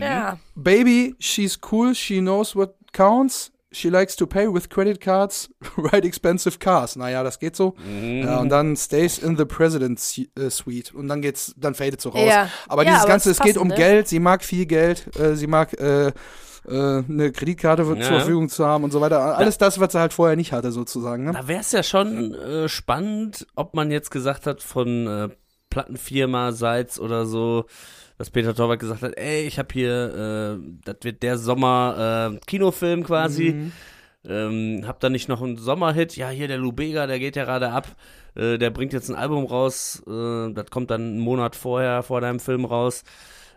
Ja. 0.00 0.38
Baby, 0.56 1.14
she's 1.18 1.56
cool. 1.56 1.94
She 1.94 2.20
knows 2.20 2.56
what 2.56 2.76
counts. 2.92 3.50
She 3.74 3.88
likes 3.88 4.16
to 4.16 4.26
pay 4.26 4.48
with 4.48 4.68
credit 4.68 5.00
cards, 5.00 5.48
ride 5.76 6.04
expensive 6.04 6.58
cars. 6.58 6.94
Naja, 6.94 7.22
das 7.22 7.38
geht 7.38 7.56
so. 7.56 7.74
Mhm. 7.86 8.24
Ja, 8.24 8.38
und 8.38 8.50
dann 8.50 8.76
stays 8.76 9.18
in 9.18 9.36
the 9.38 9.46
president's 9.46 10.18
äh, 10.18 10.50
suite. 10.50 10.94
Und 10.94 11.08
dann 11.08 11.22
geht's, 11.22 11.54
dann 11.56 11.74
fadet 11.74 12.00
so 12.00 12.10
raus. 12.10 12.28
Ja. 12.28 12.50
Aber 12.68 12.84
ja, 12.84 12.90
dieses 12.90 13.02
aber 13.02 13.10
Ganze, 13.12 13.30
es 13.30 13.38
geht 13.38 13.56
um 13.56 13.68
ne? 13.68 13.74
Geld. 13.74 14.08
Sie 14.08 14.18
mag 14.18 14.44
viel 14.44 14.66
Geld. 14.66 15.16
Äh, 15.18 15.36
sie 15.36 15.46
mag 15.46 15.72
äh, 15.80 16.12
äh, 16.66 17.02
eine 17.08 17.32
Kreditkarte 17.32 17.82
ja. 17.82 17.88
zur 17.88 18.18
Verfügung 18.18 18.48
zu 18.48 18.64
haben 18.64 18.84
und 18.84 18.92
so 18.92 19.00
weiter. 19.00 19.36
Alles 19.36 19.58
das, 19.58 19.80
was 19.80 19.92
sie 19.92 19.98
halt 19.98 20.12
vorher 20.12 20.36
nicht 20.36 20.52
hatte, 20.52 20.72
sozusagen. 20.72 21.24
Ne? 21.24 21.32
Da 21.32 21.48
wäre 21.48 21.60
es 21.60 21.72
ja 21.72 21.82
schon 21.82 22.34
äh, 22.34 22.68
spannend, 22.68 23.46
ob 23.54 23.74
man 23.74 23.90
jetzt 23.90 24.10
gesagt 24.10 24.46
hat, 24.46 24.62
von 24.62 25.06
äh, 25.06 25.28
Plattenfirma 25.70 26.52
Seitz 26.52 26.98
oder 26.98 27.26
so, 27.26 27.66
dass 28.18 28.30
Peter 28.30 28.54
Torwart 28.54 28.78
gesagt 28.78 29.02
hat, 29.02 29.16
ey, 29.16 29.46
ich 29.46 29.58
habe 29.58 29.68
hier, 29.72 30.58
äh, 30.60 30.74
das 30.84 30.96
wird 31.02 31.22
der 31.22 31.38
Sommer 31.38 32.32
äh, 32.34 32.40
Kinofilm 32.46 33.04
quasi. 33.04 33.52
Mhm. 33.52 33.72
ähm, 34.28 34.84
hab 34.86 35.00
da 35.00 35.08
nicht 35.08 35.28
noch 35.28 35.42
einen 35.42 35.56
Sommerhit, 35.56 36.16
ja 36.16 36.28
hier 36.28 36.46
der 36.46 36.58
Lubega, 36.58 37.06
der 37.06 37.18
geht 37.18 37.34
ja 37.34 37.44
gerade 37.44 37.70
ab, 37.70 37.88
äh, 38.36 38.58
der 38.58 38.70
bringt 38.70 38.92
jetzt 38.92 39.08
ein 39.08 39.16
Album 39.16 39.46
raus, 39.46 40.02
äh, 40.06 40.52
das 40.52 40.66
kommt 40.70 40.92
dann 40.92 41.00
einen 41.00 41.20
Monat 41.20 41.56
vorher, 41.56 42.04
vor 42.04 42.20
deinem 42.20 42.38
Film 42.38 42.64
raus 42.64 43.02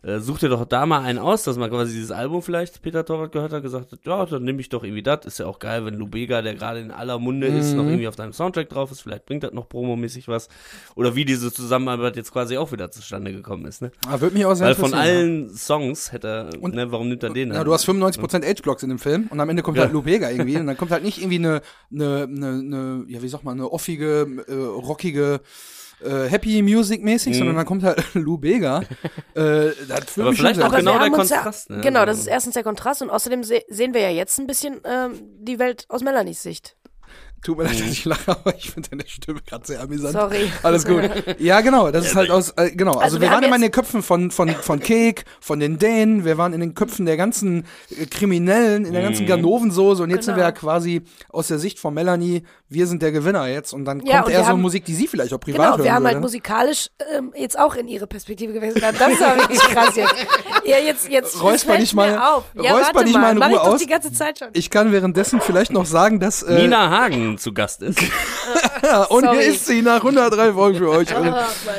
äh, 0.05 0.19
such 0.19 0.39
dir 0.39 0.49
doch 0.49 0.65
da 0.65 0.85
mal 0.85 1.01
einen 1.01 1.17
aus, 1.17 1.43
dass 1.43 1.57
man 1.57 1.69
quasi 1.69 1.93
dieses 1.93 2.11
Album 2.11 2.43
vielleicht 2.43 2.81
Peter 2.83 3.03
Torwart 3.03 3.31
gehört 3.31 3.51
hat, 3.51 3.63
gesagt 3.63 3.91
hat, 3.91 3.99
ja, 4.05 4.25
dann 4.25 4.43
nehme 4.43 4.61
ich 4.61 4.69
doch 4.69 4.83
irgendwie 4.83 5.01
das. 5.01 5.25
Ist 5.25 5.39
ja 5.39 5.47
auch 5.47 5.57
geil, 5.57 5.83
wenn 5.85 5.95
Lubega, 5.95 6.43
der 6.43 6.53
gerade 6.53 6.79
in 6.79 6.91
aller 6.91 7.17
Munde 7.17 7.49
mhm. 7.49 7.57
ist, 7.57 7.73
noch 7.73 7.83
mhm. 7.83 7.89
irgendwie 7.89 8.07
auf 8.07 8.15
deinem 8.15 8.33
Soundtrack 8.33 8.69
drauf 8.69 8.91
ist. 8.91 9.01
Vielleicht 9.01 9.25
bringt 9.25 9.43
das 9.43 9.53
noch 9.53 9.67
promomäßig 9.67 10.27
was. 10.27 10.47
Oder 10.95 11.15
wie 11.15 11.25
diese 11.25 11.51
Zusammenarbeit 11.51 12.15
jetzt 12.17 12.31
quasi 12.31 12.57
auch 12.57 12.71
wieder 12.71 12.91
zustande 12.91 13.31
gekommen 13.31 13.65
ist. 13.65 13.81
Ne? 13.81 13.91
Ah, 14.07 14.21
würde 14.21 14.35
mich 14.35 14.45
auch 14.45 14.53
sehr 14.53 14.67
Weil 14.67 14.75
von 14.75 14.93
allen 14.93 15.49
Songs 15.49 16.11
hätte 16.11 16.27
er, 16.27 16.61
und, 16.61 16.75
ne, 16.75 16.91
warum 16.91 17.09
nimmt 17.09 17.23
er 17.23 17.31
den? 17.31 17.51
Ja, 17.51 17.63
du 17.63 17.73
hast 17.73 17.87
95% 17.87 18.47
Age-Blocks 18.47 18.83
in 18.83 18.89
dem 18.89 18.99
Film 18.99 19.27
und 19.31 19.39
am 19.39 19.49
Ende 19.49 19.63
kommt 19.63 19.77
ja. 19.77 19.83
halt 19.83 19.93
Lubega 19.93 20.29
irgendwie 20.29 20.57
und 20.59 20.67
dann 20.67 20.77
kommt 20.77 20.91
halt 20.91 21.03
nicht 21.03 21.17
irgendwie 21.17 21.39
eine, 21.39 21.61
eine, 21.91 22.23
eine, 22.23 22.47
eine 22.47 23.05
ja, 23.07 23.23
wie 23.23 23.27
sagt 23.27 23.43
man, 23.43 23.57
eine 23.57 23.71
offige, 23.71 24.27
äh, 24.47 24.53
rockige 24.53 25.41
äh, 26.03 26.27
Happy 26.29 26.61
Music 26.61 27.03
mäßig, 27.03 27.33
mhm. 27.33 27.37
sondern 27.37 27.55
dann 27.57 27.65
kommt 27.65 27.83
halt 27.83 28.03
Lou 28.13 28.37
Bega. 28.37 28.79
äh, 29.33 29.71
das 29.87 30.17
Aber 30.19 30.33
vielleicht 30.33 30.61
auch 30.61 30.75
genau 30.75 30.99
der 30.99 31.09
Kontrast. 31.09 31.69
Ja, 31.69 31.75
ne? 31.77 31.81
Genau, 31.81 32.05
das 32.05 32.19
ist 32.19 32.27
erstens 32.27 32.53
der 32.53 32.63
Kontrast 32.63 33.01
und 33.01 33.09
außerdem 33.09 33.43
se 33.43 33.61
sehen 33.69 33.93
wir 33.93 34.01
ja 34.01 34.09
jetzt 34.09 34.39
ein 34.39 34.47
bisschen 34.47 34.81
ähm, 34.83 35.13
die 35.39 35.59
Welt 35.59 35.85
aus 35.89 36.01
Melanies 36.01 36.43
Sicht. 36.43 36.75
Tut 37.45 37.59
mir 37.59 37.65
leid, 37.65 37.79
dass 37.79 37.91
ich 37.91 38.05
lache, 38.05 38.31
aber 38.31 38.55
ich 38.57 38.71
finde 38.71 38.89
deine 38.89 39.07
Stimme 39.07 39.39
gerade 39.45 39.67
sehr 39.67 39.79
amüsant. 39.79 40.13
Sorry. 40.13 40.51
Alles 40.63 40.83
gut. 40.83 41.03
Ja, 41.37 41.61
genau, 41.61 41.91
das 41.91 42.07
ist 42.07 42.15
halt 42.15 42.31
aus, 42.31 42.51
äh, 42.51 42.71
genau. 42.71 42.93
Also, 42.93 43.01
also 43.01 43.15
wir, 43.17 43.27
wir 43.27 43.31
waren 43.31 43.43
immer 43.43 43.57
in 43.57 43.61
den 43.61 43.71
Köpfen 43.71 44.01
von, 44.01 44.31
von, 44.31 44.49
von 44.49 44.79
Cake, 44.79 45.25
von 45.39 45.59
den 45.59 45.77
Dänen, 45.77 46.25
wir 46.25 46.39
waren 46.39 46.53
in 46.53 46.59
den 46.59 46.73
Köpfen 46.73 47.05
der 47.05 47.17
ganzen 47.17 47.65
äh, 47.91 48.07
Kriminellen, 48.07 48.85
in 48.85 48.93
der 48.93 49.03
ganzen 49.03 49.23
mhm. 49.23 49.29
Ganovensoße 49.29 50.01
und 50.01 50.09
jetzt 50.09 50.21
genau. 50.21 50.25
sind 50.25 50.35
wir 50.37 50.43
ja 50.43 50.51
quasi 50.51 51.03
aus 51.29 51.49
der 51.49 51.59
Sicht 51.59 51.77
von 51.77 51.93
Melanie, 51.93 52.43
wir 52.67 52.87
sind 52.87 53.03
der 53.03 53.11
Gewinner 53.11 53.47
jetzt 53.47 53.73
und 53.73 53.85
dann 53.85 53.99
ja, 54.05 54.21
kommt 54.21 54.33
eher 54.33 54.41
so 54.41 54.47
haben, 54.47 54.61
Musik, 54.61 54.85
die 54.85 54.95
sie 54.95 55.07
vielleicht 55.07 55.33
auch 55.33 55.39
privat 55.39 55.57
genau, 55.57 55.71
hören 55.77 55.83
wir 55.83 55.93
haben 55.93 56.03
würde. 56.03 56.15
halt 56.15 56.23
musikalisch 56.23 56.89
ähm, 57.15 57.31
jetzt 57.35 57.59
auch 57.59 57.75
in 57.75 57.87
ihre 57.87 58.07
Perspektive 58.07 58.53
gewesen. 58.53 58.81
Das 58.81 59.11
ist 59.11 59.21
aber 59.21 59.41
wirklich 59.41 59.59
krass 59.69 59.95
jetzt. 59.95 60.15
Ja, 60.65 60.77
jetzt, 60.79 61.09
jetzt 61.09 61.41
räusper 61.41 61.77
nicht 61.77 61.93
mal, 61.93 62.17
auf. 62.17 62.45
Ja, 62.55 62.73
räusper 62.73 63.03
nicht 63.03 63.17
mal 63.17 63.35
in 63.35 63.41
Ruhe 63.41 63.61
aus. 63.61 63.79
Die 63.79 63.87
ganze 63.87 64.11
Zeit 64.11 64.39
schon. 64.39 64.47
Ich 64.53 64.69
kann 64.69 64.91
währenddessen 64.91 65.39
vielleicht 65.39 65.71
noch 65.71 65.85
sagen, 65.85 66.19
dass 66.19 66.41
äh, 66.41 66.55
Nina 66.55 66.89
Hagen 66.89 67.37
zu 67.37 67.53
Gast 67.53 67.83
ist. 67.83 67.99
und 69.09 69.29
hier 69.29 69.41
ist 69.41 69.67
sie 69.67 69.81
nach 69.81 69.97
103 69.97 70.53
Folgen 70.53 70.77
für 70.79 70.89
euch. 70.89 71.15
Und, 71.15 71.33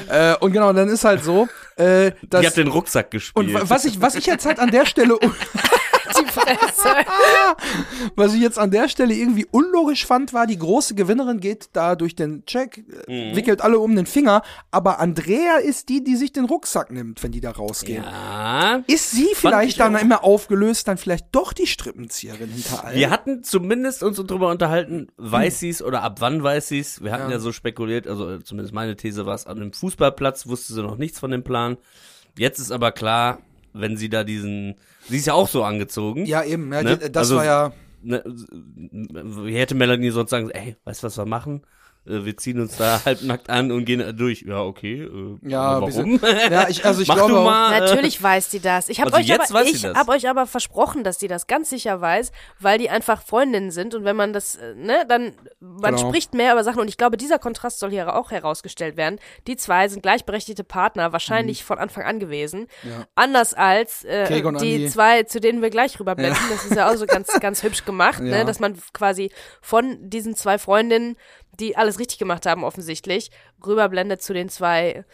äh, 0.08 0.34
und 0.40 0.52
genau, 0.52 0.72
dann 0.72 0.88
ist 0.88 1.04
halt 1.04 1.24
so, 1.24 1.48
äh, 1.76 2.12
dass, 2.22 2.40
Die 2.40 2.46
hat 2.46 2.56
den 2.56 2.68
Rucksack 2.68 3.10
gespielt. 3.10 3.56
Und 3.56 3.70
was 3.70 3.84
ich, 3.84 4.00
was 4.00 4.14
ich 4.14 4.26
jetzt 4.26 4.46
halt 4.46 4.58
an 4.58 4.70
der 4.70 4.86
Stelle 4.86 5.18
die 5.20 6.32
Fresse. 6.32 6.75
Was 8.16 8.34
ich 8.34 8.40
jetzt 8.40 8.58
an 8.58 8.70
der 8.70 8.88
Stelle 8.88 9.14
irgendwie 9.14 9.46
unlogisch 9.50 10.06
fand, 10.06 10.32
war, 10.32 10.46
die 10.46 10.58
große 10.58 10.94
Gewinnerin 10.94 11.40
geht 11.40 11.70
da 11.72 11.96
durch 11.96 12.14
den 12.14 12.44
Check, 12.46 12.84
äh, 13.08 13.30
mhm. 13.30 13.36
wickelt 13.36 13.62
alle 13.62 13.78
um 13.78 13.94
den 13.96 14.06
Finger, 14.06 14.42
aber 14.70 14.98
Andrea 15.00 15.56
ist 15.56 15.88
die, 15.88 16.02
die 16.02 16.16
sich 16.16 16.32
den 16.32 16.44
Rucksack 16.44 16.90
nimmt, 16.90 17.22
wenn 17.22 17.32
die 17.32 17.40
da 17.40 17.50
rausgehen. 17.50 18.04
Ja. 18.04 18.82
Ist 18.86 19.10
sie 19.10 19.28
vielleicht 19.34 19.80
dann 19.80 19.96
auch. 19.96 20.00
immer 20.00 20.24
aufgelöst, 20.24 20.88
dann 20.88 20.98
vielleicht 20.98 21.26
doch 21.32 21.52
die 21.52 21.66
Strippenzieherin 21.66 22.50
hinter 22.50 22.84
allem? 22.84 22.98
Wir 22.98 23.10
hatten 23.10 23.42
zumindest 23.42 24.02
uns 24.02 24.16
darüber 24.16 24.50
unterhalten, 24.50 25.08
weiß 25.16 25.54
hm. 25.54 25.58
sie's 25.58 25.82
oder 25.82 26.02
ab 26.02 26.20
wann 26.20 26.42
weiß 26.42 26.68
sie's. 26.68 27.02
Wir 27.02 27.12
hatten 27.12 27.30
ja. 27.30 27.36
ja 27.36 27.38
so 27.38 27.52
spekuliert, 27.52 28.06
also 28.06 28.30
äh, 28.30 28.44
zumindest 28.44 28.74
meine 28.74 28.96
These 28.96 29.26
war 29.26 29.34
es, 29.34 29.46
an 29.46 29.58
dem 29.58 29.72
Fußballplatz 29.72 30.46
wusste 30.46 30.74
sie 30.74 30.82
noch 30.82 30.96
nichts 30.96 31.18
von 31.18 31.30
dem 31.30 31.44
Plan. 31.44 31.76
Jetzt 32.38 32.58
ist 32.58 32.70
aber 32.70 32.92
klar, 32.92 33.38
wenn 33.80 33.96
sie 33.96 34.08
da 34.08 34.24
diesen, 34.24 34.76
sie 35.08 35.18
ist 35.18 35.26
ja 35.26 35.34
auch 35.34 35.48
so 35.48 35.64
angezogen. 35.64 36.26
Ja, 36.26 36.42
eben, 36.44 36.72
ja, 36.72 36.82
ne? 36.82 36.96
das 36.96 37.16
also, 37.16 37.36
war 37.36 37.44
ja. 37.44 37.72
Ne, 38.02 38.22
hätte 39.46 39.74
Melanie 39.74 40.10
sonst 40.10 40.30
sagen, 40.30 40.50
ey, 40.50 40.76
weißt 40.84 41.02
du, 41.02 41.06
was 41.06 41.18
wir 41.18 41.26
machen? 41.26 41.62
Äh, 42.06 42.24
wir 42.24 42.36
ziehen 42.36 42.60
uns 42.60 42.76
da 42.76 43.00
halbnackt 43.04 43.50
an 43.50 43.72
und 43.72 43.84
gehen 43.84 44.16
durch. 44.16 44.42
Ja, 44.42 44.62
okay. 44.62 45.02
Äh, 45.02 45.48
ja, 45.48 45.80
warum? 45.80 46.20
ja, 46.50 46.68
ich, 46.68 46.84
also 46.84 47.02
ich 47.02 47.08
Mach 47.16 47.16
glaube 47.16 47.34
mal, 47.34 47.74
auch, 47.74 47.80
Natürlich 47.80 48.22
weiß 48.22 48.48
die 48.50 48.60
das. 48.60 48.88
Ich 48.88 49.00
habe 49.00 49.12
also 49.12 49.32
euch, 49.32 49.50
aber, 49.50 49.64
ich 49.64 49.84
hab 49.84 50.08
euch 50.08 50.28
aber 50.28 50.46
versprochen, 50.46 51.04
dass 51.04 51.18
die 51.18 51.28
das 51.28 51.46
ganz 51.46 51.70
sicher 51.70 52.00
weiß, 52.00 52.32
weil 52.60 52.78
die 52.78 52.90
einfach 52.90 53.22
Freundinnen 53.22 53.70
sind 53.70 53.94
und 53.94 54.04
wenn 54.04 54.16
man 54.16 54.32
das, 54.32 54.56
äh, 54.56 54.74
ne, 54.74 55.04
dann, 55.08 55.34
man 55.60 55.96
genau. 55.96 56.08
spricht 56.08 56.34
mehr 56.34 56.52
über 56.52 56.64
Sachen 56.64 56.80
und 56.80 56.88
ich 56.88 56.96
glaube, 56.96 57.16
dieser 57.16 57.38
Kontrast 57.38 57.78
soll 57.78 57.90
hier 57.90 58.14
auch 58.14 58.30
herausgestellt 58.30 58.96
werden. 58.96 59.18
Die 59.46 59.56
zwei 59.56 59.88
sind 59.88 60.02
gleichberechtigte 60.02 60.64
Partner, 60.64 61.12
wahrscheinlich 61.12 61.62
mhm. 61.62 61.66
von 61.66 61.78
Anfang 61.78 62.04
an 62.04 62.20
gewesen. 62.20 62.66
Ja. 62.82 63.06
Anders 63.14 63.54
als 63.54 64.04
äh, 64.04 64.26
die 64.28 64.44
Andi. 64.44 64.88
zwei, 64.88 65.24
zu 65.24 65.40
denen 65.40 65.62
wir 65.62 65.70
gleich 65.70 65.98
rüberblenden. 65.98 66.34
Ja. 66.34 66.54
Das 66.54 66.64
ist 66.64 66.74
ja 66.74 66.90
auch 66.90 66.96
so 66.96 67.06
ganz, 67.06 67.28
ganz 67.40 67.62
hübsch 67.62 67.84
gemacht, 67.84 68.20
ne, 68.20 68.30
ja. 68.30 68.38
ne, 68.38 68.44
dass 68.44 68.60
man 68.60 68.76
quasi 68.92 69.30
von 69.60 69.96
diesen 70.08 70.36
zwei 70.36 70.58
Freundinnen 70.58 71.16
die 71.60 71.76
alles 71.76 71.98
richtig 71.98 72.18
gemacht 72.18 72.46
haben, 72.46 72.64
offensichtlich, 72.64 73.30
rüberblendet 73.64 74.22
zu 74.22 74.32
den 74.32 74.48
zwei 74.48 75.04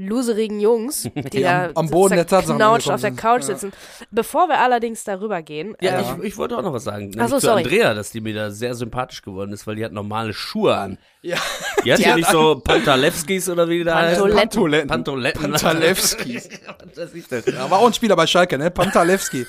loserigen 0.00 0.60
Jungs, 0.60 1.02
die, 1.14 1.22
die 1.22 1.42
da 1.42 1.66
am, 1.66 1.72
am 1.76 1.90
Boden 1.90 2.14
der 2.14 2.26
Tatsachen 2.26 2.60
auf 2.62 3.00
der 3.00 3.10
Couch 3.12 3.42
sitzen. 3.42 3.70
Ja. 3.70 4.06
Bevor 4.10 4.48
wir 4.48 4.58
allerdings 4.58 5.04
darüber 5.04 5.42
gehen. 5.42 5.76
Ja, 5.80 6.00
ähm, 6.00 6.20
ich, 6.20 6.28
ich, 6.28 6.36
wollte 6.38 6.56
auch 6.56 6.62
noch 6.62 6.72
was 6.72 6.84
sagen. 6.84 7.12
Ach 7.18 7.28
so, 7.28 7.38
zu 7.38 7.46
sorry. 7.46 7.62
Andrea, 7.64 7.94
dass 7.94 8.10
die 8.10 8.20
mir 8.20 8.34
da 8.34 8.50
sehr 8.50 8.74
sympathisch 8.74 9.22
geworden 9.22 9.52
ist, 9.52 9.66
weil 9.66 9.76
die 9.76 9.84
hat 9.84 9.92
normale 9.92 10.32
Schuhe 10.32 10.76
an. 10.76 10.98
Ja. 11.22 11.36
Die 11.84 11.92
hat 11.92 12.00
ja 12.00 12.16
nicht 12.16 12.30
so 12.30 12.60
Pantalewskis 12.60 13.48
oder 13.50 13.68
wie 13.68 13.84
da 13.84 13.96
heißt. 13.96 14.20
Pantoletten. 14.20 14.88
Pantoletten. 14.88 15.42
Pantalewskis. 15.42 16.48
das 16.94 17.12
ist 17.12 17.30
das. 17.30 17.46
Ja, 17.46 17.70
war 17.70 17.80
auch 17.80 17.86
ein 17.86 17.94
Spieler 17.94 18.16
bei 18.16 18.26
Schalke, 18.26 18.56
ne? 18.56 18.70
Pantalewski. 18.70 19.46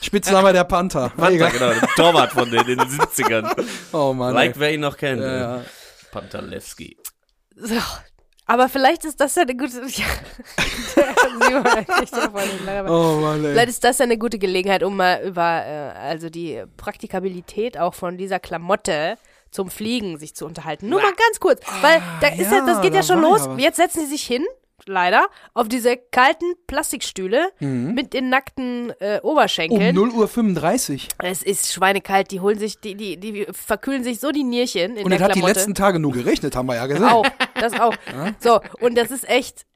Spitzname 0.00 0.52
der 0.52 0.64
Panther. 0.64 1.10
Panther, 1.16 1.50
genau, 1.50 1.70
der 1.70 1.88
Torwart 1.96 2.32
von 2.32 2.48
denen 2.50 2.68
in 2.68 2.78
den 2.78 2.88
70ern. 2.88 3.50
Oh 3.92 4.12
Mann. 4.12 4.32
Like, 4.32 4.54
ey. 4.54 4.60
wer 4.60 4.74
ihn 4.74 4.80
noch 4.80 4.96
kennt. 4.96 5.20
Ja, 5.20 5.36
ja. 5.36 5.64
Pantalewski. 6.10 6.96
So. 7.56 7.80
Aber 8.46 8.70
vielleicht 8.70 9.04
ist 9.04 9.20
das 9.20 9.34
ja 9.34 9.42
eine 9.42 9.54
gute. 9.54 9.82
Ja, 12.66 12.84
oh 12.86 13.20
Mann, 13.20 13.44
ey. 13.44 13.52
Vielleicht 13.52 13.68
ist 13.68 13.84
das 13.84 13.98
ja 13.98 14.04
eine 14.04 14.18
gute 14.18 14.38
Gelegenheit, 14.38 14.82
um 14.82 14.96
mal 14.96 15.22
über 15.22 15.64
äh, 15.64 15.92
also 15.98 16.30
die 16.30 16.64
Praktikabilität 16.76 17.78
auch 17.78 17.94
von 17.94 18.16
dieser 18.16 18.38
Klamotte 18.40 19.16
zum 19.50 19.70
Fliegen 19.70 20.18
sich 20.18 20.34
zu 20.34 20.46
unterhalten. 20.46 20.88
Nur 20.88 21.00
mal 21.00 21.12
ganz 21.12 21.40
kurz, 21.40 21.60
weil 21.80 22.02
da 22.20 22.28
ist 22.28 22.50
ja, 22.50 22.58
ja 22.58 22.66
das 22.66 22.80
geht 22.80 22.94
ja 22.94 23.02
schon 23.02 23.20
los. 23.20 23.48
Jetzt 23.58 23.76
setzen 23.76 24.00
sie 24.00 24.06
sich 24.06 24.26
hin 24.26 24.44
leider, 24.88 25.26
auf 25.54 25.68
diese 25.68 25.96
kalten 25.96 26.54
Plastikstühle 26.66 27.50
mhm. 27.60 27.94
mit 27.94 28.12
den 28.12 28.28
nackten 28.28 28.92
äh, 29.00 29.20
Oberschenkeln. 29.22 29.96
Um 29.96 30.08
0 30.08 30.18
Uhr 30.18 30.28
35. 30.28 31.08
Es 31.18 31.42
ist 31.42 31.72
schweinekalt, 31.72 32.30
die 32.30 32.40
holen 32.40 32.58
sich, 32.58 32.80
die, 32.80 32.94
die, 32.94 33.16
die 33.18 33.46
verkühlen 33.52 34.04
sich 34.04 34.20
so 34.20 34.30
die 34.30 34.44
Nierchen 34.44 34.96
in 34.96 35.04
und 35.04 35.10
der 35.10 35.20
es 35.20 35.24
hat 35.24 35.34
die 35.34 35.40
letzten 35.40 35.74
Tage 35.74 35.98
nur 35.98 36.12
gerechnet, 36.12 36.56
haben 36.56 36.66
wir 36.66 36.76
ja 36.76 36.86
gesehen. 36.86 37.04
Auch, 37.04 37.26
das 37.54 37.78
auch. 37.78 37.94
Ja? 38.12 38.34
So, 38.40 38.60
und 38.80 38.96
das 38.96 39.10
ist 39.10 39.28
echt, 39.28 39.66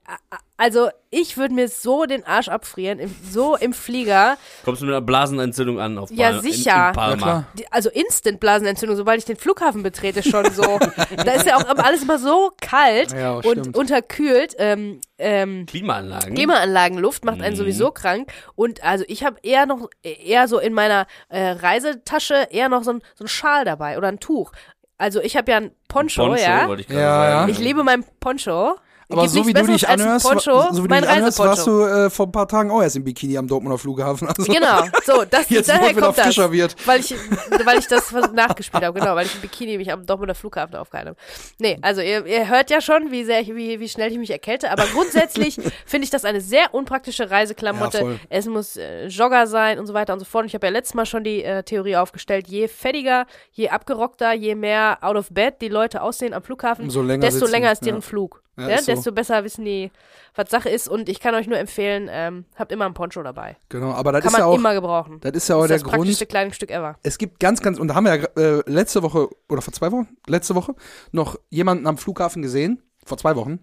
also 0.57 0.91
ich 1.11 1.37
würde 1.37 1.55
mir 1.55 1.69
so 1.69 2.05
den 2.05 2.25
Arsch 2.25 2.49
abfrieren, 2.49 2.99
im, 2.99 3.15
so 3.29 3.57
im 3.57 3.73
Flieger. 3.73 4.37
Kommst 4.65 4.81
du 4.81 4.87
mit 4.87 4.95
einer 4.95 5.05
Blasenentzündung 5.05 5.81
an 5.81 5.99
auf 5.99 6.11
Ja, 6.11 6.41
sicher. 6.41 6.73
In, 6.73 6.89
in 6.89 6.93
Palma. 6.95 7.45
Ja, 7.59 7.67
also 7.71 7.91
Instant-Blasenentzündung, 7.91 8.97
sobald 8.97 9.19
ich 9.19 9.25
den 9.25 9.37
Flughafen 9.37 9.83
betrete, 9.83 10.23
schon 10.23 10.51
so. 10.53 10.63
da 11.17 11.33
ist 11.33 11.47
ja 11.47 11.57
auch 11.57 11.67
alles 11.79 12.03
immer 12.03 12.19
so 12.19 12.53
kalt 12.61 13.13
ja, 13.13 13.33
und 13.33 13.43
stimmt. 13.43 13.77
unterkühlt. 13.77 14.55
Ähm, 14.59 15.01
ähm, 15.19 15.67
Klimaanlagen. 15.67 16.35
Klimaanlagenluft 16.35 17.25
macht 17.25 17.41
einen 17.41 17.55
mhm. 17.55 17.59
sowieso 17.59 17.91
krank. 17.91 18.31
Und 18.55 18.85
also 18.85 19.05
ich 19.09 19.25
habe 19.25 19.39
eher 19.43 19.67
noch, 19.67 19.89
eher 20.03 20.49
so 20.49 20.59
in 20.59 20.75
meiner 20.75 21.07
äh, 21.29 21.51
Reisetasche 21.51 22.49
eher 22.51 22.69
noch 22.69 22.85
so 22.85 22.93
ein, 22.93 23.03
so 23.15 23.25
ein 23.25 23.29
Schal 23.29 23.65
dabei 23.65 23.99
oder 23.99 24.09
ein 24.09 24.21
Tuch. 24.21 24.53
Also 24.97 25.21
ich 25.21 25.37
habe 25.37 25.51
ja 25.51 25.57
ein 25.57 25.73
Poncho, 25.89 26.27
Poncho 26.27 26.41
ja. 26.41 26.73
Ich, 26.75 26.89
ja. 26.89 27.49
ich 27.49 27.59
liebe 27.59 27.83
mein 27.83 28.05
Poncho. 28.21 28.77
Aber 29.09 29.29
so 29.29 29.47
wie 29.47 29.53
du 29.53 29.67
dich 29.67 29.89
anhörst, 29.89 30.27
Poncho, 30.27 30.73
so 30.73 30.85
wie 30.85 30.89
du 30.89 30.95
dich 30.95 31.09
anhörst, 31.09 31.39
warst 31.39 31.67
du 31.67 31.83
äh, 31.83 32.11
vor 32.11 32.27
ein 32.27 32.33
paar 32.33 32.49
Tagen 32.49 32.71
auch 32.71 32.83
erst 32.83 32.97
im 32.97 33.05
Bikini 33.05 33.37
am 33.37 33.47
Dortmunder 33.47 33.79
Flughafen. 33.79 34.29
Also 34.29 34.45
genau, 34.45 34.83
so, 35.05 35.25
das, 35.29 35.49
jetzt 35.51 35.69
daher 35.69 35.95
kommt 35.95 36.19
das, 36.19 36.37
wird. 36.37 36.77
Weil 36.87 37.01
ich, 37.01 37.15
weil 37.65 37.79
ich 37.79 37.87
das 37.87 38.13
nachgespielt 38.33 38.85
habe, 38.85 38.99
genau, 38.99 39.15
weil 39.15 39.27
ich 39.27 39.35
im 39.35 39.41
Bikini 39.41 39.79
mich 39.79 39.93
am 39.93 40.07
Dortmunder 40.07 40.35
Flughafen 40.35 40.77
aufgehalten 40.77 41.11
habe. 41.11 41.19
Nee, 41.59 41.79
also 41.83 42.01
ihr, 42.01 42.27
ihr 42.27 42.49
hört 42.49 42.71
ja 42.71 42.81
schon, 42.81 43.11
wie 43.11 43.25
sehr 43.25 43.41
ich, 43.41 43.55
wie, 43.55 43.81
wie 43.81 43.89
schnell 43.89 44.11
ich 44.13 44.19
mich 44.19 44.31
erkälte, 44.31 44.71
aber 44.71 44.85
grundsätzlich 44.93 45.57
finde 45.87 46.05
ich 46.05 46.11
das 46.11 46.25
eine 46.25 46.41
sehr 46.41 46.75
unpraktische 46.75 47.31
Reiseklamotte. 47.31 47.99
Ja, 47.99 48.07
es 48.29 48.47
muss 48.47 48.77
äh, 48.77 49.07
Jogger 49.07 49.47
sein 49.47 49.79
und 49.79 49.87
so 49.87 49.95
weiter 49.95 50.13
und 50.13 50.19
so 50.19 50.25
fort. 50.25 50.43
Und 50.43 50.49
ich 50.49 50.55
habe 50.55 50.67
ja 50.67 50.73
letztes 50.73 50.95
Mal 50.95 51.07
schon 51.07 51.25
die 51.25 51.43
äh, 51.43 51.63
Theorie 51.63 51.97
aufgestellt, 51.97 52.49
je 52.49 52.69
fettiger, 52.69 53.27
je 53.53 53.69
abgerockter, 53.69 54.33
je 54.33 54.55
mehr 54.55 54.99
out 55.01 55.17
of 55.17 55.29
bed 55.31 55.61
die 55.61 55.69
Leute 55.69 56.03
aussehen 56.03 56.35
am 56.35 56.43
Flughafen, 56.43 56.87
desto 56.87 57.03
sitzen. 57.31 57.51
länger 57.51 57.73
ist 57.73 57.85
deren 57.85 57.97
ja. 57.97 58.01
Flug. 58.01 58.43
Ja, 58.59 58.67
desto 58.97 59.13
besser 59.13 59.45
wissen 59.45 59.65
die, 59.65 59.91
was 60.35 60.51
Sache 60.51 60.69
ist. 60.69 60.89
Und 60.89 61.09
ich 61.09 61.21
kann 61.21 61.35
euch 61.35 61.47
nur 61.47 61.59
empfehlen, 61.59 62.09
ähm, 62.11 62.45
habt 62.57 62.73
immer 62.73 62.87
ein 62.87 62.95
Poncho 62.95 63.23
dabei. 63.23 63.57
Genau, 63.69 63.93
aber 63.93 64.13
das 64.13 64.23
kann 64.23 64.33
ist 64.33 64.39
ja 64.39 64.47
auch 64.47 64.57
immer 64.57 64.75
gebrauchen. 64.75 65.19
Das 65.21 65.33
ist 65.33 65.49
ja 65.49 65.57
auch 65.57 65.67
das 65.67 65.71
ist 65.77 65.83
der 65.83 65.91
das 65.91 65.97
Grund. 65.99 66.21
Das 66.21 66.29
Kleidungsstück 66.29 66.71
ever. 66.71 66.97
Es 67.03 67.19
gibt 67.19 67.41
ganz, 67.41 67.61
ganz 67.61 67.79
und 67.79 67.89
da 67.89 67.95
haben 67.95 68.05
wir 68.05 68.17
ja 68.17 68.25
äh, 68.37 68.63
letzte 68.67 69.03
Woche 69.03 69.29
oder 69.49 69.63
vor 69.63 69.73
zwei 69.73 69.93
Wochen, 69.93 70.09
letzte 70.27 70.55
Woche 70.55 70.75
noch 71.11 71.39
jemanden 71.51 71.87
am 71.87 71.99
Flughafen 71.99 72.43
gesehen, 72.43 72.83
vor 73.05 73.19
zwei 73.19 73.37
Wochen, 73.37 73.61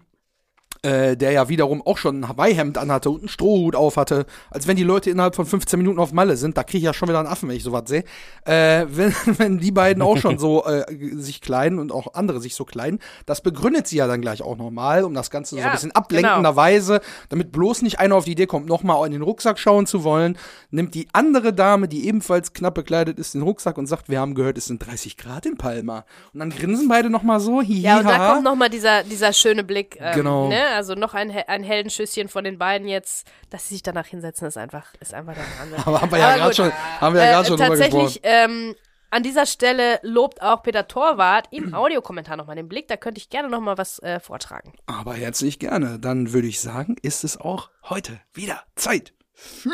äh, 0.82 1.16
der 1.16 1.32
ja 1.32 1.48
wiederum 1.48 1.82
auch 1.86 1.98
schon 1.98 2.20
ein 2.20 2.28
Hawaii-Hemd 2.28 2.78
anhatte 2.78 3.10
und 3.10 3.20
einen 3.20 3.28
Strohhut 3.28 3.76
auf 3.76 3.96
hatte, 3.96 4.24
als 4.50 4.66
wenn 4.66 4.76
die 4.76 4.82
Leute 4.82 5.10
innerhalb 5.10 5.34
von 5.34 5.44
15 5.44 5.78
Minuten 5.78 5.98
auf 5.98 6.12
Malle 6.12 6.36
sind, 6.36 6.56
da 6.56 6.62
kriege 6.62 6.78
ich 6.78 6.84
ja 6.84 6.94
schon 6.94 7.08
wieder 7.08 7.18
einen 7.18 7.28
Affen, 7.28 7.48
wenn 7.48 7.56
ich 7.56 7.64
sowas 7.64 7.82
sehe. 7.86 8.04
Äh, 8.46 8.86
wenn, 8.88 9.14
wenn 9.36 9.58
die 9.58 9.72
beiden 9.72 10.02
auch 10.02 10.16
schon 10.16 10.38
so 10.38 10.64
äh, 10.64 10.84
sich 11.14 11.40
kleiden 11.40 11.78
und 11.78 11.92
auch 11.92 12.14
andere 12.14 12.40
sich 12.40 12.54
so 12.54 12.64
kleiden, 12.64 12.98
das 13.26 13.42
begründet 13.42 13.88
sie 13.88 13.96
ja 13.96 14.06
dann 14.06 14.20
gleich 14.20 14.42
auch 14.42 14.56
nochmal, 14.56 15.04
um 15.04 15.14
das 15.14 15.30
Ganze 15.30 15.56
ja, 15.56 15.62
so 15.62 15.68
ein 15.68 15.72
bisschen 15.72 15.92
ablenkenderweise, 15.92 16.94
genau. 16.94 17.04
damit 17.28 17.52
bloß 17.52 17.82
nicht 17.82 17.98
einer 17.98 18.14
auf 18.14 18.24
die 18.24 18.32
Idee 18.32 18.46
kommt, 18.46 18.66
nochmal 18.66 19.04
in 19.06 19.12
den 19.12 19.22
Rucksack 19.22 19.58
schauen 19.58 19.86
zu 19.86 20.04
wollen, 20.04 20.38
nimmt 20.70 20.94
die 20.94 21.08
andere 21.12 21.52
Dame, 21.52 21.88
die 21.88 22.06
ebenfalls 22.06 22.52
knapp 22.52 22.74
bekleidet 22.74 23.18
ist, 23.18 23.34
den 23.34 23.42
Rucksack 23.42 23.76
und 23.76 23.86
sagt, 23.86 24.08
wir 24.08 24.20
haben 24.20 24.34
gehört, 24.34 24.56
es 24.56 24.66
sind 24.66 24.84
30 24.84 25.16
Grad 25.16 25.46
in 25.46 25.56
Palma. 25.56 26.04
Und 26.32 26.40
dann 26.40 26.50
grinsen 26.50 26.88
beide 26.88 27.10
nochmal 27.10 27.40
so, 27.40 27.60
hihi, 27.60 27.82
Ja, 27.82 27.98
und 27.98 28.08
da 28.08 28.32
kommt 28.32 28.44
nochmal 28.44 28.70
dieser, 28.70 29.02
dieser 29.02 29.32
schöne 29.32 29.64
Blick. 29.64 29.98
Ähm, 30.00 30.14
genau. 30.14 30.48
Ne? 30.48 30.69
Also 30.72 30.94
noch 30.94 31.14
ein, 31.14 31.30
ein 31.30 31.62
Heldenschüsschen 31.62 32.28
von 32.28 32.44
den 32.44 32.58
beiden 32.58 32.88
jetzt, 32.88 33.26
dass 33.50 33.68
sie 33.68 33.74
sich 33.74 33.82
danach 33.82 34.06
hinsetzen, 34.06 34.46
ist 34.46 34.56
einfach, 34.56 34.94
ist 35.00 35.14
einfach 35.14 35.34
der 35.34 35.44
Wahnsinn. 35.58 35.78
Aber 35.86 36.00
haben 36.00 36.10
wir 36.10 36.18
ja 36.18 36.36
gerade 36.36 36.54
schon, 36.54 36.72
haben 37.00 37.14
wir 37.14 37.24
ja 37.24 37.32
gerade 37.32 37.46
äh, 37.46 37.48
schon 37.48 37.58
Tatsächlich, 37.58 38.20
ähm, 38.22 38.74
an 39.10 39.24
dieser 39.24 39.44
Stelle 39.44 39.98
lobt 40.02 40.40
auch 40.40 40.62
Peter 40.62 40.86
Torwart 40.86 41.48
im 41.50 41.74
Audiokommentar 41.74 42.36
nochmal 42.36 42.56
den 42.56 42.68
Blick. 42.68 42.88
Da 42.88 42.96
könnte 42.96 43.18
ich 43.18 43.28
gerne 43.28 43.48
nochmal 43.48 43.76
was 43.76 43.98
äh, 44.00 44.20
vortragen. 44.20 44.72
Aber 44.86 45.14
herzlich 45.14 45.58
gerne. 45.58 45.98
Dann 45.98 46.32
würde 46.32 46.46
ich 46.46 46.60
sagen, 46.60 46.96
ist 47.02 47.24
es 47.24 47.36
auch 47.36 47.70
heute 47.88 48.20
wieder 48.32 48.62
Zeit 48.76 49.12
für 49.34 49.70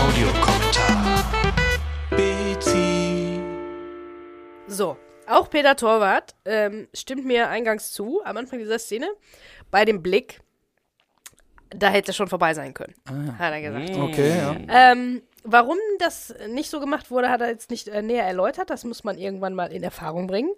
Audiokommentar. 0.00 1.08
So, 4.70 4.98
auch 5.28 5.50
Peter 5.50 5.76
Torwart 5.76 6.34
ähm, 6.44 6.88
stimmt 6.94 7.24
mir 7.24 7.48
eingangs 7.48 7.92
zu, 7.92 8.20
am 8.24 8.36
Anfang 8.36 8.58
dieser 8.58 8.78
Szene, 8.78 9.08
bei 9.70 9.84
dem 9.84 10.02
Blick, 10.02 10.40
da 11.70 11.88
hätte 11.88 12.10
es 12.10 12.16
schon 12.16 12.28
vorbei 12.28 12.54
sein 12.54 12.74
können, 12.74 12.94
ah. 13.06 13.38
hat 13.38 13.52
er 13.52 13.60
gesagt. 13.60 13.96
Mm. 13.96 14.02
Okay, 14.02 14.38
ja. 14.38 14.56
Ähm, 14.68 15.22
warum 15.44 15.76
das 15.98 16.34
nicht 16.48 16.70
so 16.70 16.80
gemacht 16.80 17.10
wurde, 17.10 17.28
hat 17.28 17.40
er 17.40 17.48
jetzt 17.48 17.70
nicht 17.70 17.88
äh, 17.88 18.02
näher 18.02 18.24
erläutert. 18.24 18.70
Das 18.70 18.84
muss 18.84 19.04
man 19.04 19.18
irgendwann 19.18 19.54
mal 19.54 19.72
in 19.72 19.82
Erfahrung 19.82 20.26
bringen. 20.26 20.52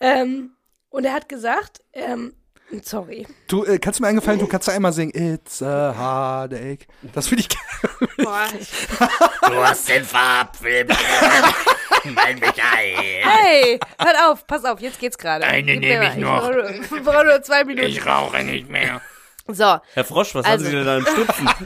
Ähm, 0.00 0.56
und 0.90 1.04
er 1.04 1.12
hat 1.12 1.28
gesagt, 1.28 1.82
ähm, 1.92 2.34
Sorry. 2.82 3.26
Du, 3.46 3.64
äh, 3.64 3.78
kannst 3.78 4.00
du 4.00 4.02
mir 4.02 4.08
eingefallen, 4.08 4.40
du 4.40 4.46
kannst 4.46 4.68
da 4.68 4.72
einmal 4.72 4.92
singen 4.92 5.12
It's 5.14 5.62
a 5.62 5.94
heartache. 5.96 6.86
Das 7.12 7.28
finde 7.28 7.42
ich 7.42 7.48
Boah. 8.16 8.46
du 9.48 9.56
hast 9.56 9.88
den 9.88 10.04
Farbfilm 10.04 10.88
Mein 12.04 12.38
Michael. 12.38 13.22
Hey, 13.22 13.80
hört 13.98 14.16
auf, 14.26 14.46
pass 14.46 14.64
auf, 14.64 14.80
jetzt 14.80 15.00
geht's 15.00 15.18
gerade. 15.18 15.44
Eine 15.44 15.76
nehme 15.76 16.08
ich 16.08 16.16
noch. 16.16 16.50
Ich 16.50 17.02
brauche 17.02 17.24
nur 17.24 17.42
zwei 17.42 17.64
Minuten. 17.64 17.88
Ich 17.88 18.04
rauche 18.04 18.42
nicht 18.42 18.68
mehr. 18.68 19.00
So. 19.46 19.78
Herr 19.92 20.04
Frosch, 20.04 20.34
was 20.34 20.46
also. 20.46 20.64
haben 20.64 20.70
Sie 20.70 20.76
denn 20.76 20.86
da 20.86 20.96
im 20.98 21.06
Stupfen? 21.06 21.48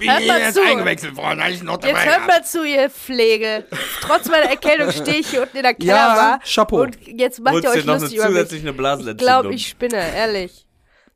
Bin 0.00 0.10
hört 0.10 0.26
mal 0.26 0.40
jetzt 0.40 0.54
zu. 0.54 0.62
eingewechselt 0.62 1.16
worden, 1.16 1.40
als 1.40 1.56
ich 1.56 1.62
noch 1.62 1.76
dabei 1.76 1.92
Jetzt 1.92 2.06
hört 2.06 2.26
mal 2.26 2.44
zu, 2.44 2.64
ihr 2.64 2.88
Pflege. 2.88 3.64
Trotz 4.00 4.28
meiner 4.28 4.48
Erkältung 4.48 4.90
stehe 4.92 5.18
ich 5.18 5.28
hier 5.28 5.42
unten 5.42 5.58
in 5.58 5.62
der 5.62 5.74
Kellerbar. 5.74 6.40
Ja, 6.42 6.52
Chapeau. 6.54 6.82
Und 6.82 6.96
jetzt 7.06 7.40
macht 7.40 7.62
ihr 7.62 7.70
euch 7.70 7.84
noch 7.84 8.00
lustig 8.00 8.18
eine 8.20 8.30
zusätzliche 8.30 8.68
über 8.68 8.96
mich. 8.96 9.06
Ich 9.08 9.16
glaube, 9.18 9.54
ich 9.54 9.68
spinne, 9.68 10.14
ehrlich. 10.16 10.66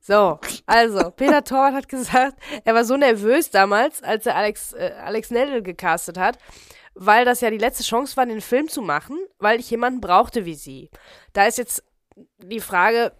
So, 0.06 0.38
also, 0.66 1.10
Peter 1.12 1.42
Torwart 1.42 1.72
hat 1.72 1.88
gesagt, 1.88 2.34
er 2.62 2.74
war 2.74 2.84
so 2.84 2.94
nervös 2.94 3.50
damals, 3.50 4.02
als 4.02 4.26
er 4.26 4.36
Alex, 4.36 4.74
äh, 4.74 4.92
Alex 5.02 5.30
Nell 5.30 5.62
gecastet 5.62 6.18
hat, 6.18 6.36
weil 6.94 7.24
das 7.24 7.40
ja 7.40 7.48
die 7.48 7.56
letzte 7.56 7.84
Chance 7.84 8.14
war, 8.18 8.26
den 8.26 8.42
Film 8.42 8.68
zu 8.68 8.82
machen, 8.82 9.16
weil 9.38 9.58
ich 9.58 9.70
jemanden 9.70 10.02
brauchte 10.02 10.44
wie 10.44 10.56
sie. 10.56 10.90
Da 11.32 11.46
ist 11.46 11.56
jetzt 11.56 11.82
die 12.36 12.60
Frage, 12.60 13.12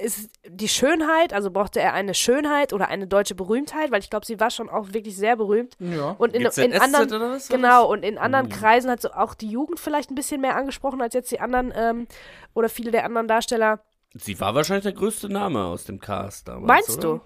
ist 0.00 0.30
die 0.46 0.68
Schönheit, 0.68 1.32
also 1.32 1.50
brauchte 1.50 1.80
er 1.80 1.92
eine 1.92 2.14
Schönheit 2.14 2.72
oder 2.72 2.86
eine 2.86 3.08
deutsche 3.08 3.34
Berühmtheit, 3.34 3.90
weil 3.90 4.00
ich 4.00 4.10
glaube, 4.10 4.24
sie 4.24 4.38
war 4.38 4.50
schon 4.50 4.68
auch 4.68 4.92
wirklich 4.92 5.16
sehr 5.16 5.34
berühmt. 5.34 5.74
Ja. 5.80 6.14
Und 6.18 6.36
in, 6.36 6.42
in 6.42 6.80
anderen, 6.80 7.12
oder 7.12 7.30
was, 7.32 7.48
genau, 7.48 7.90
und 7.90 8.04
in 8.04 8.16
anderen 8.16 8.46
mhm. 8.46 8.52
Kreisen 8.52 8.92
hat 8.92 9.00
so 9.00 9.10
auch 9.10 9.34
die 9.34 9.48
Jugend 9.48 9.80
vielleicht 9.80 10.12
ein 10.12 10.14
bisschen 10.14 10.40
mehr 10.40 10.54
angesprochen 10.54 11.02
als 11.02 11.14
jetzt 11.14 11.32
die 11.32 11.40
anderen 11.40 11.72
ähm, 11.74 12.06
oder 12.54 12.68
viele 12.68 12.92
der 12.92 13.04
anderen 13.04 13.26
Darsteller. 13.26 13.80
Sie 14.14 14.38
war 14.40 14.54
wahrscheinlich 14.54 14.84
der 14.84 14.92
größte 14.92 15.28
Name 15.28 15.64
aus 15.64 15.84
dem 15.84 16.00
Cast 16.00 16.48
damals. 16.48 16.66
Meinst 16.66 17.04
oder? 17.04 17.18
du? 17.18 17.20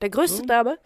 Der 0.00 0.10
größte 0.10 0.38
so? 0.38 0.44
Name? 0.44 0.78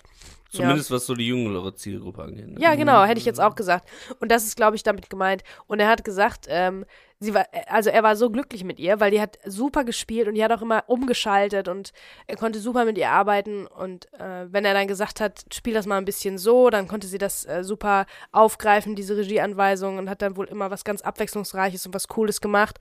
Zumindest 0.54 0.90
ja. 0.90 0.96
was 0.96 1.06
so 1.06 1.14
die 1.14 1.26
jüngere 1.26 1.74
Zielgruppe 1.74 2.22
angeht. 2.22 2.48
Ne? 2.48 2.60
Ja, 2.60 2.74
genau, 2.76 3.02
hätte 3.04 3.18
ich 3.18 3.24
jetzt 3.24 3.40
auch 3.40 3.54
gesagt. 3.56 3.88
Und 4.20 4.30
das 4.30 4.44
ist, 4.44 4.56
glaube 4.56 4.76
ich, 4.76 4.82
damit 4.82 5.10
gemeint. 5.10 5.42
Und 5.66 5.80
er 5.80 5.88
hat 5.88 6.04
gesagt, 6.04 6.46
ähm, 6.48 6.84
sie 7.18 7.34
war, 7.34 7.46
also 7.66 7.90
er 7.90 8.02
war 8.02 8.14
so 8.14 8.30
glücklich 8.30 8.62
mit 8.62 8.78
ihr, 8.78 9.00
weil 9.00 9.10
die 9.10 9.20
hat 9.20 9.38
super 9.44 9.82
gespielt 9.82 10.28
und 10.28 10.34
die 10.34 10.44
hat 10.44 10.52
auch 10.52 10.62
immer 10.62 10.84
umgeschaltet 10.86 11.68
und 11.68 11.92
er 12.26 12.36
konnte 12.36 12.60
super 12.60 12.84
mit 12.84 12.96
ihr 12.98 13.10
arbeiten. 13.10 13.66
Und 13.66 14.12
äh, 14.14 14.52
wenn 14.52 14.64
er 14.64 14.74
dann 14.74 14.86
gesagt 14.86 15.20
hat, 15.20 15.44
spiel 15.52 15.74
das 15.74 15.86
mal 15.86 15.98
ein 15.98 16.04
bisschen 16.04 16.38
so, 16.38 16.70
dann 16.70 16.86
konnte 16.86 17.06
sie 17.06 17.18
das 17.18 17.44
äh, 17.46 17.64
super 17.64 18.06
aufgreifen, 18.30 18.94
diese 18.94 19.16
Regieanweisung, 19.16 19.98
und 19.98 20.08
hat 20.08 20.22
dann 20.22 20.36
wohl 20.36 20.46
immer 20.46 20.70
was 20.70 20.84
ganz 20.84 21.02
Abwechslungsreiches 21.02 21.86
und 21.86 21.94
was 21.94 22.08
Cooles 22.08 22.40
gemacht. 22.40 22.78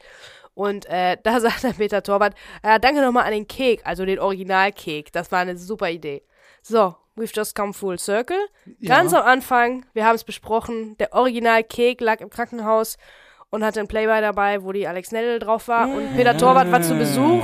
Und 0.54 0.86
äh, 0.86 1.18
da 1.24 1.40
sagt 1.42 1.64
der 1.64 1.74
Peter 1.74 2.04
Torwart, 2.04 2.36
äh, 2.62 2.80
danke 2.80 3.02
nochmal 3.02 3.26
an 3.26 3.32
den 3.32 3.48
Cake, 3.48 3.86
also 3.86 4.06
den 4.06 4.20
Original-Cake. 4.20 5.12
Das 5.12 5.32
war 5.32 5.40
eine 5.40 5.58
super 5.58 5.90
Idee. 5.90 6.24
So, 6.62 6.96
we've 7.16 7.32
just 7.34 7.56
come 7.56 7.74
full 7.74 7.98
circle. 7.98 8.38
Ja. 8.80 8.96
Ganz 8.96 9.14
am 9.14 9.24
Anfang, 9.24 9.86
wir 9.94 10.06
haben 10.06 10.16
es 10.16 10.24
besprochen, 10.24 10.98
der 10.98 11.14
Original-Cake 11.14 12.04
lag 12.04 12.22
im 12.22 12.30
Krankenhaus 12.30 12.98
und 13.50 13.64
hatte 13.64 13.80
ein 13.80 13.88
Playboy 13.88 14.22
dabei, 14.22 14.64
wo 14.64 14.72
die 14.72 14.88
Alex 14.88 15.12
Nell 15.12 15.40
drauf 15.40 15.68
war. 15.68 15.88
Und 15.88 16.16
Peter 16.16 16.36
Torwart 16.38 16.72
war 16.72 16.82
zu 16.82 16.96
Besuch. 16.96 17.44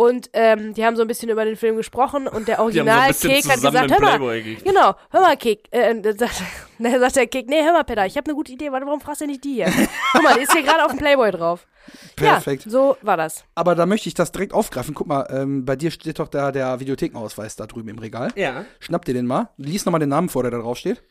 Und 0.00 0.30
ähm, 0.32 0.72
die 0.72 0.82
haben 0.82 0.96
so 0.96 1.02
ein 1.02 1.08
bisschen 1.08 1.28
über 1.28 1.44
den 1.44 1.56
Film 1.56 1.76
gesprochen 1.76 2.26
und 2.26 2.48
der 2.48 2.60
Original 2.60 3.12
so 3.12 3.28
Kek 3.28 3.44
hat 3.44 3.60
gesagt, 3.60 3.92
hör 3.92 4.00
mal, 4.00 4.40
genau, 4.40 4.94
hör 5.10 5.20
mal 5.20 5.36
Kek, 5.36 5.68
äh, 5.72 5.90
äh 5.90 6.00
dann 6.78 7.00
sagt 7.00 7.16
der 7.16 7.26
Kek, 7.26 7.50
nee, 7.50 7.62
hör 7.62 7.74
mal 7.74 7.84
Peter, 7.84 8.06
ich 8.06 8.16
habe 8.16 8.24
eine 8.24 8.34
gute 8.34 8.50
Idee, 8.50 8.72
warte, 8.72 8.86
warum 8.86 9.02
fragst 9.02 9.20
du 9.20 9.26
nicht 9.26 9.44
die 9.44 9.56
hier? 9.56 9.70
Guck 10.12 10.22
mal, 10.22 10.36
die 10.36 10.44
ist 10.44 10.54
hier 10.54 10.62
gerade 10.62 10.86
auf 10.86 10.92
dem 10.92 10.98
Playboy 10.98 11.30
drauf. 11.32 11.66
Perfekt. 12.16 12.64
Ja, 12.64 12.70
so 12.70 12.96
war 13.02 13.18
das. 13.18 13.44
Aber 13.54 13.74
da 13.74 13.84
möchte 13.84 14.08
ich 14.08 14.14
das 14.14 14.32
direkt 14.32 14.54
aufgreifen. 14.54 14.94
Guck 14.94 15.06
mal, 15.06 15.26
ähm, 15.28 15.66
bei 15.66 15.76
dir 15.76 15.90
steht 15.90 16.18
doch 16.18 16.28
da 16.28 16.50
der 16.50 16.80
Videothekenausweis 16.80 17.56
da 17.56 17.66
drüben 17.66 17.90
im 17.90 17.98
Regal. 17.98 18.32
Ja. 18.36 18.64
Schnapp 18.78 19.04
dir 19.04 19.12
den 19.12 19.26
mal. 19.26 19.50
Lies 19.58 19.84
nochmal 19.84 20.00
den 20.00 20.08
Namen 20.08 20.30
vor, 20.30 20.44
der 20.44 20.50
da 20.50 20.60
drauf 20.60 20.78
steht. 20.78 21.02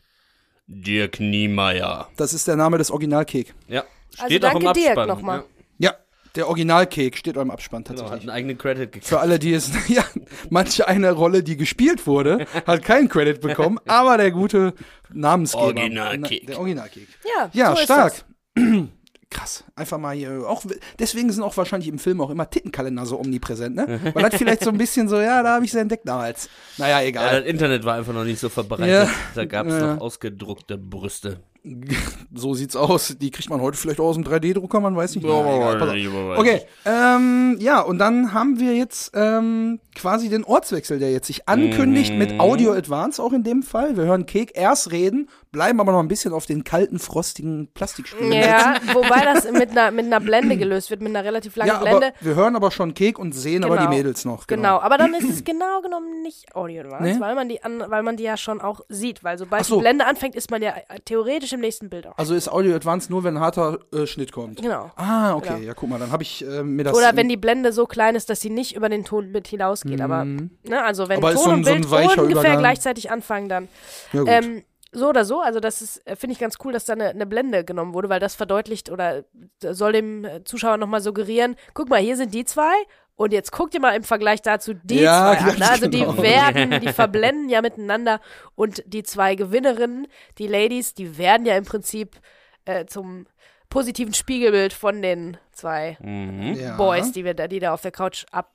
Dirk 0.65 1.19
Niemeyer. 1.19 2.07
Das 2.17 2.33
ist 2.33 2.47
der 2.47 2.55
Name 2.55 2.79
des 2.79 2.89
Original-Kek. 2.89 3.53
Ja. 3.67 3.83
Also 4.17 4.25
steht 4.25 4.45
also 4.45 4.57
danke 4.57 4.71
auch 4.71 4.75
im 4.75 4.81
Dirk 4.81 5.07
nochmal. 5.07 5.43
Ja. 5.77 5.93
Der 6.39 6.47
Original-Cake 6.47 7.17
steht 7.17 7.35
eurem 7.35 7.51
Abspann 7.51 7.83
tatsächlich. 7.83 8.11
Genau, 8.11 8.15
hat 8.15 8.21
einen 8.21 8.29
eigenen 8.29 8.57
Credit 8.57 8.89
gekriegt. 8.93 9.05
Für 9.05 9.19
alle, 9.19 9.39
die 9.39 9.51
es, 9.51 9.71
ja, 9.89 10.05
manche 10.49 10.87
eine 10.87 11.11
Rolle, 11.11 11.43
die 11.43 11.57
gespielt 11.57 12.07
wurde, 12.07 12.45
hat 12.65 12.81
keinen 12.81 13.09
Credit 13.09 13.41
bekommen, 13.41 13.77
aber 13.87 14.15
der 14.15 14.31
gute 14.31 14.73
Namensgeber. 15.11 15.65
Original-Cake. 15.65 16.45
Der 16.45 16.57
Original-Cake. 16.57 17.07
Ja, 17.37 17.49
ja 17.51 17.75
so 17.75 17.83
stark. 17.83 18.23
Krass. 19.29 19.65
Einfach 19.75 19.97
mal 19.97 20.15
hier, 20.15 20.47
auch, 20.47 20.63
deswegen 20.97 21.29
sind 21.29 21.43
auch 21.43 21.57
wahrscheinlich 21.57 21.89
im 21.89 21.99
Film 21.99 22.21
auch 22.21 22.29
immer 22.29 22.49
Tittenkalender 22.49 23.05
so 23.05 23.19
omnipräsent, 23.19 23.75
ne? 23.75 23.99
Weil 24.13 24.29
das 24.29 24.35
vielleicht 24.35 24.63
so 24.63 24.69
ein 24.69 24.77
bisschen 24.77 25.09
so, 25.09 25.19
ja, 25.19 25.43
da 25.43 25.55
habe 25.55 25.65
ich 25.65 25.71
es 25.71 25.75
entdeckt 25.75 26.07
damals. 26.07 26.49
Naja, 26.77 27.01
egal. 27.01 27.33
Ja, 27.33 27.39
das 27.41 27.49
Internet 27.49 27.83
war 27.83 27.95
einfach 27.95 28.13
noch 28.13 28.23
nicht 28.23 28.39
so 28.39 28.47
verbreitet. 28.47 28.87
Ja. 28.87 29.09
Da 29.35 29.43
gab 29.43 29.67
es 29.67 29.73
ja. 29.73 29.95
noch 29.95 30.01
ausgedruckte 30.01 30.77
Brüste. 30.77 31.41
so 32.33 32.53
sieht's 32.53 32.75
aus. 32.75 33.15
Die 33.19 33.31
kriegt 33.31 33.49
man 33.49 33.61
heute 33.61 33.77
vielleicht 33.77 33.99
auch 33.99 34.05
aus 34.05 34.15
dem 34.15 34.23
3D-Drucker, 34.23 34.79
man 34.79 34.95
weiß 34.95 35.15
nicht. 35.15 35.25
Ja, 35.25 36.37
okay, 36.37 36.61
ähm, 36.85 37.57
ja, 37.59 37.81
und 37.81 37.97
dann 37.97 38.33
haben 38.33 38.59
wir 38.59 38.75
jetzt 38.75 39.11
ähm, 39.13 39.79
quasi 39.95 40.29
den 40.29 40.43
Ortswechsel, 40.43 40.99
der 40.99 41.11
jetzt 41.11 41.27
sich 41.27 41.47
ankündigt 41.49 42.13
mhm. 42.13 42.19
mit 42.19 42.39
Audio 42.39 42.73
Advance 42.73 43.21
auch 43.21 43.33
in 43.33 43.43
dem 43.43 43.63
Fall. 43.63 43.97
Wir 43.97 44.05
hören 44.05 44.25
Kek 44.25 44.51
erst 44.55 44.91
reden, 44.91 45.29
bleiben 45.51 45.79
aber 45.79 45.91
noch 45.91 45.99
ein 45.99 46.07
bisschen 46.07 46.33
auf 46.33 46.45
den 46.45 46.63
kalten, 46.63 46.99
frostigen 46.99 47.69
Plastikspielen. 47.73 48.31
Ja, 48.31 48.75
wobei 48.93 49.25
das 49.25 49.49
mit 49.51 49.71
einer, 49.71 49.91
mit 49.91 50.05
einer 50.05 50.19
Blende 50.19 50.57
gelöst 50.57 50.89
wird, 50.89 51.01
mit 51.01 51.09
einer 51.09 51.25
relativ 51.25 51.55
langen 51.55 51.69
ja, 51.69 51.79
Blende. 51.79 52.13
wir 52.21 52.35
hören 52.35 52.55
aber 52.55 52.71
schon 52.71 52.93
Kek 52.93 53.19
und 53.19 53.33
sehen 53.33 53.61
genau. 53.61 53.67
aber 53.67 53.77
die 53.77 53.87
genau. 53.87 53.97
Mädels 53.97 54.25
noch. 54.25 54.47
Genau. 54.47 54.61
genau. 54.61 54.79
aber 54.79 54.97
dann 54.97 55.13
ist 55.13 55.29
es 55.29 55.43
genau 55.43 55.81
genommen 55.81 56.21
nicht 56.21 56.55
Audio 56.55 56.81
Advance, 56.81 57.15
nee? 57.15 57.19
weil, 57.19 57.35
man 57.35 57.49
die 57.49 57.63
an, 57.63 57.83
weil 57.87 58.03
man 58.03 58.15
die 58.15 58.23
ja 58.23 58.37
schon 58.37 58.61
auch 58.61 58.81
sieht. 58.87 59.23
Weil 59.23 59.37
sobald 59.37 59.65
so. 59.65 59.75
die 59.75 59.81
Blende 59.81 60.05
anfängt, 60.05 60.35
ist 60.35 60.49
man 60.51 60.61
ja 60.61 60.73
theoretisch 61.05 61.48
theoretisch 61.49 61.53
im 61.53 61.61
nächsten 61.61 61.89
Bild 61.89 62.07
auch. 62.07 62.17
Also 62.17 62.35
ist 62.35 62.49
Audio 62.49 62.75
Advanced 62.75 63.09
nur, 63.09 63.23
wenn 63.23 63.37
ein 63.37 63.39
harter 63.41 63.79
äh, 63.93 64.05
Schnitt 64.05 64.31
kommt. 64.31 64.61
Genau. 64.61 64.91
Ah, 64.95 65.35
okay. 65.35 65.55
Genau. 65.55 65.67
Ja, 65.67 65.73
guck 65.73 65.89
mal, 65.89 65.99
dann 65.99 66.11
habe 66.11 66.23
ich 66.23 66.45
äh, 66.45 66.63
mir 66.63 66.83
das. 66.83 66.95
Oder 66.95 67.15
wenn 67.15 67.29
die 67.29 67.37
Blende 67.37 67.73
so 67.73 67.85
klein 67.85 68.15
ist, 68.15 68.29
dass 68.29 68.41
sie 68.41 68.49
nicht 68.49 68.75
über 68.75 68.89
den 68.89 69.05
Ton 69.05 69.31
mit 69.31 69.47
hinausgeht. 69.47 69.97
Mhm. 69.97 70.01
Aber, 70.01 70.25
ne, 70.25 70.83
also 70.83 71.09
wenn 71.09 71.17
Aber 71.17 71.33
Ton 71.33 71.43
so 71.43 71.49
ein, 71.49 71.57
und 71.57 71.65
Bild 71.65 71.85
so 71.85 72.21
ungefähr 72.21 72.57
gleichzeitig 72.57 73.11
anfangen, 73.11 73.49
dann. 73.49 73.67
Ja, 74.13 74.19
gut. 74.21 74.29
Ähm, 74.29 74.63
so 74.91 75.09
oder 75.09 75.23
so, 75.23 75.39
also 75.39 75.59
das 75.59 75.83
ist, 75.83 76.07
äh, 76.07 76.15
finde 76.15 76.33
ich 76.33 76.39
ganz 76.39 76.55
cool, 76.63 76.73
dass 76.73 76.85
da 76.85 76.93
eine, 76.93 77.09
eine, 77.09 77.27
Blende 77.27 77.63
genommen 77.63 77.93
wurde, 77.93 78.09
weil 78.09 78.19
das 78.19 78.33
verdeutlicht 78.33 78.89
oder 78.89 79.23
soll 79.61 79.93
dem 79.93 80.25
Zuschauer 80.45 80.77
nochmal 80.77 81.01
suggerieren, 81.01 81.57
guck 81.75 81.89
mal, 81.89 81.99
hier 81.99 82.17
sind 82.17 82.33
die 82.33 82.43
zwei 82.43 82.73
und 83.19 83.33
jetzt 83.33 83.51
guckt 83.51 83.73
ihr 83.73 83.81
mal 83.81 83.97
im 83.97 84.03
Vergleich 84.03 84.41
dazu 84.41 84.73
die 84.73 85.01
ja, 85.01 85.37
zwei 85.37 85.51
an. 85.51 85.61
Also 85.61 85.89
genau. 85.89 86.13
die 86.13 86.21
werden, 86.23 86.79
die 86.79 86.93
verblenden 86.93 87.49
ja 87.49 87.61
miteinander 87.61 88.21
und 88.55 88.81
die 88.87 89.03
zwei 89.03 89.35
Gewinnerinnen, 89.35 90.07
die 90.37 90.47
Ladies, 90.47 90.93
die 90.93 91.17
werden 91.17 91.45
ja 91.45 91.57
im 91.57 91.65
Prinzip 91.65 92.15
äh, 92.63 92.85
zum 92.85 93.25
positiven 93.69 94.13
Spiegelbild 94.13 94.73
von 94.73 95.01
den 95.01 95.37
zwei 95.51 95.97
mhm. 96.01 96.77
Boys, 96.77 97.11
die 97.11 97.23
wir 97.23 97.33
da, 97.33 97.47
die 97.47 97.59
da 97.59 97.73
auf 97.73 97.81
der 97.81 97.91
Couch 97.91 98.25
ab 98.31 98.51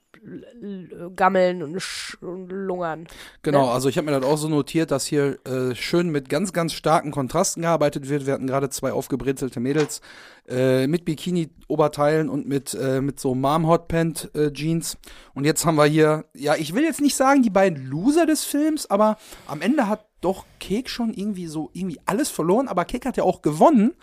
gammeln 1.17 1.63
und, 1.63 1.83
und 2.23 2.49
lungern. 2.49 3.07
Genau, 3.43 3.67
ne? 3.67 3.73
also 3.73 3.89
ich 3.89 3.99
habe 3.99 4.07
mir 4.07 4.19
das 4.19 4.29
auch 4.29 4.37
so 4.37 4.49
notiert, 4.49 4.91
dass 4.91 5.05
hier 5.05 5.39
äh, 5.45 5.75
schön 5.75 6.11
mit 6.11 6.29
ganz, 6.29 6.53
ganz 6.53 6.73
starken 6.73 7.11
Kontrasten 7.11 7.63
gearbeitet 7.63 8.09
wird. 8.09 8.27
Wir 8.27 8.33
hatten 8.33 8.47
gerade 8.47 8.71
zwei 8.71 8.93
aufgebrezelte 8.93 9.61
Mädels 9.61 10.01
äh, 10.49 10.87
mit 10.87 11.05
Bikini-Oberteilen 11.05 12.29
und 12.29 12.49
mit, 12.49 12.75
äh, 12.75 13.01
mit 13.01 13.21
so 13.21 13.35
Mom-Hotpant-Jeans. 13.35 14.97
und 15.35 15.45
jetzt 15.45 15.67
haben 15.67 15.77
wir 15.77 15.87
hier, 15.87 16.25
ja, 16.35 16.55
ich 16.55 16.75
will 16.75 16.85
jetzt 16.85 17.01
nicht 17.01 17.17
sagen, 17.17 17.43
die 17.43 17.51
beiden 17.51 17.87
Loser 17.87 18.27
des 18.27 18.45
Films, 18.45 18.89
aber 18.89 19.19
am 19.47 19.61
Ende 19.61 19.89
hat 19.89 20.07
doch 20.21 20.47
Kek 20.59 20.89
schon 20.89 21.13
irgendwie 21.13 21.47
so 21.47 21.71
irgendwie 21.75 22.01
alles 22.07 22.31
verloren, 22.31 22.69
aber 22.69 22.85
Kek 22.85 23.05
hat 23.05 23.17
ja 23.17 23.25
auch 23.25 23.43
gewonnen, 23.43 23.95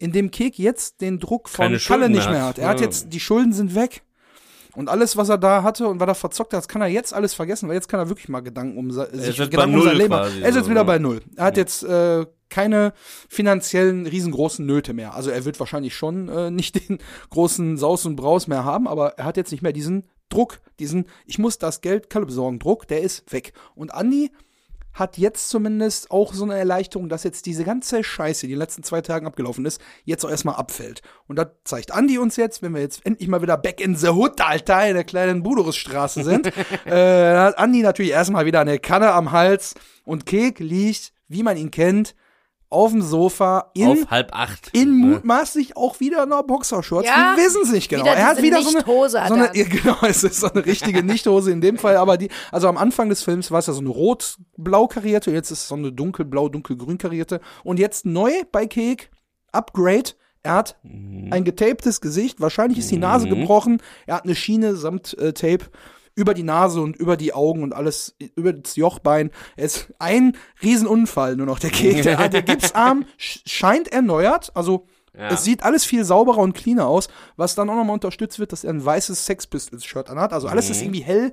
indem 0.00 0.30
Kek 0.30 0.58
jetzt 0.58 1.00
den 1.00 1.20
Druck 1.20 1.48
von 1.48 1.76
Kalle 1.76 2.08
nicht 2.08 2.28
mehr 2.28 2.44
hat. 2.44 2.58
Er 2.58 2.68
hat 2.68 2.80
jetzt, 2.80 3.12
die 3.12 3.20
Schulden 3.20 3.52
sind 3.52 3.74
weg. 3.74 4.02
Und 4.74 4.88
alles, 4.88 5.16
was 5.16 5.28
er 5.28 5.36
da 5.36 5.62
hatte 5.62 5.88
und 5.88 6.00
was 6.00 6.08
er 6.08 6.14
verzockt 6.14 6.52
hat, 6.52 6.58
das 6.58 6.68
kann 6.68 6.80
er 6.80 6.88
jetzt 6.88 7.12
alles 7.12 7.34
vergessen, 7.34 7.68
weil 7.68 7.74
jetzt 7.74 7.88
kann 7.88 8.00
er 8.00 8.08
wirklich 8.08 8.28
mal 8.28 8.40
Gedanken 8.40 8.78
um, 8.78 8.90
sich 8.90 9.36
Gedanken 9.36 9.76
um 9.76 9.82
sein 9.82 9.96
Leben. 9.96 10.12
Er 10.12 10.48
ist 10.48 10.56
jetzt 10.56 10.70
wieder 10.70 10.84
bei 10.84 10.98
Null. 10.98 11.20
Er 11.36 11.44
hat 11.44 11.56
ja. 11.56 11.62
jetzt 11.62 11.82
äh, 11.82 12.24
keine 12.48 12.92
finanziellen 13.28 14.06
riesengroßen 14.06 14.64
Nöte 14.64 14.94
mehr. 14.94 15.14
Also 15.14 15.30
er 15.30 15.44
wird 15.44 15.58
wahrscheinlich 15.60 15.94
schon 15.94 16.28
äh, 16.28 16.50
nicht 16.50 16.88
den 16.88 16.98
großen 17.30 17.76
Saus 17.76 18.06
und 18.06 18.16
Braus 18.16 18.46
mehr 18.46 18.64
haben, 18.64 18.88
aber 18.88 19.18
er 19.18 19.24
hat 19.24 19.36
jetzt 19.36 19.50
nicht 19.52 19.62
mehr 19.62 19.72
diesen 19.72 20.06
Druck, 20.28 20.60
diesen 20.78 21.06
ich 21.26 21.38
muss 21.38 21.58
das 21.58 21.80
Geld 21.80 22.08
Kalle 22.08 22.26
besorgen 22.26 22.60
Druck, 22.60 22.86
der 22.86 23.02
ist 23.02 23.30
weg. 23.32 23.52
Und 23.74 23.92
Andi 23.92 24.30
hat 24.92 25.18
jetzt 25.18 25.48
zumindest 25.48 26.10
auch 26.10 26.34
so 26.34 26.44
eine 26.44 26.58
Erleichterung, 26.58 27.08
dass 27.08 27.24
jetzt 27.24 27.46
diese 27.46 27.64
ganze 27.64 28.02
Scheiße, 28.02 28.46
die 28.46 28.52
in 28.52 28.56
den 28.56 28.62
letzten 28.62 28.82
zwei 28.82 29.00
Tagen 29.00 29.26
abgelaufen 29.26 29.64
ist, 29.64 29.80
jetzt 30.04 30.24
auch 30.24 30.30
erstmal 30.30 30.56
abfällt. 30.56 31.02
Und 31.26 31.36
da 31.36 31.50
zeigt 31.64 31.92
Andi 31.92 32.18
uns 32.18 32.36
jetzt, 32.36 32.62
wenn 32.62 32.74
wir 32.74 32.80
jetzt 32.80 33.04
endlich 33.06 33.28
mal 33.28 33.42
wieder 33.42 33.56
back 33.56 33.80
in 33.80 33.96
the 33.96 34.08
hood, 34.08 34.40
Alter, 34.40 34.88
in 34.88 34.94
der 34.94 35.04
kleinen 35.04 35.42
Budorusstraße 35.42 36.24
sind, 36.24 36.46
äh, 36.86 37.36
hat 37.36 37.58
Andi 37.58 37.82
natürlich 37.82 38.12
erstmal 38.12 38.46
wieder 38.46 38.60
eine 38.60 38.78
Kanne 38.78 39.12
am 39.12 39.32
Hals 39.32 39.74
und 40.04 40.26
Kek 40.26 40.58
liegt, 40.58 41.12
wie 41.28 41.42
man 41.42 41.56
ihn 41.56 41.70
kennt, 41.70 42.14
auf 42.70 42.92
dem 42.92 43.02
Sofa 43.02 43.70
in 43.74 43.88
auf 43.88 44.10
halb 44.10 44.32
acht 44.32 44.70
in 44.72 45.00
ne? 45.00 45.06
mutmaßlich 45.06 45.76
auch 45.76 45.98
wieder 45.98 46.22
einer 46.22 46.42
Boxershorts. 46.44 47.06
Ja, 47.06 47.34
wir 47.36 47.44
wissen 47.44 47.62
es 47.64 47.72
nicht 47.72 47.88
genau. 47.88 48.06
Er 48.06 48.26
hat 48.26 48.40
wieder 48.40 48.62
so 48.62 48.76
eine 48.76 48.86
Hose. 48.86 49.20
So 49.26 49.34
eine, 49.34 49.50
ja, 49.54 49.64
genau, 49.68 49.96
es 50.02 50.22
ist 50.22 50.40
so 50.40 50.50
eine 50.50 50.64
richtige 50.64 51.02
Nichthose 51.02 51.50
in 51.50 51.60
dem 51.60 51.78
Fall. 51.78 51.96
Aber 51.96 52.16
die, 52.16 52.30
also 52.52 52.68
am 52.68 52.76
Anfang 52.76 53.08
des 53.08 53.24
Films 53.24 53.50
war 53.50 53.58
es 53.58 53.66
ja 53.66 53.72
so 53.72 53.80
eine 53.80 53.88
rot-blau 53.88 54.86
karierte, 54.86 55.32
jetzt 55.32 55.50
ist 55.50 55.62
es 55.62 55.68
so 55.68 55.74
eine 55.74 55.92
dunkelblau, 55.92 56.48
dunkelgrün 56.48 56.96
karierte 56.96 57.40
und 57.64 57.80
jetzt 57.80 58.06
neu 58.06 58.30
bei 58.52 58.66
Cake 58.66 59.06
Upgrade. 59.50 60.12
Er 60.42 60.54
hat 60.54 60.76
mhm. 60.84 61.32
ein 61.32 61.44
getaptes 61.44 62.00
Gesicht, 62.00 62.40
wahrscheinlich 62.40 62.78
ist 62.78 62.90
die 62.90 62.98
Nase 62.98 63.26
mhm. 63.26 63.40
gebrochen. 63.40 63.82
Er 64.06 64.16
hat 64.16 64.24
eine 64.24 64.36
Schiene 64.36 64.76
samt 64.76 65.18
äh, 65.18 65.32
Tape 65.32 65.66
über 66.20 66.34
die 66.34 66.42
Nase 66.42 66.80
und 66.80 66.96
über 66.96 67.16
die 67.16 67.32
Augen 67.32 67.62
und 67.62 67.72
alles 67.72 68.14
über 68.36 68.52
das 68.52 68.76
Jochbein. 68.76 69.30
Er 69.56 69.64
ist 69.64 69.92
ein 69.98 70.36
Riesenunfall 70.62 71.36
nur 71.36 71.46
noch 71.46 71.58
der. 71.58 71.70
Der, 71.80 72.28
der 72.28 72.42
Gipsarm 72.42 73.06
scheint 73.16 73.88
erneuert, 73.88 74.50
also 74.54 74.86
ja. 75.16 75.28
Es 75.28 75.42
sieht 75.44 75.64
alles 75.64 75.84
viel 75.84 76.04
sauberer 76.04 76.38
und 76.38 76.52
cleaner 76.52 76.86
aus, 76.86 77.08
was 77.36 77.56
dann 77.56 77.68
auch 77.68 77.74
nochmal 77.74 77.94
unterstützt 77.94 78.38
wird, 78.38 78.52
dass 78.52 78.62
er 78.62 78.72
ein 78.72 78.84
weißes 78.84 79.26
Sex 79.26 79.46
Pistols 79.46 79.84
Shirt 79.84 80.08
anhat. 80.08 80.32
Also 80.32 80.46
alles 80.46 80.66
mhm. 80.66 80.70
ist 80.70 80.82
irgendwie 80.82 81.02
hell 81.02 81.32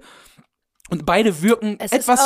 und 0.89 1.05
beide 1.05 1.41
wirken 1.41 1.77
es 1.79 1.91
etwas 1.91 2.19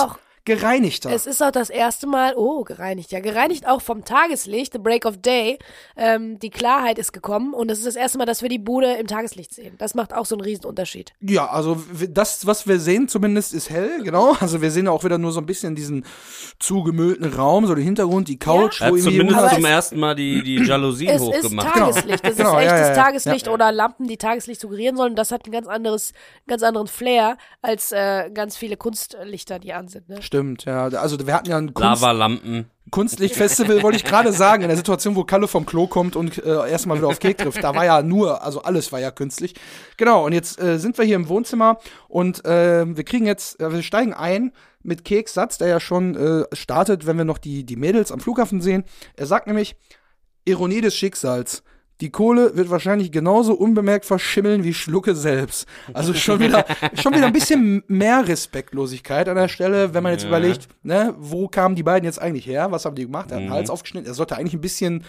gereinigter. 0.45 1.11
Es 1.11 1.25
ist 1.25 1.41
auch 1.41 1.51
das 1.51 1.69
erste 1.69 2.07
Mal, 2.07 2.33
oh, 2.35 2.63
gereinigt, 2.63 3.11
ja, 3.11 3.19
gereinigt 3.19 3.67
auch 3.67 3.81
vom 3.81 4.03
Tageslicht, 4.05 4.73
the 4.73 4.79
break 4.79 5.05
of 5.05 5.17
day. 5.17 5.59
Ähm, 5.95 6.39
die 6.39 6.49
Klarheit 6.49 6.97
ist 6.97 7.11
gekommen 7.11 7.53
und 7.53 7.69
es 7.69 7.79
ist 7.79 7.87
das 7.87 7.95
erste 7.95 8.17
Mal, 8.17 8.25
dass 8.25 8.41
wir 8.41 8.49
die 8.49 8.59
Bude 8.59 8.93
im 8.93 9.07
Tageslicht 9.07 9.53
sehen. 9.53 9.75
Das 9.77 9.95
macht 9.95 10.13
auch 10.13 10.25
so 10.25 10.37
einen 10.37 10.65
Unterschied. 10.65 11.13
Ja, 11.21 11.47
also 11.49 11.81
das, 12.09 12.45
was 12.47 12.67
wir 12.67 12.79
sehen 12.79 13.07
zumindest, 13.07 13.53
ist 13.53 13.69
hell, 13.69 14.03
genau. 14.03 14.35
Also 14.39 14.61
wir 14.61 14.71
sehen 14.71 14.87
auch 14.87 15.03
wieder 15.03 15.17
nur 15.17 15.31
so 15.31 15.39
ein 15.39 15.45
bisschen 15.45 15.75
diesen 15.75 16.05
zugemüllten 16.59 17.31
Raum, 17.33 17.67
so 17.67 17.75
den 17.75 17.83
Hintergrund, 17.83 18.27
die 18.27 18.39
Couch, 18.39 18.81
ja. 18.81 18.89
wo 18.89 18.95
irgendwie 18.95 19.17
zumindest 19.17 19.55
zum 19.55 19.65
ersten 19.65 19.99
Mal 19.99 20.15
die, 20.15 20.43
die 20.43 20.55
Jalousien 20.65 21.11
es 21.11 21.21
hochgemacht. 21.21 21.67
Es 21.67 21.73
ist 21.73 21.79
Tageslicht, 21.79 22.25
das 22.25 22.35
genau. 22.35 22.57
ist 22.57 22.65
echtes 22.65 22.79
ja, 22.79 22.87
ja, 22.87 22.95
Tageslicht 22.95 23.47
oder 23.47 23.71
Lampen, 23.71 24.07
die 24.07 24.17
Tageslicht 24.17 24.61
suggerieren 24.61 24.97
sollen. 24.97 25.15
Das 25.15 25.31
hat 25.31 25.45
ein 25.45 25.51
ganz 25.51 25.67
anderes, 25.67 26.13
ganz 26.47 26.63
anderen 26.63 26.87
Flair 26.87 27.37
als 27.61 27.91
äh, 27.91 28.29
ganz 28.33 28.57
viele 28.57 28.77
Kunstlichter, 28.77 29.59
die 29.59 29.73
an 29.73 29.87
sind. 29.87 30.09
Ne? 30.09 30.21
Stimmt, 30.31 30.63
ja. 30.63 30.85
Also 30.85 31.17
wir 31.27 31.33
hatten 31.33 31.49
ja 31.49 31.57
ein 31.57 31.73
Kunst 31.73 32.01
Lavalampen. 32.01 32.71
Kunstlichtfestival, 32.89 33.83
wollte 33.83 33.97
ich 33.97 34.05
gerade 34.05 34.31
sagen, 34.31 34.61
in 34.61 34.69
der 34.69 34.77
Situation, 34.77 35.17
wo 35.17 35.25
Kalle 35.25 35.49
vom 35.49 35.65
Klo 35.65 35.87
kommt 35.87 36.15
und 36.15 36.37
äh, 36.37 36.69
erstmal 36.69 36.99
wieder 36.99 37.07
auf 37.07 37.19
Kek 37.19 37.37
trifft. 37.37 37.61
Da 37.61 37.75
war 37.75 37.83
ja 37.83 38.01
nur, 38.01 38.41
also 38.41 38.61
alles 38.61 38.93
war 38.93 39.01
ja 39.01 39.11
künstlich. 39.11 39.55
Genau, 39.97 40.25
und 40.25 40.31
jetzt 40.31 40.57
äh, 40.61 40.79
sind 40.79 40.97
wir 40.97 41.03
hier 41.03 41.17
im 41.17 41.27
Wohnzimmer 41.27 41.79
und 42.07 42.45
äh, 42.45 42.85
wir 42.95 43.03
kriegen 43.03 43.25
jetzt, 43.25 43.59
äh, 43.59 43.73
wir 43.73 43.83
steigen 43.83 44.13
ein 44.13 44.53
mit 44.83 45.03
Keks 45.03 45.33
Satz, 45.33 45.57
der 45.57 45.67
ja 45.67 45.81
schon 45.81 46.15
äh, 46.15 46.45
startet, 46.53 47.05
wenn 47.05 47.17
wir 47.17 47.25
noch 47.25 47.37
die, 47.37 47.65
die 47.65 47.75
Mädels 47.75 48.09
am 48.09 48.21
Flughafen 48.21 48.61
sehen. 48.61 48.85
Er 49.17 49.25
sagt 49.25 49.47
nämlich, 49.47 49.75
Ironie 50.45 50.79
des 50.79 50.95
Schicksals. 50.95 51.61
Die 52.01 52.09
Kohle 52.09 52.55
wird 52.55 52.71
wahrscheinlich 52.71 53.11
genauso 53.11 53.53
unbemerkt 53.53 54.05
verschimmeln 54.05 54.63
wie 54.63 54.73
Schlucke 54.73 55.15
selbst. 55.15 55.67
Also 55.93 56.15
schon 56.15 56.39
wieder, 56.39 56.65
schon 56.95 57.13
wieder 57.13 57.27
ein 57.27 57.33
bisschen 57.33 57.83
mehr 57.87 58.27
Respektlosigkeit 58.27 59.29
an 59.29 59.35
der 59.35 59.47
Stelle, 59.47 59.93
wenn 59.93 60.01
man 60.01 60.11
jetzt 60.11 60.23
ja. 60.23 60.29
überlegt, 60.29 60.67
ne, 60.81 61.13
wo 61.19 61.47
kamen 61.47 61.75
die 61.75 61.83
beiden 61.83 62.05
jetzt 62.05 62.19
eigentlich 62.19 62.47
her? 62.47 62.71
Was 62.71 62.85
haben 62.85 62.95
die 62.95 63.05
gemacht? 63.05 63.29
Er 63.29 63.35
hat 63.35 63.43
den 63.43 63.49
mhm. 63.49 63.53
Hals 63.53 63.69
aufgeschnitten. 63.69 64.09
Er 64.09 64.15
sollte 64.15 64.35
eigentlich 64.35 64.55
ein 64.55 64.61
bisschen, 64.61 65.03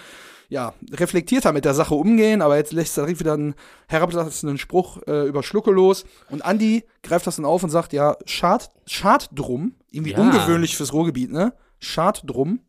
ja, 0.50 0.74
reflektierter 0.92 1.52
mit 1.52 1.64
der 1.64 1.72
Sache 1.72 1.94
umgehen, 1.94 2.42
aber 2.42 2.56
jetzt 2.56 2.74
lässt 2.74 2.98
er 2.98 3.08
wieder 3.08 3.32
einen 3.32 3.54
herablassenden 3.88 4.58
Spruch 4.58 4.98
äh, 5.06 5.26
über 5.26 5.42
Schlucke 5.42 5.70
los. 5.70 6.04
Und 6.28 6.44
Andi 6.44 6.84
greift 7.02 7.26
das 7.26 7.36
dann 7.36 7.46
auf 7.46 7.62
und 7.62 7.70
sagt, 7.70 7.94
ja, 7.94 8.16
schad, 8.26 8.70
schad 8.86 9.30
drum. 9.34 9.76
Irgendwie 9.90 10.12
ja. 10.12 10.18
ungewöhnlich 10.18 10.76
fürs 10.76 10.92
Ruhrgebiet, 10.92 11.32
ne? 11.32 11.54
Schad 11.78 12.22
drum. 12.26 12.60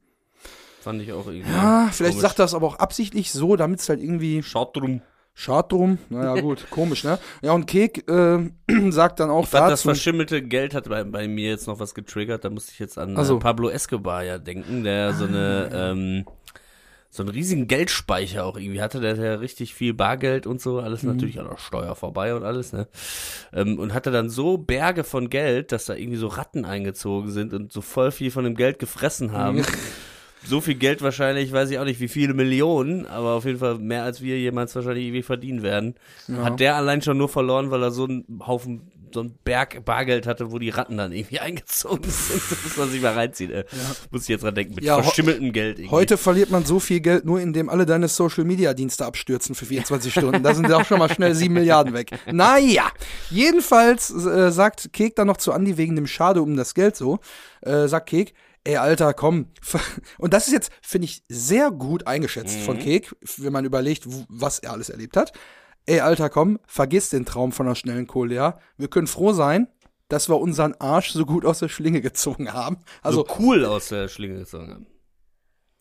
Fand 0.83 1.01
ich 1.01 1.13
auch 1.13 1.27
irgendwie. 1.27 1.49
Ja, 1.49 1.87
vielleicht 1.93 2.15
komisch. 2.15 2.21
sagt 2.21 2.39
er 2.39 2.45
es 2.45 2.53
aber 2.53 2.67
auch 2.67 2.75
absichtlich 2.75 3.31
so, 3.31 3.55
damit 3.55 3.79
es 3.79 3.87
halt 3.87 4.01
irgendwie. 4.01 4.43
Schaut 4.43 4.75
drum. 4.75 5.01
Schaut 5.33 5.71
drum. 5.71 5.97
Naja, 6.09 6.35
gut, 6.41 6.69
komisch, 6.69 7.05
ne? 7.05 7.19
Ja, 7.41 7.53
und 7.53 7.67
Kek 7.67 8.05
äh, 8.09 8.51
sagt 8.91 9.21
dann 9.21 9.29
auch. 9.29 9.45
Ich 9.45 9.49
fand, 9.49 9.71
das 9.71 9.83
verschimmelte 9.83 10.41
Geld 10.41 10.73
hat 10.73 10.89
bei, 10.89 11.05
bei, 11.05 11.29
mir 11.29 11.49
jetzt 11.49 11.67
noch 11.67 11.79
was 11.79 11.95
getriggert. 11.95 12.43
Da 12.43 12.49
musste 12.49 12.73
ich 12.73 12.79
jetzt 12.79 12.97
an 12.97 13.15
also. 13.15 13.39
Pablo 13.39 13.69
Escobar 13.69 14.25
ja 14.25 14.37
denken, 14.39 14.83
der 14.83 15.07
ah. 15.07 15.13
so 15.13 15.25
eine. 15.25 15.69
Ähm, 15.73 16.25
so 17.09 17.21
einen 17.21 17.29
riesigen 17.29 17.67
Geldspeicher 17.67 18.43
auch 18.43 18.57
irgendwie 18.57 18.81
hatte, 18.81 18.99
der 18.99 19.11
hatte 19.11 19.23
ja 19.23 19.35
richtig 19.35 19.75
viel 19.75 19.93
Bargeld 19.93 20.47
und 20.47 20.59
so, 20.59 20.79
alles 20.79 21.03
mhm. 21.03 21.11
natürlich 21.11 21.39
an 21.39 21.47
der 21.47 21.59
Steuer 21.59 21.95
vorbei 21.95 22.33
und 22.33 22.43
alles, 22.43 22.73
ne? 22.73 22.87
Ähm, 23.53 23.77
und 23.77 23.93
hatte 23.93 24.09
dann 24.09 24.31
so 24.31 24.57
Berge 24.57 25.03
von 25.03 25.29
Geld, 25.29 25.71
dass 25.71 25.85
da 25.85 25.93
irgendwie 25.93 26.17
so 26.17 26.25
Ratten 26.25 26.65
eingezogen 26.65 27.29
sind 27.29 27.53
und 27.53 27.71
so 27.71 27.81
voll 27.81 28.09
viel 28.09 28.31
von 28.31 28.45
dem 28.45 28.55
Geld 28.55 28.79
gefressen 28.79 29.31
haben. 29.31 29.63
so 30.45 30.61
viel 30.61 30.75
Geld 30.75 31.01
wahrscheinlich, 31.01 31.51
weiß 31.51 31.69
ich 31.69 31.79
auch 31.79 31.85
nicht, 31.85 31.99
wie 31.99 32.07
viele 32.07 32.33
Millionen, 32.33 33.05
aber 33.05 33.33
auf 33.33 33.45
jeden 33.45 33.59
Fall 33.59 33.77
mehr 33.79 34.03
als 34.03 34.21
wir 34.21 34.37
jemals 34.37 34.75
wahrscheinlich 34.75 35.05
irgendwie 35.05 35.23
verdienen 35.23 35.63
werden. 35.63 35.95
Ja. 36.27 36.43
Hat 36.43 36.59
der 36.59 36.75
allein 36.75 37.01
schon 37.01 37.17
nur 37.17 37.29
verloren, 37.29 37.71
weil 37.71 37.81
er 37.81 37.91
so 37.91 38.05
einen 38.05 38.25
Haufen, 38.45 38.91
so 39.13 39.21
einen 39.21 39.37
Berg 39.43 39.85
Bargeld 39.85 40.27
hatte, 40.27 40.51
wo 40.51 40.59
die 40.59 40.69
Ratten 40.69 40.97
dann 40.97 41.11
irgendwie 41.11 41.39
eingezogen 41.39 42.09
sind. 42.09 42.41
Das 42.49 42.63
muss 42.63 42.77
man 42.77 42.89
sich 42.89 43.01
mal 43.01 43.13
reinziehen. 43.13 43.51
Ey. 43.51 43.63
Ja. 43.71 43.95
Muss 44.11 44.23
ich 44.23 44.29
jetzt 44.29 44.43
dran 44.43 44.55
denken, 44.55 44.75
mit 44.75 44.83
ja, 44.83 45.01
verschimmeltem 45.01 45.53
Geld. 45.53 45.79
Irgendwie. 45.79 45.91
Heute 45.91 46.17
verliert 46.17 46.49
man 46.49 46.65
so 46.65 46.79
viel 46.79 46.99
Geld, 46.99 47.25
nur 47.25 47.39
indem 47.39 47.69
alle 47.69 47.85
deine 47.85 48.07
Social 48.07 48.43
Media 48.43 48.73
Dienste 48.73 49.05
abstürzen 49.05 49.55
für 49.55 49.65
24 49.65 50.11
Stunden. 50.11 50.43
Da 50.43 50.53
sind 50.53 50.71
auch 50.71 50.85
schon 50.85 50.99
mal 50.99 51.09
schnell 51.09 51.35
7 51.35 51.53
Milliarden 51.53 51.93
weg. 51.93 52.11
Naja, 52.31 52.91
jedenfalls 53.29 54.11
äh, 54.11 54.51
sagt 54.51 54.91
Kek 54.93 55.15
dann 55.15 55.27
noch 55.27 55.37
zu 55.37 55.53
Andi 55.53 55.77
wegen 55.77 55.95
dem 55.95 56.07
Schade 56.07 56.41
um 56.41 56.57
das 56.57 56.73
Geld 56.73 56.95
so, 56.95 57.19
äh, 57.61 57.87
sagt 57.87 58.09
Kek, 58.09 58.33
ey, 58.63 58.77
Alter, 58.77 59.13
komm. 59.13 59.47
Und 60.17 60.33
das 60.33 60.47
ist 60.47 60.53
jetzt, 60.53 60.71
finde 60.81 61.05
ich, 61.05 61.23
sehr 61.27 61.71
gut 61.71 62.07
eingeschätzt 62.07 62.59
mhm. 62.59 62.63
von 62.63 62.79
Kek, 62.79 63.15
wenn 63.37 63.53
man 63.53 63.65
überlegt, 63.65 64.03
was 64.29 64.59
er 64.59 64.71
alles 64.71 64.89
erlebt 64.89 65.17
hat. 65.17 65.33
Ey, 65.85 65.99
Alter, 65.99 66.29
komm, 66.29 66.59
vergiss 66.65 67.09
den 67.09 67.25
Traum 67.25 67.51
von 67.51 67.65
einer 67.65 67.75
schnellen 67.75 68.07
Kohle, 68.07 68.35
ja. 68.35 68.59
Wir 68.77 68.87
können 68.87 69.07
froh 69.07 69.33
sein, 69.33 69.67
dass 70.07 70.29
wir 70.29 70.39
unseren 70.39 70.75
Arsch 70.75 71.11
so 71.11 71.25
gut 71.25 71.45
aus 71.45 71.59
der 71.59 71.69
Schlinge 71.69 72.01
gezogen 72.01 72.53
haben. 72.53 72.77
Also 73.01 73.25
so 73.25 73.35
cool 73.39 73.65
aus 73.65 73.89
der 73.89 74.07
Schlinge 74.07 74.39
gezogen 74.39 74.71
haben. 74.71 74.87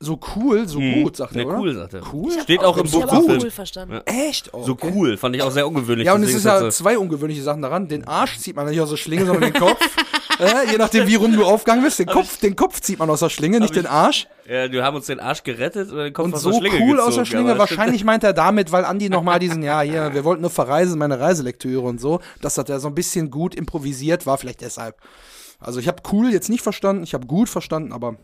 So 0.00 0.18
cool, 0.34 0.66
so 0.66 0.80
hm. 0.80 1.04
gut, 1.04 1.16
sagt 1.16 1.36
er, 1.36 1.46
oder? 1.46 1.58
cool, 1.58 1.74
sagt 1.74 1.94
er. 1.94 2.02
Cool? 2.12 2.32
Steht 2.32 2.58
auch, 2.58 2.76
im 2.76 2.90
Buch. 2.90 3.04
Ich 3.04 3.42
cool 3.42 3.50
verstanden. 3.52 3.94
Ja. 3.94 4.02
Echt? 4.06 4.52
Oh, 4.52 4.58
okay. 4.58 4.66
So 4.66 4.76
cool, 4.82 5.16
fand 5.16 5.36
ich 5.36 5.42
auch 5.42 5.52
sehr 5.52 5.68
ungewöhnlich. 5.68 6.06
Ja, 6.06 6.14
und 6.14 6.24
es 6.24 6.34
ist 6.34 6.44
ja 6.44 6.68
zwei 6.70 6.98
ungewöhnliche 6.98 7.42
Sachen 7.42 7.62
daran. 7.62 7.86
Den 7.86 8.04
Arsch 8.04 8.38
zieht 8.38 8.56
man 8.56 8.68
nicht 8.68 8.80
aus 8.80 8.90
der 8.90 8.96
Schlinge, 8.96 9.26
sondern 9.26 9.52
den 9.52 9.60
Kopf. 9.60 9.78
äh, 10.38 10.70
je 10.70 10.78
nachdem, 10.78 11.06
wie 11.06 11.14
rum 11.14 11.32
du 11.32 11.44
aufgegangen 11.44 11.84
bist. 11.84 11.98
Den 11.98 12.06
Kopf, 12.06 12.38
den 12.38 12.56
Kopf 12.56 12.80
zieht 12.80 12.98
man 12.98 13.10
aus 13.10 13.20
der 13.20 13.30
Schlinge, 13.30 13.60
nicht 13.60 13.76
den 13.76 13.86
Arsch. 13.86 14.26
Ja, 14.48 14.68
du 14.68 14.82
haben 14.82 14.96
uns 14.96 15.06
den 15.06 15.20
Arsch 15.20 15.42
gerettet 15.42 15.90
oder 15.92 16.04
den 16.04 16.12
Kopf 16.12 16.24
und 16.26 16.34
aus 16.34 16.42
so 16.42 16.50
der 16.50 16.58
Schlinge 16.58 16.76
cool 16.76 16.90
gezogen, 16.92 17.08
aus 17.08 17.14
der 17.14 17.24
Schlinge. 17.24 17.58
Wahrscheinlich 17.58 18.04
meint 18.04 18.24
er 18.24 18.32
damit, 18.32 18.72
weil 18.72 18.84
Andi 18.84 19.08
nochmal 19.08 19.38
diesen, 19.38 19.62
ja, 19.62 19.80
hier, 19.82 20.14
wir 20.14 20.24
wollten 20.24 20.42
nur 20.42 20.50
verreisen, 20.50 20.98
meine 20.98 21.20
Reiselektüre 21.20 21.82
und 21.82 22.00
so, 22.00 22.20
dass 22.40 22.54
das 22.54 22.68
ja 22.68 22.78
so 22.78 22.88
ein 22.88 22.94
bisschen 22.94 23.30
gut 23.30 23.54
improvisiert 23.54 24.26
war, 24.26 24.38
vielleicht 24.38 24.60
deshalb. 24.60 24.96
Also 25.60 25.78
ich 25.78 25.88
habe 25.88 26.02
cool 26.12 26.32
jetzt 26.32 26.48
nicht 26.48 26.62
verstanden, 26.62 27.04
ich 27.04 27.14
habe 27.14 27.26
gut 27.26 27.48
verstanden, 27.48 27.92
aber 27.92 28.16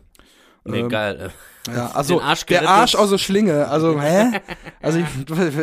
Nee, 0.65 0.79
ähm, 0.79 0.89
geil. 0.89 1.31
Ja, 1.75 1.91
also 1.93 2.21
Arsch 2.21 2.45
der 2.45 2.67
Arsch 2.67 2.95
aus 2.95 3.09
der 3.09 3.17
Schlinge. 3.17 3.67
Also, 3.67 3.99
hä? 4.01 4.39
Also 4.81 4.99
ich, 4.99 5.05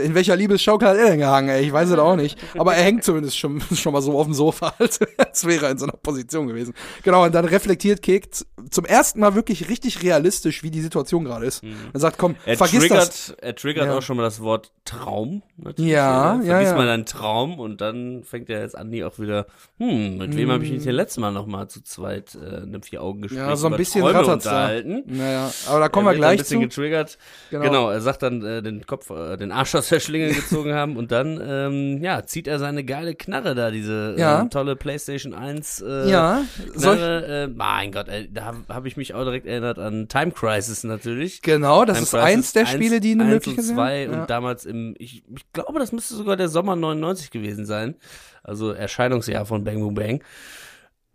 in 0.05 0.15
welcher 0.15 0.37
Liebesschaukel 0.37 0.89
hat 0.89 0.97
er 0.97 1.07
denn 1.07 1.19
gehangen? 1.19 1.49
Ey? 1.49 1.65
Ich 1.65 1.73
weiß 1.73 1.91
es 1.91 1.99
auch 1.99 2.17
nicht. 2.17 2.39
Aber 2.59 2.75
er 2.75 2.85
hängt 2.85 3.05
zumindest 3.05 3.39
schon, 3.39 3.61
schon 3.75 3.93
mal 3.93 4.03
so 4.03 4.19
auf 4.19 4.27
dem 4.27 4.35
Sofa, 4.35 4.75
als, 4.79 5.01
als 5.19 5.47
wäre 5.47 5.67
er 5.67 5.71
in 5.73 5.79
so 5.79 5.87
einer 5.87 5.97
Position 5.97 6.47
gewesen. 6.47 6.75
Genau, 7.03 7.25
und 7.25 7.35
dann 7.35 7.45
reflektiert 7.45 8.03
Kek 8.03 8.29
zum 8.71 8.85
ersten 8.85 9.21
Mal 9.21 9.35
wirklich 9.35 9.69
richtig 9.69 10.03
realistisch, 10.03 10.63
wie 10.63 10.71
die 10.71 10.81
Situation 10.81 11.25
gerade 11.25 11.47
ist. 11.47 11.63
Mhm. 11.63 11.77
Er 11.93 12.01
sagt, 12.01 12.19
komm, 12.19 12.37
er 12.45 12.57
vergiss 12.57 12.81
triggert, 12.81 13.09
das. 13.09 13.31
Er 13.41 13.55
triggert 13.55 13.87
ja. 13.87 13.97
auch 13.97 14.03
schon 14.03 14.17
mal 14.17 14.23
das 14.23 14.41
Wort 14.41 14.73
Traum. 14.85 15.43
Natürlich, 15.57 15.93
ja, 15.93 16.35
ja. 16.35 16.43
Vergiss 16.43 16.71
ja, 16.71 16.77
mal 16.77 16.87
deinen 16.87 17.07
Traum 17.07 17.59
und 17.59 17.81
dann 17.81 18.23
fängt 18.23 18.51
er 18.51 18.61
jetzt 18.61 18.77
an, 18.77 18.91
die 18.91 19.05
auch 19.05 19.19
wieder, 19.19 19.47
hm, 19.79 20.19
mit 20.19 20.37
wem 20.37 20.51
habe 20.51 20.65
ich 20.65 20.71
mich 20.71 20.85
denn 20.85 20.95
letztes 20.95 21.19
Mal 21.19 21.33
noch 21.33 21.47
mal 21.47 21.69
zu 21.69 21.83
zweit 21.83 22.35
äh, 22.35 22.59
in 22.59 22.75
einem 22.75 22.83
Vier-Augen-Gespräch 22.83 23.39
Ja, 23.39 23.57
so 23.57 23.69
ein 23.69 23.77
bisschen 23.77 24.03
unterhalten. 24.03 25.03
Naja, 25.07 25.51
aber 25.69 25.81
da 25.81 25.89
kommen 25.97 26.07
wir 26.07 26.15
gleich 26.15 26.45
zu 26.45 26.59
getriggert. 26.59 27.19
Genau. 27.51 27.65
genau, 27.65 27.91
er 27.91 28.01
sagt 28.01 28.23
dann 28.23 28.45
äh, 28.45 28.63
den 28.63 28.87
Kopf, 28.87 29.11
äh, 29.11 29.37
den 29.37 29.53
Arsch 29.53 29.75
aus 29.75 29.89
der 29.89 30.01
Schlinge 30.01 30.29
gezogen 30.33 30.75
haben 30.75 30.97
und 30.97 31.13
dann, 31.13 31.41
ähm, 31.43 32.03
ja, 32.03 32.25
zieht 32.25 32.47
er 32.47 32.59
seine 32.59 32.85
geile 32.85 33.15
Knarre 33.15 33.55
da, 33.55 33.71
diese 33.71 34.15
ja. 34.19 34.43
äh, 34.43 34.49
tolle 34.49 34.77
PlayStation 34.77 35.35
1 35.35 35.83
äh, 35.83 36.11
ja. 36.11 36.45
Knarre. 36.75 37.45
Äh, 37.45 37.49
mein 37.49 37.93
Gott, 37.93 38.07
da 38.33 38.45
habe 38.45 38.59
hab 38.69 38.87
ich 38.87 38.97
mich 38.97 39.15
auch 39.15 39.25
direkt 39.25 39.47
erinnert 39.47 39.79
an 39.79 40.09
Time 40.09 40.33
Crisis 40.33 40.85
natürlich. 40.85 41.43
Genau, 41.43 41.85
das 41.85 41.97
Time 41.97 42.05
ist 42.05 42.11
Crisis 42.11 42.27
eins 42.27 42.53
der 42.53 42.67
Spiele, 42.67 43.01
die 43.01 43.13
eine 43.13 43.25
Möglichkeit 43.25 43.65
und 43.65 43.75
zwei 43.75 44.09
und 44.09 44.31
damals 44.31 44.65
im, 44.65 44.95
ich, 44.99 45.25
ich 45.35 45.53
glaube, 45.53 45.79
das 45.79 45.93
müsste 45.93 46.15
sogar 46.15 46.37
der 46.37 46.49
Sommer 46.49 46.77
99 46.77 47.31
gewesen 47.31 47.67
sein. 47.67 47.97
Also 48.43 48.71
Erscheinungsjahr 48.71 49.45
von 49.45 49.65
Bang 49.65 49.81
Boom 49.81 49.95
Bang 49.95 50.23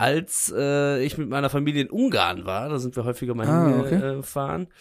als 0.02 0.52
äh, 0.58 1.04
ich 1.04 1.20
mit 1.20 1.30
meiner 1.30 1.52
Familie 1.52 1.84
in 1.84 1.89
Ungarn 1.91 2.43
war. 2.45 2.70
Da 2.70 2.80
sind 2.80 2.95
wir 2.95 3.06
häufiger 3.06 3.36
mal 3.36 3.47
ah, 3.47 3.88
hingefahren. 3.88 4.64
Okay. 4.64 4.72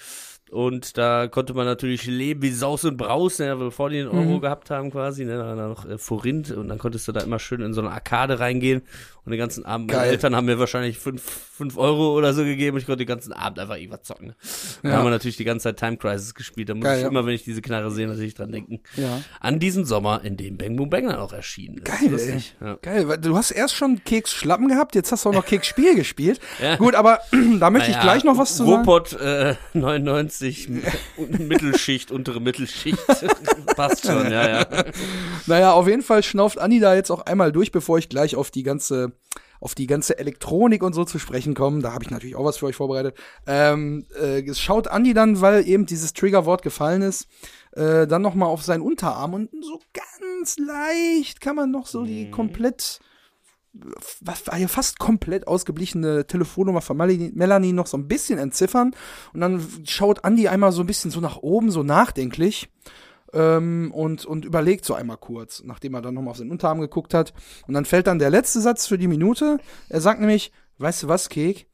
Und 0.50 0.96
da 0.96 1.28
konnte 1.28 1.52
man 1.52 1.66
natürlich 1.66 2.06
leben 2.06 2.40
wie 2.40 2.50
Saus 2.50 2.84
und 2.86 2.96
Braus, 2.96 3.38
ne, 3.38 3.54
bevor 3.54 3.90
die 3.90 3.98
den 3.98 4.08
Euro 4.08 4.36
mhm. 4.36 4.40
gehabt 4.40 4.70
haben 4.70 4.90
quasi, 4.90 5.26
ne, 5.26 5.36
dann 5.36 5.58
noch 5.58 5.86
äh, 5.86 5.98
Forint 5.98 6.50
und 6.52 6.68
dann 6.68 6.78
konntest 6.78 7.06
du 7.06 7.12
da 7.12 7.20
immer 7.20 7.38
schön 7.38 7.60
in 7.60 7.74
so 7.74 7.82
eine 7.82 7.90
Arkade 7.90 8.40
reingehen 8.40 8.80
und 9.24 9.32
den 9.32 9.38
ganzen 9.38 9.64
Abend, 9.64 9.92
meine 9.92 10.06
Eltern 10.06 10.34
haben 10.34 10.46
mir 10.46 10.58
wahrscheinlich 10.58 10.98
fünf, 10.98 11.22
fünf 11.22 11.76
Euro 11.76 12.16
oder 12.16 12.32
so 12.32 12.42
gegeben 12.42 12.74
und 12.74 12.80
ich 12.80 12.86
konnte 12.86 13.04
den 13.04 13.06
ganzen 13.06 13.32
Abend 13.32 13.58
einfach 13.58 13.76
irgendwas 13.76 14.02
zocken. 14.02 14.34
Ja. 14.82 14.90
Da 14.90 14.96
haben 14.96 15.04
wir 15.04 15.10
natürlich 15.10 15.36
die 15.36 15.44
ganze 15.44 15.64
Zeit 15.64 15.78
Time 15.78 15.96
Crisis 15.98 16.34
gespielt, 16.34 16.70
da 16.70 16.74
muss 16.74 16.84
Geil, 16.84 16.96
ich 16.96 17.02
ja. 17.02 17.08
immer, 17.08 17.26
wenn 17.26 17.34
ich 17.34 17.44
diese 17.44 17.60
Knarre 17.60 17.90
sehe, 17.90 18.06
natürlich 18.06 18.34
dran 18.34 18.50
denken. 18.50 18.80
Ja. 18.96 19.20
An 19.40 19.58
diesen 19.58 19.84
Sommer, 19.84 20.22
in 20.24 20.36
dem 20.36 20.56
Bang 20.56 20.76
Boom 20.76 20.88
Bang 20.88 21.06
dann 21.06 21.18
auch 21.18 21.32
erschienen 21.32 21.78
ist. 21.78 21.84
Geil, 21.84 22.18
ey. 22.18 22.66
Ja. 22.66 22.78
Geil, 22.80 23.08
weil 23.08 23.18
du 23.18 23.36
hast 23.36 23.50
erst 23.50 23.74
schon 23.74 24.02
Keks 24.04 24.32
Schlappen 24.32 24.68
gehabt, 24.68 24.94
jetzt 24.94 25.12
hast 25.12 25.24
du 25.24 25.28
auch 25.28 25.34
noch 25.34 25.44
Keks 25.44 25.66
Spiel 25.66 25.94
gespielt. 25.94 26.40
Ja. 26.60 26.76
Gut, 26.76 26.94
aber 26.94 27.20
da 27.58 27.70
möchte 27.70 27.90
naja, 27.90 27.98
ich 27.98 28.00
gleich 28.02 28.24
noch 28.24 28.36
was 28.36 28.56
zu 28.56 28.66
sagen. 28.66 28.80
Robot 28.80 29.14
äh, 29.14 29.54
99 29.72 30.68
Mittelschicht, 31.38 32.10
untere 32.10 32.38
Mittelschicht. 32.40 32.98
Passt 33.76 34.06
schon, 34.06 34.30
ja, 34.30 34.48
ja. 34.48 34.66
Naja, 35.46 35.72
auf 35.72 35.88
jeden 35.88 36.02
Fall 36.02 36.22
schnauft 36.22 36.58
Anni 36.58 36.80
da 36.80 36.94
jetzt 36.94 37.10
auch 37.10 37.22
einmal 37.22 37.50
durch, 37.50 37.72
bevor 37.72 37.96
ich 37.96 38.10
gleich 38.10 38.36
auf 38.36 38.50
die 38.50 38.62
ganze 38.62 39.09
auf 39.60 39.74
die 39.74 39.86
ganze 39.86 40.18
Elektronik 40.18 40.82
und 40.82 40.94
so 40.94 41.04
zu 41.04 41.18
sprechen 41.18 41.54
komme. 41.54 41.82
Da 41.82 41.92
habe 41.92 42.04
ich 42.04 42.10
natürlich 42.10 42.34
auch 42.36 42.44
was 42.44 42.56
für 42.56 42.66
euch 42.66 42.76
vorbereitet. 42.76 43.16
Ähm, 43.46 44.06
äh, 44.18 44.52
schaut 44.54 44.88
Andi 44.88 45.12
dann, 45.12 45.40
weil 45.40 45.68
eben 45.68 45.86
dieses 45.86 46.14
Triggerwort 46.14 46.62
gefallen 46.62 47.02
ist, 47.02 47.28
äh, 47.72 48.06
dann 48.06 48.22
noch 48.22 48.34
mal 48.34 48.46
auf 48.46 48.62
seinen 48.62 48.82
Unterarm 48.82 49.34
und 49.34 49.50
so 49.62 49.80
ganz 49.92 50.58
leicht 50.58 51.40
kann 51.40 51.56
man 51.56 51.70
noch 51.70 51.86
so 51.86 52.04
die 52.04 52.30
komplett 52.30 53.00
fast 54.24 54.98
komplett 54.98 55.46
ausgeblichene 55.46 56.26
Telefonnummer 56.26 56.80
von 56.80 56.96
Melanie 56.96 57.72
noch 57.72 57.86
so 57.86 57.96
ein 57.96 58.08
bisschen 58.08 58.38
entziffern. 58.38 58.94
Und 59.32 59.40
dann 59.40 59.64
schaut 59.84 60.24
Andy 60.24 60.48
einmal 60.48 60.72
so 60.72 60.82
ein 60.82 60.86
bisschen 60.86 61.10
so 61.10 61.20
nach 61.20 61.36
oben, 61.36 61.70
so 61.70 61.84
nachdenklich. 61.84 62.68
Ähm, 63.32 63.92
und, 63.94 64.24
und 64.24 64.44
überlegt 64.44 64.84
so 64.84 64.94
einmal 64.94 65.16
kurz, 65.16 65.62
nachdem 65.64 65.94
er 65.94 66.02
dann 66.02 66.14
nochmal 66.14 66.32
auf 66.32 66.38
seinen 66.38 66.50
Unterarm 66.50 66.80
geguckt 66.80 67.14
hat. 67.14 67.32
Und 67.66 67.74
dann 67.74 67.84
fällt 67.84 68.06
dann 68.06 68.18
der 68.18 68.30
letzte 68.30 68.60
Satz 68.60 68.86
für 68.86 68.98
die 68.98 69.08
Minute. 69.08 69.58
Er 69.88 70.00
sagt 70.00 70.20
nämlich, 70.20 70.52
weißt 70.78 71.04
du 71.04 71.08
was, 71.08 71.28
Kek? 71.28 71.66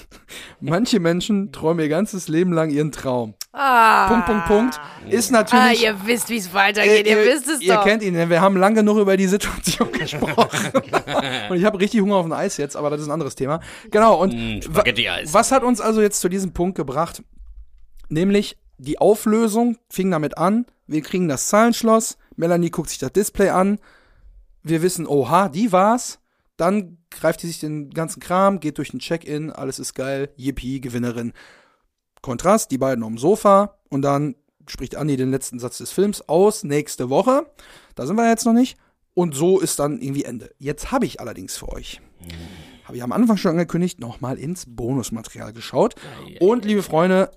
Manche 0.60 1.00
Menschen 1.00 1.52
träumen 1.52 1.80
ihr 1.80 1.88
ganzes 1.88 2.28
Leben 2.28 2.52
lang 2.52 2.70
ihren 2.70 2.92
Traum. 2.92 3.34
Ah. 3.52 4.08
Punkt, 4.08 4.26
Punkt, 4.26 4.46
Punkt. 4.46 4.80
Ist 5.08 5.30
natürlich. 5.30 5.64
Ah, 5.64 5.72
ihr 5.72 6.06
wisst, 6.06 6.28
wie 6.28 6.36
es 6.36 6.52
weitergeht. 6.52 7.06
Äh, 7.06 7.10
ihr, 7.10 7.18
ihr, 7.18 7.24
wisst 7.24 7.48
es 7.48 7.60
ihr 7.60 7.74
doch. 7.74 7.84
Ihr 7.84 7.90
kennt 7.90 8.02
ihn, 8.02 8.14
denn 8.14 8.30
wir 8.30 8.40
haben 8.40 8.56
lange 8.56 8.76
genug 8.76 8.98
über 8.98 9.16
die 9.16 9.26
Situation 9.26 9.92
gesprochen. 9.98 10.72
und 11.50 11.56
ich 11.56 11.64
habe 11.64 11.80
richtig 11.80 12.00
Hunger 12.00 12.16
auf 12.16 12.26
ein 12.26 12.32
Eis 12.32 12.56
jetzt, 12.56 12.76
aber 12.76 12.90
das 12.90 13.00
ist 13.00 13.08
ein 13.08 13.12
anderes 13.12 13.34
Thema. 13.34 13.60
Genau, 13.90 14.20
und 14.20 14.34
mm, 14.34 14.60
was 15.32 15.52
hat 15.52 15.62
uns 15.62 15.80
also 15.80 16.02
jetzt 16.02 16.20
zu 16.20 16.28
diesem 16.28 16.52
Punkt 16.52 16.76
gebracht? 16.76 17.22
Nämlich 18.08 18.56
die 18.78 18.98
Auflösung 18.98 19.78
fing 19.88 20.10
damit 20.10 20.38
an. 20.38 20.66
Wir 20.86 21.02
kriegen 21.02 21.28
das 21.28 21.48
Zahlenschloss. 21.48 22.18
Melanie 22.36 22.70
guckt 22.70 22.90
sich 22.90 22.98
das 22.98 23.12
Display 23.12 23.50
an. 23.50 23.78
Wir 24.62 24.82
wissen, 24.82 25.06
oha, 25.06 25.48
die 25.48 25.72
war's. 25.72 26.18
Dann 26.56 26.98
greift 27.10 27.40
sie 27.40 27.46
sich 27.48 27.60
den 27.60 27.90
ganzen 27.90 28.20
Kram, 28.20 28.60
geht 28.60 28.78
durch 28.78 28.90
den 28.90 29.00
Check-in, 29.00 29.50
alles 29.52 29.78
ist 29.78 29.94
geil, 29.94 30.30
yippie, 30.36 30.80
Gewinnerin. 30.80 31.32
Kontrast, 32.22 32.70
die 32.70 32.78
beiden 32.78 33.04
dem 33.04 33.18
Sofa 33.18 33.78
und 33.88 34.02
dann 34.02 34.34
spricht 34.66 34.96
Andi 34.96 35.16
den 35.16 35.30
letzten 35.30 35.58
Satz 35.58 35.78
des 35.78 35.92
Films 35.92 36.28
aus, 36.28 36.64
nächste 36.64 37.08
Woche. 37.08 37.46
Da 37.94 38.06
sind 38.06 38.16
wir 38.16 38.28
jetzt 38.28 38.46
noch 38.46 38.52
nicht. 38.52 38.76
Und 39.14 39.34
so 39.34 39.60
ist 39.60 39.78
dann 39.78 40.00
irgendwie 40.00 40.24
Ende. 40.24 40.50
Jetzt 40.58 40.90
habe 40.92 41.06
ich 41.06 41.20
allerdings 41.20 41.56
für 41.56 41.68
euch, 41.68 42.00
habe 42.84 42.96
ich 42.96 43.02
am 43.02 43.12
Anfang 43.12 43.36
schon 43.36 43.52
angekündigt, 43.52 43.98
nochmal 43.98 44.38
ins 44.38 44.64
Bonusmaterial 44.66 45.52
geschaut. 45.52 45.94
Und 46.40 46.64
liebe 46.64 46.82
Freunde, 46.82 47.30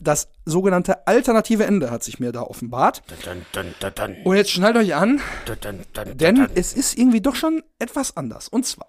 das 0.00 0.28
sogenannte 0.44 1.06
alternative 1.06 1.64
Ende 1.64 1.90
hat 1.90 2.02
sich 2.02 2.18
mir 2.18 2.32
da 2.32 2.42
offenbart. 2.42 3.02
Und 4.24 4.36
jetzt 4.36 4.50
schnallt 4.50 4.76
euch 4.76 4.94
an, 4.94 5.20
denn 6.14 6.48
es 6.54 6.72
ist 6.72 6.98
irgendwie 6.98 7.20
doch 7.20 7.34
schon 7.34 7.62
etwas 7.78 8.16
anders. 8.16 8.48
Und 8.48 8.66
zwar, 8.66 8.88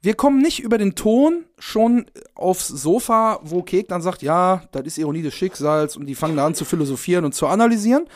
wir 0.00 0.14
kommen 0.14 0.40
nicht 0.40 0.60
über 0.60 0.78
den 0.78 0.94
Ton 0.94 1.44
schon 1.58 2.06
aufs 2.34 2.68
Sofa, 2.68 3.40
wo 3.42 3.62
Kek 3.62 3.88
dann 3.88 4.00
sagt, 4.00 4.22
ja, 4.22 4.62
das 4.70 4.86
ist 4.86 4.98
Ironie 4.98 5.22
des 5.22 5.34
Schicksals 5.34 5.96
und 5.96 6.06
die 6.06 6.14
fangen 6.14 6.36
da 6.36 6.46
an 6.46 6.54
zu 6.54 6.64
philosophieren 6.64 7.24
und 7.24 7.34
zu 7.34 7.48
analysieren. 7.48 8.06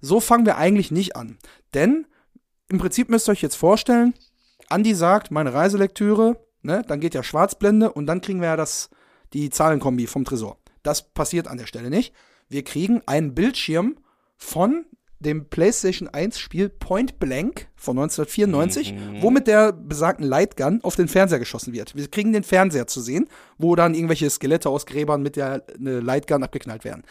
So 0.00 0.20
fangen 0.20 0.46
wir 0.46 0.56
eigentlich 0.56 0.90
nicht 0.90 1.14
an. 1.16 1.38
Denn 1.74 2.06
im 2.68 2.78
Prinzip 2.78 3.08
müsst 3.08 3.28
ihr 3.28 3.32
euch 3.32 3.42
jetzt 3.42 3.56
vorstellen, 3.56 4.14
Andi 4.68 4.94
sagt, 4.94 5.30
meine 5.30 5.54
Reiselektüre, 5.54 6.36
ne, 6.62 6.82
dann 6.86 7.00
geht 7.00 7.14
ja 7.14 7.22
Schwarzblende 7.22 7.92
und 7.92 8.06
dann 8.06 8.20
kriegen 8.20 8.40
wir 8.40 8.48
ja 8.48 8.56
das, 8.56 8.90
die 9.32 9.48
Zahlenkombi 9.48 10.06
vom 10.06 10.24
Tresor. 10.24 10.58
Das 10.88 11.02
passiert 11.02 11.48
an 11.48 11.58
der 11.58 11.66
Stelle 11.66 11.90
nicht. 11.90 12.14
Wir 12.48 12.64
kriegen 12.64 13.02
einen 13.04 13.34
Bildschirm 13.34 13.98
von 14.38 14.86
dem 15.18 15.44
PlayStation 15.50 16.08
1 16.08 16.38
Spiel 16.38 16.70
Point 16.70 17.18
Blank 17.18 17.68
von 17.76 17.98
1994, 17.98 18.94
mhm. 18.94 19.20
wo 19.20 19.30
mit 19.30 19.46
der 19.48 19.72
besagten 19.72 20.24
Lightgun 20.24 20.80
auf 20.82 20.96
den 20.96 21.08
Fernseher 21.08 21.40
geschossen 21.40 21.74
wird. 21.74 21.94
Wir 21.94 22.08
kriegen 22.08 22.32
den 22.32 22.42
Fernseher 22.42 22.86
zu 22.86 23.02
sehen, 23.02 23.28
wo 23.58 23.76
dann 23.76 23.92
irgendwelche 23.92 24.30
Skelette 24.30 24.70
aus 24.70 24.86
Gräbern 24.86 25.20
mit 25.20 25.36
der 25.36 25.62
eine 25.78 26.00
Lightgun 26.00 26.42
abgeknallt 26.42 26.86
werden. 26.86 27.02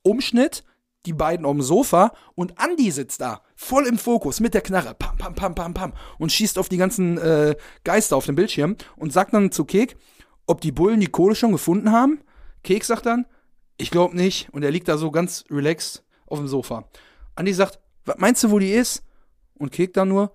Umschnitt, 0.00 0.64
die 1.04 1.12
beiden 1.12 1.44
auf 1.44 1.52
dem 1.52 1.60
Sofa 1.60 2.14
und 2.34 2.54
Andy 2.58 2.90
sitzt 2.90 3.20
da, 3.20 3.42
voll 3.54 3.86
im 3.86 3.98
Fokus 3.98 4.40
mit 4.40 4.54
der 4.54 4.62
Knarre, 4.62 4.94
pam, 4.94 5.18
pam, 5.18 5.34
pam, 5.34 5.54
pam, 5.54 5.74
pam, 5.74 5.92
und 6.16 6.32
schießt 6.32 6.56
auf 6.56 6.70
die 6.70 6.78
ganzen 6.78 7.18
äh, 7.18 7.54
Geister 7.84 8.16
auf 8.16 8.24
dem 8.24 8.36
Bildschirm 8.36 8.76
und 8.96 9.12
sagt 9.12 9.34
dann 9.34 9.52
zu 9.52 9.66
Kek, 9.66 9.98
ob 10.46 10.62
die 10.62 10.72
Bullen 10.72 11.00
die 11.00 11.08
Kohle 11.08 11.34
schon 11.34 11.52
gefunden 11.52 11.92
haben. 11.92 12.20
Kek 12.62 12.84
sagt 12.84 13.06
dann, 13.06 13.26
ich 13.76 13.90
glaube 13.90 14.16
nicht, 14.16 14.48
und 14.52 14.62
er 14.62 14.70
liegt 14.70 14.88
da 14.88 14.98
so 14.98 15.10
ganz 15.10 15.44
relaxed 15.50 16.04
auf 16.26 16.38
dem 16.38 16.48
Sofa. 16.48 16.88
Andi 17.34 17.52
sagt, 17.52 17.80
was 18.04 18.18
meinst 18.18 18.42
du, 18.44 18.50
wo 18.50 18.58
die 18.58 18.72
ist? 18.72 19.02
Und 19.54 19.72
Kek 19.72 19.94
dann 19.94 20.08
nur, 20.08 20.32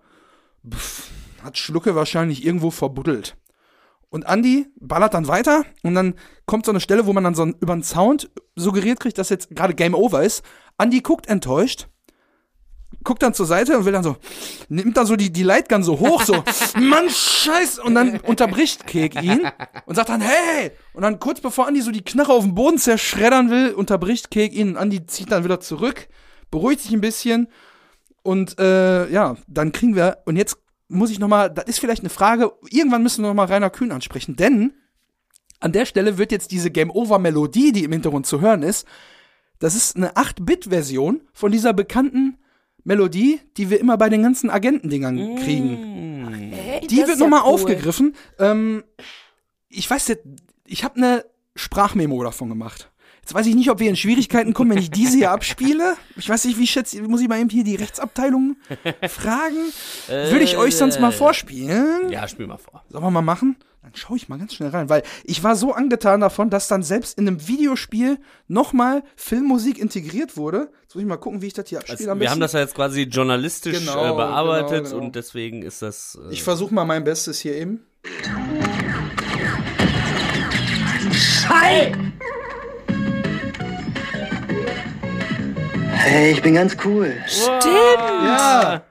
pff, 0.67 1.11
hat 1.43 1.57
Schlucke 1.57 1.95
wahrscheinlich 1.95 2.45
irgendwo 2.45 2.71
verbuddelt. 2.71 3.37
Und 4.09 4.25
Andi 4.25 4.67
ballert 4.79 5.13
dann 5.13 5.27
weiter 5.27 5.65
und 5.83 5.93
dann 5.93 6.15
kommt 6.45 6.65
so 6.65 6.71
eine 6.71 6.79
Stelle, 6.79 7.05
wo 7.05 7.13
man 7.13 7.23
dann 7.23 7.35
so 7.35 7.45
über 7.45 7.73
einen 7.73 7.83
Sound 7.83 8.31
suggeriert 8.55 8.99
kriegt, 8.99 9.17
dass 9.17 9.29
jetzt 9.29 9.49
gerade 9.49 9.75
Game 9.75 9.93
Over 9.93 10.23
ist. 10.23 10.43
Andi 10.77 11.01
guckt 11.01 11.27
enttäuscht, 11.27 11.87
guckt 13.05 13.23
dann 13.23 13.33
zur 13.33 13.45
Seite 13.45 13.77
und 13.77 13.85
will 13.85 13.93
dann 13.93 14.03
so, 14.03 14.17
nimmt 14.67 14.97
dann 14.97 15.05
so 15.05 15.15
die, 15.15 15.31
die 15.31 15.43
Lightgun 15.43 15.83
so 15.83 15.99
hoch, 15.99 16.23
so, 16.23 16.43
Mann, 16.79 17.09
scheiß, 17.09 17.79
und 17.79 17.95
dann 17.95 18.19
unterbricht 18.19 18.85
Kek 18.85 19.21
ihn 19.23 19.47
und 19.85 19.95
sagt 19.95 20.09
dann, 20.09 20.19
hey! 20.19 20.71
Und 20.91 21.03
dann 21.03 21.19
kurz 21.19 21.39
bevor 21.39 21.67
Andi 21.67 21.81
so 21.81 21.91
die 21.91 22.03
Knarre 22.03 22.33
auf 22.33 22.43
den 22.43 22.55
Boden 22.55 22.77
zerschreddern 22.77 23.49
will, 23.49 23.71
unterbricht 23.71 24.29
Kek 24.29 24.51
ihn 24.51 24.71
und 24.71 24.77
Andi 24.77 25.05
zieht 25.05 25.31
dann 25.31 25.45
wieder 25.45 25.61
zurück 25.61 26.09
beruhigt 26.51 26.81
sich 26.81 26.93
ein 26.93 27.01
bisschen 27.01 27.47
und 28.23 28.57
äh, 28.59 29.09
ja, 29.09 29.35
dann 29.47 29.71
kriegen 29.71 29.95
wir, 29.95 30.19
und 30.25 30.35
jetzt 30.35 30.57
muss 30.87 31.11
ich 31.11 31.19
nochmal, 31.19 31.51
das 31.51 31.65
ist 31.65 31.79
vielleicht 31.79 32.01
eine 32.01 32.09
Frage, 32.09 32.51
irgendwann 32.69 33.03
müssen 33.03 33.23
wir 33.23 33.27
nochmal 33.27 33.47
Rainer 33.47 33.69
Kühn 33.69 33.91
ansprechen, 33.91 34.35
denn 34.35 34.73
an 35.59 35.71
der 35.71 35.85
Stelle 35.85 36.17
wird 36.17 36.31
jetzt 36.31 36.51
diese 36.51 36.71
Game-Over-Melodie, 36.71 37.71
die 37.71 37.83
im 37.83 37.91
Hintergrund 37.91 38.25
zu 38.25 38.41
hören 38.41 38.63
ist, 38.63 38.87
das 39.59 39.75
ist 39.75 39.95
eine 39.95 40.13
8-Bit-Version 40.13 41.21
von 41.33 41.51
dieser 41.51 41.73
bekannten 41.73 42.37
Melodie, 42.85 43.41
die 43.57 43.69
wir 43.69 43.79
immer 43.79 43.97
bei 43.97 44.09
den 44.09 44.23
ganzen 44.23 44.49
Agentendingern 44.49 45.35
kriegen. 45.37 46.29
Ach, 46.31 46.87
die 46.87 46.97
wird 46.97 47.19
nochmal 47.19 47.41
ja 47.41 47.45
cool. 47.45 47.53
aufgegriffen. 47.53 48.15
Ähm, 48.39 48.83
ich 49.69 49.89
weiß 49.89 50.07
jetzt, 50.07 50.23
ich 50.65 50.83
habe 50.83 50.95
eine 50.95 51.25
Sprachmemo 51.55 52.23
davon 52.23 52.47
gemacht. 52.49 52.91
Jetzt 53.21 53.33
weiß 53.33 53.47
ich 53.47 53.55
nicht, 53.55 53.71
ob 53.71 53.79
wir 53.79 53.89
in 53.89 53.95
Schwierigkeiten 53.95 54.53
kommen, 54.53 54.69
wenn 54.69 54.77
ich 54.77 54.91
diese 54.91 55.17
hier 55.17 55.31
abspiele. 55.31 55.95
Ich 56.15 56.29
weiß 56.29 56.45
nicht, 56.45 56.59
wie 56.59 56.67
schätze, 56.67 57.01
muss 57.01 57.21
ich 57.21 57.27
mal 57.27 57.39
eben 57.39 57.49
hier 57.49 57.63
die 57.63 57.75
Rechtsabteilung 57.75 58.55
fragen? 59.09 59.57
Würde 60.07 60.43
ich 60.43 60.57
euch 60.57 60.75
sonst 60.75 60.99
mal 60.99 61.11
vorspielen? 61.11 62.11
Ja, 62.11 62.27
spiel 62.27 62.45
mal 62.45 62.57
vor. 62.59 62.83
Sollen 62.89 63.03
wir 63.03 63.09
mal 63.09 63.23
machen? 63.23 63.57
Dann 63.85 63.93
schaue 63.93 64.17
ich 64.17 64.27
mal 64.29 64.39
ganz 64.39 64.55
schnell 64.55 64.69
rein, 64.69 64.89
weil 64.89 65.03
ich 65.25 65.43
war 65.43 65.55
so 65.55 65.71
angetan 65.71 66.19
davon, 66.19 66.49
dass 66.49 66.67
dann 66.67 66.81
selbst 66.81 67.19
in 67.19 67.27
einem 67.27 67.47
Videospiel 67.47 68.17
nochmal 68.47 69.03
Filmmusik 69.15 69.77
integriert 69.77 70.37
wurde. 70.37 70.71
Jetzt 70.81 70.95
muss 70.95 71.03
ich 71.03 71.07
mal 71.07 71.17
gucken, 71.17 71.43
wie 71.43 71.47
ich 71.47 71.53
das 71.53 71.69
hier 71.69 71.77
abspiele. 71.77 72.09
Also, 72.09 72.19
wir 72.19 72.31
haben 72.31 72.39
das 72.39 72.53
ja 72.53 72.61
jetzt 72.61 72.73
quasi 72.73 73.03
journalistisch 73.03 73.77
genau, 73.77 74.13
äh, 74.13 74.15
bearbeitet 74.15 74.85
genau, 74.85 74.89
genau. 74.89 75.05
und 75.05 75.15
deswegen 75.15 75.61
ist 75.61 75.83
das. 75.83 76.17
Äh 76.19 76.33
ich 76.33 76.41
versuche 76.41 76.73
mal 76.73 76.83
mein 76.83 77.03
Bestes 77.03 77.39
hier 77.39 77.55
eben. 77.55 77.85
Schei! 81.11 81.93
Hey, 85.91 86.31
ich 86.31 86.41
bin 86.41 86.55
ganz 86.55 86.75
cool. 86.83 87.13
Stimmt. 87.27 87.63
Ja. 87.63 88.83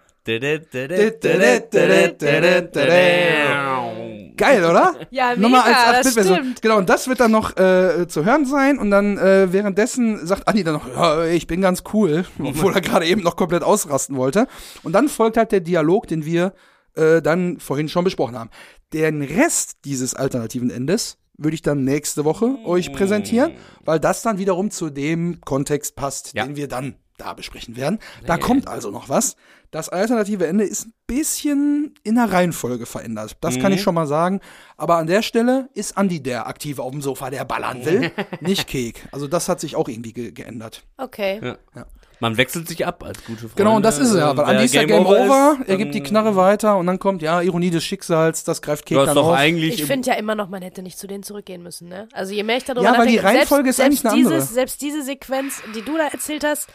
Geil, 4.37 4.65
oder? 4.65 4.95
Ja, 5.11 5.31
mega, 5.31 5.41
Nochmal 5.41 5.73
als 5.73 6.07
8-Bit-Version. 6.07 6.55
Genau, 6.61 6.79
und 6.79 6.89
das 6.89 7.09
wird 7.09 7.21
dann 7.21 7.31
noch 7.31 7.57
äh, 7.57 8.07
zu 8.09 8.25
hören 8.25 8.47
sein 8.47 8.79
und 8.79 8.91
dann 8.91 9.17
äh, 9.19 9.53
währenddessen 9.53 10.27
sagt 10.27 10.49
Andi 10.49 10.65
dann 10.65 10.75
noch, 10.75 10.89
ja, 10.89 11.25
ich 11.25 11.47
bin 11.47 11.61
ganz 11.61 11.85
cool, 11.93 12.25
obwohl 12.43 12.75
er 12.75 12.81
gerade 12.81 13.07
eben 13.07 13.23
noch 13.23 13.37
komplett 13.37 13.63
ausrasten 13.63 14.17
wollte. 14.17 14.49
Und 14.83 14.93
dann 14.93 15.09
folgt 15.09 15.37
halt 15.37 15.53
der 15.53 15.61
Dialog, 15.61 16.09
den 16.09 16.25
wir 16.25 16.53
äh, 16.95 17.23
dann 17.23 17.59
vorhin 17.59 17.89
schon 17.89 18.05
besprochen 18.05 18.39
haben. 18.39 18.51
Den 18.93 19.23
Rest 19.23 19.79
dieses 19.85 20.15
alternativen 20.15 20.71
Endes 20.71 21.19
würde 21.37 21.55
ich 21.55 21.63
dann 21.63 21.85
nächste 21.85 22.25
Woche 22.25 22.57
euch 22.65 22.93
präsentieren, 22.93 23.53
weil 23.85 23.99
das 23.99 24.23
dann 24.23 24.39
wiederum 24.39 24.71
zu 24.71 24.91
dem 24.91 25.41
Kontext 25.41 25.97
passt, 25.97 26.33
ja. 26.35 26.45
den 26.45 26.57
wir 26.57 26.69
dann 26.69 26.97
da 27.17 27.33
besprechen 27.33 27.77
werden. 27.77 27.99
Da 28.27 28.39
kommt 28.39 28.69
also 28.69 28.91
noch 28.91 29.09
was. 29.09 29.37
Das 29.75 29.89
alternative 29.89 30.47
Ende 30.47 30.63
ist 30.63 30.87
ein 30.87 30.95
bisschen 31.09 31.95
in 32.05 32.15
der 32.15 32.31
Reihenfolge 32.31 32.87
verändert. 32.87 33.37
Das 33.41 33.57
mhm. 33.57 33.61
kann 33.61 33.73
ich 33.73 33.81
mhm. 33.81 33.83
schon 33.83 33.95
mal 33.97 34.07
sagen. 34.07 34.39
Aber 34.77 34.99
an 34.99 35.09
der 35.09 35.21
Stelle 35.21 35.69
ist 35.75 35.99
Andi 35.99 36.23
der 36.23 36.47
Aktive 36.47 36.81
auf 36.81 36.93
dem 36.93 37.03
Sofa, 37.03 37.29
der 37.29 37.45
ballern 37.45 37.85
will, 37.85 38.13
nicht 38.41 38.69
Kek. 38.69 39.09
Also 39.11 39.27
das 39.27 39.49
hat 39.49 39.59
sich 39.59 39.75
auch 39.75 39.89
irgendwie 39.89 40.13
ge 40.13 40.31
geändert. 40.31 40.85
Okay. 40.97 41.41
Ja. 41.43 41.59
Ja. 41.75 41.87
Man 42.21 42.37
wechselt 42.37 42.69
sich 42.69 42.87
ab 42.87 43.03
als 43.03 43.25
gute 43.25 43.41
Freunde. 43.41 43.57
Genau, 43.57 43.75
und 43.75 43.83
das 43.83 43.99
ist 43.99 44.11
es 44.11 44.17
ja. 44.17 44.37
Weil 44.37 44.45
Andi 44.45 44.65
ist 44.65 44.75
ja 44.75 44.85
Game 44.85 45.05
Over, 45.05 45.25
over 45.25 45.57
ist, 45.61 45.69
er 45.69 45.77
gibt 45.77 45.93
die 45.93 46.05
Knarre 46.05 46.37
weiter 46.37 46.77
und 46.77 46.87
dann 46.87 47.01
kommt, 47.01 47.21
ja, 47.21 47.43
Ironie 47.43 47.71
des 47.71 47.83
Schicksals, 47.83 48.45
das 48.45 48.63
greift 48.63 48.87
Kek 48.87 48.97
dann 48.97 49.19
auf. 49.19 49.35
Eigentlich 49.35 49.81
ich 49.81 49.87
finde 49.87 50.09
ja 50.09 50.15
immer 50.15 50.37
noch, 50.37 50.49
man 50.49 50.63
hätte 50.63 50.83
nicht 50.83 51.01
zu 51.01 51.09
denen 51.09 51.25
zurückgehen 51.25 51.65
müssen, 51.65 51.89
ne? 51.89 52.09
Also 52.13 52.33
je 52.33 52.45
mehr 52.45 52.59
ich 52.59 52.65
darüber 52.65 52.85
ja, 52.85 52.93
nachdenke, 52.93 53.25
weil 53.25 53.33
die 53.33 53.39
Reihenfolge 53.39 53.73
selbst, 53.73 53.99
ist 53.99 54.07
eigentlich 54.07 54.29
eine 54.29 54.37
dieses, 54.37 54.55
Selbst 54.55 54.81
diese 54.83 55.03
Sequenz, 55.03 55.61
die 55.75 55.83
du 55.83 55.99
da 55.99 56.07
erzählt 56.07 56.45
hast, 56.45 56.69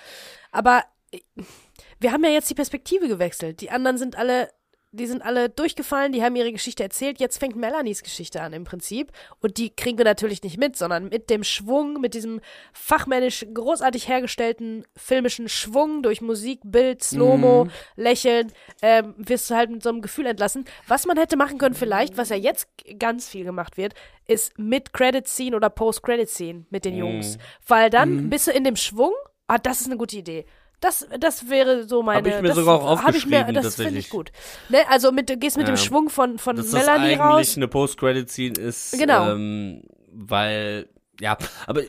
aber 0.51 0.83
wir 1.99 2.11
haben 2.11 2.23
ja 2.23 2.31
jetzt 2.31 2.49
die 2.49 2.55
Perspektive 2.55 3.07
gewechselt. 3.07 3.61
Die 3.61 3.71
anderen 3.71 3.97
sind 3.97 4.17
alle, 4.17 4.49
die 4.91 5.05
sind 5.05 5.21
alle 5.21 5.49
durchgefallen, 5.49 6.13
die 6.13 6.23
haben 6.23 6.35
ihre 6.35 6.51
Geschichte 6.51 6.81
erzählt. 6.81 7.19
Jetzt 7.19 7.37
fängt 7.37 7.57
Melanies 7.57 8.03
Geschichte 8.03 8.41
an 8.41 8.53
im 8.53 8.63
Prinzip. 8.63 9.11
Und 9.41 9.57
die 9.57 9.69
kriegen 9.69 9.97
wir 9.97 10.05
natürlich 10.05 10.41
nicht 10.41 10.57
mit, 10.57 10.77
sondern 10.77 11.09
mit 11.09 11.29
dem 11.29 11.43
Schwung, 11.43 11.99
mit 11.99 12.13
diesem 12.13 12.39
fachmännisch 12.73 13.45
großartig 13.53 14.07
hergestellten 14.07 14.85
filmischen 14.95 15.49
Schwung 15.49 16.01
durch 16.01 16.21
Musik, 16.21 16.61
Bild, 16.63 17.03
Slow-Mo, 17.03 17.65
mhm. 17.65 17.71
Lächeln, 17.97 18.51
ähm, 18.81 19.13
wirst 19.17 19.49
du 19.49 19.55
halt 19.55 19.69
mit 19.69 19.83
so 19.83 19.89
einem 19.89 20.01
Gefühl 20.01 20.25
entlassen. 20.25 20.65
Was 20.87 21.05
man 21.05 21.17
hätte 21.17 21.35
machen 21.37 21.57
können 21.57 21.75
vielleicht, 21.75 22.17
was 22.17 22.29
ja 22.29 22.37
jetzt 22.37 22.67
ganz 22.97 23.27
viel 23.27 23.43
gemacht 23.43 23.75
wird, 23.75 23.93
ist 24.25 24.57
mit 24.57 24.93
Credit-Scene 24.93 25.55
oder 25.55 25.69
Post-Credit-Scene 25.69 26.65
mit 26.69 26.85
den 26.85 26.95
Jungs. 26.95 27.35
Mhm. 27.35 27.41
Weil 27.67 27.89
dann 27.89 28.15
mhm. 28.15 28.29
bist 28.29 28.47
du 28.47 28.51
in 28.51 28.63
dem 28.63 28.77
Schwung, 28.77 29.13
ah, 29.47 29.57
das 29.57 29.81
ist 29.81 29.87
eine 29.87 29.97
gute 29.97 30.17
Idee. 30.17 30.45
Das, 30.79 31.07
das 31.19 31.49
wäre 31.49 31.83
so 31.87 32.03
meine. 32.03 32.19
Habe 32.19 32.29
ich 32.29 32.41
mir 32.41 32.47
das, 32.49 32.57
sogar 32.57 32.75
auch 32.75 32.91
aufgeschrieben, 32.91 33.39
ich 33.39 33.47
mir, 33.47 33.61
Das 33.61 33.75
finde 33.75 33.99
ich 33.99 34.09
gut. 34.09 34.31
Ne, 34.69 34.79
also 34.89 35.11
mit, 35.11 35.29
du 35.29 35.37
gehst 35.37 35.57
mit 35.57 35.67
ja. 35.67 35.73
dem 35.73 35.77
Schwung 35.77 36.09
von, 36.09 36.37
von 36.37 36.55
Dass 36.55 36.71
Melanie 36.71 37.15
das 37.15 37.19
eigentlich 37.19 37.57
eine 37.57 37.67
Post-Credit-Scene 37.67 38.59
ist. 38.59 38.97
Genau. 38.97 39.31
Ähm, 39.31 39.83
weil, 40.11 40.87
ja, 41.19 41.37
aber 41.67 41.81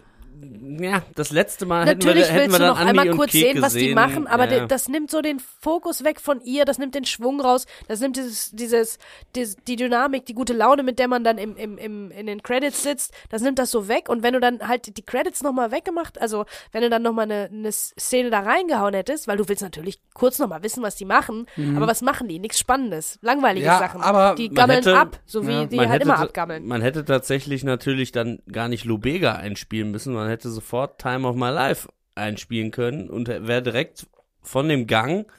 ja, 0.78 1.02
das 1.14 1.30
letzte 1.30 1.66
Mal 1.66 1.84
Natürlich 1.84 2.24
hätten 2.24 2.34
wir, 2.34 2.40
hätten 2.40 2.52
wir 2.52 2.58
dann 2.58 2.68
noch 2.68 2.78
Andi 2.78 3.00
einmal 3.00 3.16
kurz 3.16 3.32
sehen, 3.32 3.60
was 3.60 3.74
die 3.74 3.94
machen, 3.94 4.26
aber 4.26 4.50
ja. 4.50 4.66
das 4.66 4.88
nimmt 4.88 5.10
so 5.10 5.20
den 5.20 5.40
Fokus 5.40 6.04
weg 6.04 6.20
von 6.20 6.40
ihr, 6.42 6.64
das 6.64 6.78
nimmt 6.78 6.94
den 6.94 7.04
Schwung 7.04 7.40
raus, 7.40 7.66
das 7.88 8.00
nimmt 8.00 8.16
dieses, 8.16 8.50
dieses, 8.52 8.98
dieses 9.34 9.56
die 9.66 9.76
Dynamik, 9.76 10.26
die 10.26 10.34
gute 10.34 10.52
Laune, 10.52 10.82
mit 10.82 10.98
der 10.98 11.08
man 11.08 11.24
dann 11.24 11.38
im, 11.38 11.56
im, 11.56 11.78
im, 11.78 12.10
in 12.10 12.26
den 12.26 12.42
Credits 12.42 12.82
sitzt, 12.82 13.12
das 13.28 13.42
nimmt 13.42 13.58
das 13.58 13.70
so 13.70 13.88
weg 13.88 14.08
und 14.08 14.22
wenn 14.22 14.34
du 14.34 14.40
dann 14.40 14.66
halt 14.66 14.96
die 14.96 15.02
Credits 15.02 15.42
nochmal 15.42 15.72
weggemacht, 15.72 16.20
also 16.20 16.46
wenn 16.72 16.82
du 16.82 16.90
dann 16.90 17.02
nochmal 17.02 17.24
eine, 17.24 17.50
eine 17.52 17.72
Szene 17.72 18.30
da 18.30 18.40
reingehauen 18.40 18.94
hättest, 18.94 19.28
weil 19.28 19.36
du 19.36 19.48
willst 19.48 19.62
natürlich 19.62 19.98
kurz 20.14 20.38
nochmal 20.38 20.62
wissen, 20.62 20.82
was 20.82 20.96
die 20.96 21.04
machen, 21.04 21.46
mhm. 21.56 21.76
aber 21.76 21.86
was 21.86 22.02
machen 22.02 22.28
die? 22.28 22.38
Nichts 22.38 22.58
Spannendes, 22.58 23.18
langweilige 23.20 23.66
ja, 23.66 23.78
Sachen. 23.78 24.00
Aber 24.00 24.34
die 24.36 24.48
gammeln 24.48 24.78
hätte, 24.78 24.98
ab, 24.98 25.20
so 25.26 25.46
wie 25.46 25.52
ja, 25.52 25.64
die 25.66 25.80
halt 25.80 26.02
immer 26.02 26.18
abgammeln. 26.18 26.66
Man 26.66 26.82
hätte 26.82 27.04
tatsächlich 27.04 27.64
natürlich 27.64 28.12
dann 28.12 28.38
gar 28.50 28.68
nicht 28.68 28.84
Lubega 28.84 29.34
einspielen 29.34 29.90
müssen, 29.90 30.14
man 30.14 30.29
hätte 30.30 30.50
sofort 30.50 31.00
Time 31.00 31.26
of 31.26 31.36
My 31.36 31.50
Life 31.50 31.88
einspielen 32.14 32.70
können 32.70 33.10
und 33.10 33.28
wäre 33.28 33.62
direkt 33.62 34.06
von 34.42 34.68
dem 34.68 34.86
Gang 34.86 35.30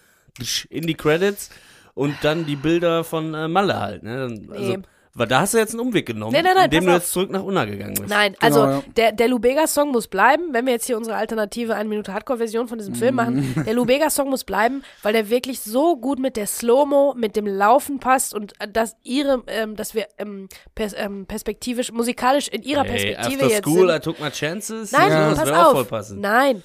in 0.69 0.87
die 0.87 0.95
Credits 0.95 1.49
und 1.93 2.15
dann 2.21 2.45
die 2.45 2.55
Bilder 2.55 3.03
von 3.03 3.33
äh, 3.33 3.47
Malle 3.47 3.79
halt. 3.79 4.03
Ne? 4.03 4.37
Also, 4.49 4.77
nee. 4.77 4.83
Weil 5.13 5.27
da 5.27 5.41
hast 5.41 5.53
du 5.53 5.57
jetzt 5.57 5.71
einen 5.71 5.81
Umweg 5.81 6.05
genommen, 6.05 6.31
nein, 6.31 6.43
nein, 6.45 6.55
nein, 6.55 6.65
indem 6.65 6.85
du 6.85 6.91
jetzt 6.93 7.11
zurück 7.11 7.31
nach 7.31 7.43
Unna 7.43 7.65
gegangen 7.65 7.95
bist. 7.95 8.07
Nein, 8.07 8.35
also 8.39 8.61
genau, 8.61 8.71
ja. 8.71 8.83
der, 8.95 9.11
der 9.11 9.27
Lubega-Song 9.27 9.91
muss 9.91 10.07
bleiben, 10.07 10.53
wenn 10.53 10.65
wir 10.65 10.71
jetzt 10.71 10.85
hier 10.85 10.95
unsere 10.95 11.17
alternative 11.17 11.75
1 11.75 11.89
Minute 11.89 12.13
Hardcore-Version 12.13 12.69
von 12.69 12.77
diesem 12.77 12.95
Film 12.95 13.15
machen. 13.15 13.63
Der 13.65 13.73
Lubega-Song 13.73 14.29
muss 14.29 14.45
bleiben, 14.45 14.83
weil 15.03 15.11
der 15.11 15.29
wirklich 15.29 15.59
so 15.59 15.97
gut 15.97 16.19
mit 16.19 16.37
der 16.37 16.47
Slow-Mo, 16.47 17.13
mit 17.17 17.35
dem 17.35 17.45
Laufen 17.45 17.99
passt 17.99 18.33
und 18.33 18.53
äh, 18.59 18.69
dass 18.71 18.95
ihre, 19.03 19.43
ähm, 19.47 19.75
dass 19.75 19.93
wir 19.95 20.07
ähm, 20.17 20.47
pers 20.75 20.93
ähm, 20.95 21.25
perspektivisch, 21.25 21.91
musikalisch 21.91 22.47
in 22.47 22.63
ihrer 22.63 22.83
hey, 22.83 22.91
Perspektive 22.91 23.43
after 23.43 23.55
jetzt 23.55 23.67
school, 23.67 23.87
sind. 23.87 23.97
I 23.97 23.99
took 23.99 24.19
my 24.21 24.29
chances. 24.29 24.91
Nein, 24.93 25.11
ja, 25.11 25.33
pass 25.33 25.51
auf. 25.51 26.11
Nein, 26.15 26.63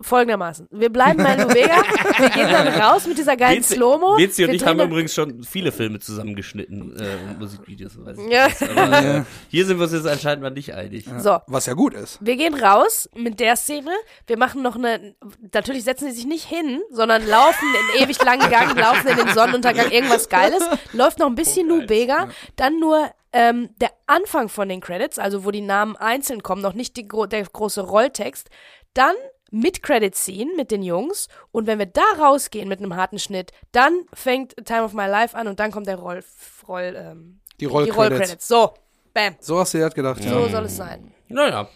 folgendermaßen. 0.00 0.68
Wir 0.70 0.90
bleiben 0.90 1.22
bei 1.22 1.36
Lubega, 1.36 1.82
wir 2.18 2.30
gehen 2.30 2.50
dann 2.50 2.68
raus 2.80 3.06
mit 3.06 3.18
dieser 3.18 3.36
geilen 3.36 3.62
Slow-Mo. 3.62 4.16
Bezi 4.16 4.44
und 4.44 4.54
ich 4.54 4.64
haben 4.64 4.80
übrigens 4.80 5.14
schon 5.14 5.42
viele 5.42 5.72
Filme 5.72 5.98
zusammengeschnitten 5.98 6.96
äh, 6.98 7.30
und 7.30 7.38
Musikvideos. 7.38 7.92
Weiß 7.98 8.18
ich 8.18 8.32
ja. 8.32 8.48
Aber, 8.76 9.18
äh, 9.18 9.22
hier 9.48 9.66
sind 9.66 9.78
wir 9.78 9.84
uns 9.84 9.92
jetzt 9.92 10.06
anscheinend 10.06 10.42
mal 10.42 10.50
nicht 10.50 10.74
einig. 10.74 11.06
Ja. 11.06 11.20
So. 11.20 11.38
Was 11.46 11.66
ja 11.66 11.74
gut 11.74 11.94
ist. 11.94 12.18
Wir 12.20 12.36
gehen 12.36 12.54
raus 12.54 13.08
mit 13.14 13.40
der 13.40 13.56
Szene. 13.56 13.90
Wir 14.26 14.38
machen 14.38 14.62
noch 14.62 14.76
eine, 14.76 15.14
natürlich 15.52 15.84
setzen 15.84 16.08
sie 16.08 16.16
sich 16.16 16.26
nicht 16.26 16.44
hin, 16.44 16.80
sondern 16.90 17.26
laufen 17.26 17.66
in 17.96 18.02
ewig 18.04 18.22
langen 18.24 18.50
Gang, 18.50 18.78
laufen 18.78 19.08
in 19.08 19.16
den 19.16 19.28
Sonnenuntergang, 19.28 19.90
irgendwas 19.90 20.28
Geiles. 20.28 20.62
Läuft 20.92 21.18
noch 21.18 21.26
ein 21.26 21.34
bisschen 21.34 21.70
oh, 21.70 21.76
Lubega, 21.76 22.28
dann 22.56 22.78
nur 22.78 23.10
ähm, 23.32 23.70
der 23.80 23.90
Anfang 24.06 24.48
von 24.48 24.68
den 24.68 24.80
Credits, 24.80 25.18
also 25.18 25.44
wo 25.44 25.50
die 25.50 25.62
Namen 25.62 25.96
einzeln 25.96 26.42
kommen, 26.42 26.62
noch 26.62 26.74
nicht 26.74 26.96
die, 26.96 27.08
der 27.08 27.44
große 27.44 27.80
Rolltext. 27.80 28.50
Dann 28.94 29.14
mit 29.52 29.82
Credit 29.82 30.14
Scene 30.16 30.50
mit 30.56 30.70
den 30.70 30.82
Jungs 30.82 31.28
und 31.52 31.66
wenn 31.66 31.78
wir 31.78 31.86
da 31.86 32.02
rausgehen 32.18 32.68
mit 32.68 32.80
einem 32.80 32.96
harten 32.96 33.18
Schnitt, 33.18 33.52
dann 33.70 33.92
fängt 34.12 34.56
Time 34.66 34.82
of 34.82 34.94
My 34.94 35.06
Life 35.06 35.36
an 35.36 35.46
und 35.46 35.60
dann 35.60 35.70
kommt 35.70 35.86
der 35.86 35.96
Roll, 35.96 36.24
Roll 36.66 36.94
ähm, 36.96 37.40
die 37.60 37.66
Rollcredits. 37.66 38.50
Roll 38.50 38.70
so, 38.70 38.74
bam. 39.14 39.36
So 39.38 39.58
hast 39.58 39.74
du 39.74 39.78
ja 39.78 39.88
gedacht. 39.88 40.22
So 40.22 40.28
ja. 40.28 40.48
soll 40.48 40.64
es 40.64 40.76
sein. 40.76 41.12
Naja. 41.28 41.68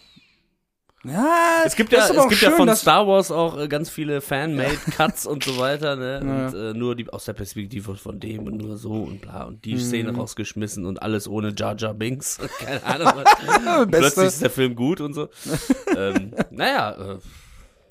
Ja, 1.05 1.61
es 1.63 1.75
gibt 1.75 1.93
ja, 1.93 1.99
es 1.99 2.11
gibt 2.11 2.33
schön, 2.33 2.49
ja 2.49 2.55
von 2.57 2.75
Star 2.75 3.07
Wars 3.07 3.31
auch 3.31 3.57
äh, 3.57 3.67
ganz 3.67 3.89
viele 3.89 4.19
Fan-made 4.19 4.77
Cuts 4.91 5.25
und 5.25 5.43
so 5.43 5.57
weiter, 5.57 5.95
ne? 5.95 6.21
Ja. 6.25 6.47
Und 6.47 6.55
äh, 6.55 6.73
nur 6.77 6.95
die 6.95 7.07
aus 7.09 7.25
der 7.25 7.33
Perspektive 7.33 7.95
von 7.95 8.19
dem 8.19 8.47
und 8.47 8.57
nur 8.57 8.77
so 8.77 9.03
und 9.03 9.21
bla 9.21 9.43
und 9.43 9.63
die 9.63 9.75
mhm. 9.75 9.79
Szene 9.79 10.15
rausgeschmissen 10.15 10.85
und 10.85 11.01
alles 11.01 11.27
ohne 11.27 11.53
Jar 11.55 11.77
Jar 11.77 11.93
Binks. 11.93 12.39
Keine 12.59 12.83
Ahnung. 13.65 13.89
Plötzlich 13.89 14.27
ist 14.27 14.41
der 14.41 14.49
Film 14.49 14.75
gut 14.75 14.99
und 14.99 15.13
so. 15.13 15.29
ähm, 15.95 16.33
naja, 16.49 17.13
äh, 17.13 17.17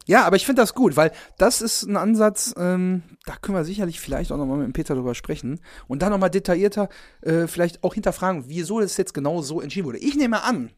ja, 0.07 0.25
aber 0.25 0.37
ich 0.37 0.47
finde 0.47 0.63
das 0.63 0.75
gut, 0.75 0.97
weil 0.97 1.13
das 1.37 1.61
ist 1.61 1.83
ein 1.83 1.97
Ansatz, 1.97 2.55
ähm, 2.57 3.03
da 3.25 3.35
können 3.37 3.59
wir 3.59 3.65
sicherlich 3.65 4.01
vielleicht 4.01 4.31
auch 4.31 4.37
nochmal 4.37 4.59
mit 4.59 4.67
dem 4.67 4.73
Peter 4.73 4.95
drüber 4.95 5.15
sprechen 5.15 5.61
und 5.89 6.03
dann 6.03 6.13
nochmal 6.13 6.31
detaillierter 6.31 6.89
äh, 7.23 7.47
vielleicht 7.49 7.83
auch 7.83 7.95
hinterfragen, 7.95 8.45
wieso 8.47 8.81
das 8.81 8.97
jetzt 8.97 9.15
genau 9.15 9.43
so 9.43 9.61
entschieden 9.61 9.87
wurde. 9.87 9.99
Ich 9.99 10.17
nehme 10.17 10.45
an, 10.45 10.71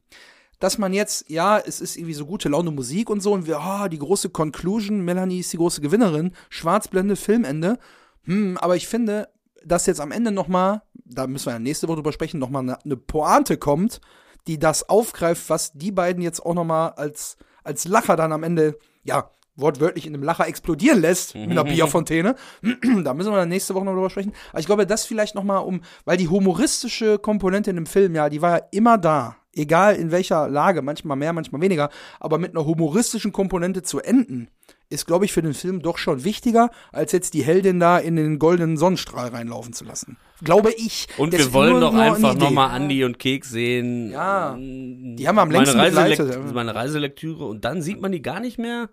dass 0.59 0.79
man 0.79 0.93
jetzt, 0.93 1.29
ja, 1.29 1.59
es 1.59 1.81
ist 1.81 1.97
irgendwie 1.97 2.14
so 2.14 2.26
gute 2.26 2.49
Laune 2.49 2.70
Musik 2.70 3.11
und 3.11 3.20
so 3.20 3.33
und 3.33 3.47
wir, 3.47 3.61
oh, 3.61 3.89
die 3.89 3.99
große 3.99 4.31
Conclusion, 4.31 5.05
Melanie 5.05 5.41
ist 5.41 5.53
die 5.53 5.59
große 5.59 5.81
Gewinnerin, 5.81 6.33
Schwarzblende, 6.49 7.14
Filmende. 7.14 7.79
Hm, 8.24 8.57
aber 8.59 8.76
ich 8.76 8.89
finde, 8.89 9.29
dass 9.64 9.87
jetzt 9.87 10.01
am 10.01 10.11
Ende 10.11 10.33
nochmal, 10.33 10.83
da 11.05 11.26
müssen 11.26 11.47
wir 11.47 11.53
ja 11.53 11.59
nächste 11.59 11.87
Woche 11.87 11.97
drüber 11.97 12.12
sprechen, 12.12 12.41
nochmal 12.41 12.62
eine, 12.62 12.83
eine 12.85 12.97
Pointe 12.97 13.57
kommt, 13.57 14.01
die 14.47 14.59
das 14.59 14.89
aufgreift, 14.89 15.49
was 15.49 15.72
die 15.74 15.93
beiden 15.93 16.22
jetzt 16.22 16.41
auch 16.41 16.55
nochmal 16.55 16.93
als, 16.93 17.37
als 17.62 17.87
Lacher 17.87 18.16
dann 18.16 18.33
am 18.33 18.43
Ende 18.43 18.79
ja, 19.05 19.31
wortwörtlich 19.59 20.07
in 20.07 20.15
einem 20.15 20.23
Lacher 20.23 20.47
explodieren 20.47 21.01
lässt 21.01 21.35
mit 21.35 21.51
einer 21.51 21.65
Bierfontäne. 21.65 22.37
da 23.05 23.13
müssen 23.13 23.33
wir 23.33 23.37
dann 23.37 23.49
nächste 23.49 23.75
Woche 23.75 23.85
noch 23.85 23.93
drüber 23.93 24.11
sprechen. 24.11 24.33
Aber 24.51 24.61
ich 24.61 24.67
glaube, 24.67 24.87
das 24.87 25.05
vielleicht 25.05 25.35
noch 25.35 25.43
mal 25.43 25.59
um, 25.59 25.83
weil 26.05 26.17
die 26.17 26.29
humoristische 26.29 27.19
Komponente 27.19 27.71
in 27.71 27.77
dem 27.77 27.87
Film, 27.87 28.15
ja, 28.15 28.29
die 28.29 28.41
war 28.41 28.59
ja 28.59 28.65
immer 28.71 28.97
da. 28.97 29.37
egal 29.53 29.97
in 29.97 30.13
welcher 30.13 30.49
Lage, 30.49 30.83
manchmal 30.83 31.17
mehr, 31.17 31.33
manchmal 31.33 31.61
weniger, 31.61 31.91
aber 32.21 32.39
mit 32.39 32.55
einer 32.55 32.65
humoristischen 32.65 33.33
Komponente 33.33 33.83
zu 33.83 33.99
enden, 34.01 34.49
ist, 34.91 35.07
glaube 35.07 35.24
ich, 35.24 35.32
für 35.32 35.43
den 35.43 35.55
Film 35.55 35.82
doch 35.82 35.99
schon 35.99 36.24
wichtiger, 36.24 36.70
als 36.93 37.12
jetzt 37.12 37.34
die 37.34 37.43
Heldin 37.43 37.78
da 37.80 37.99
in 37.99 38.16
den 38.16 38.39
goldenen 38.39 38.76
Sonnenstrahl 38.76 39.28
reinlaufen 39.28 39.72
zu 39.72 39.84
lassen. 39.84 40.16
Glaube 40.43 40.72
ich. 40.72 41.09
Und 41.18 41.32
wir 41.32 41.53
wollen 41.53 41.80
doch 41.80 41.95
einfach 41.95 42.34
nochmal 42.34 42.70
Andi 42.70 43.05
und 43.05 43.18
Keks 43.18 43.51
sehen. 43.51 44.11
Ja. 44.11 44.57
Die 44.59 45.26
haben 45.26 45.36
wir 45.36 45.43
am 45.43 45.51
längsten 45.51 45.76
meine 45.76 45.91
begleitet. 45.91 46.55
Meine 46.55 46.74
Reiselektüre 46.74 47.45
und 47.45 47.64
dann 47.64 47.82
sieht 47.82 48.01
man 48.01 48.12
die 48.12 48.22
gar 48.22 48.41
nicht 48.41 48.59
mehr. 48.59 48.89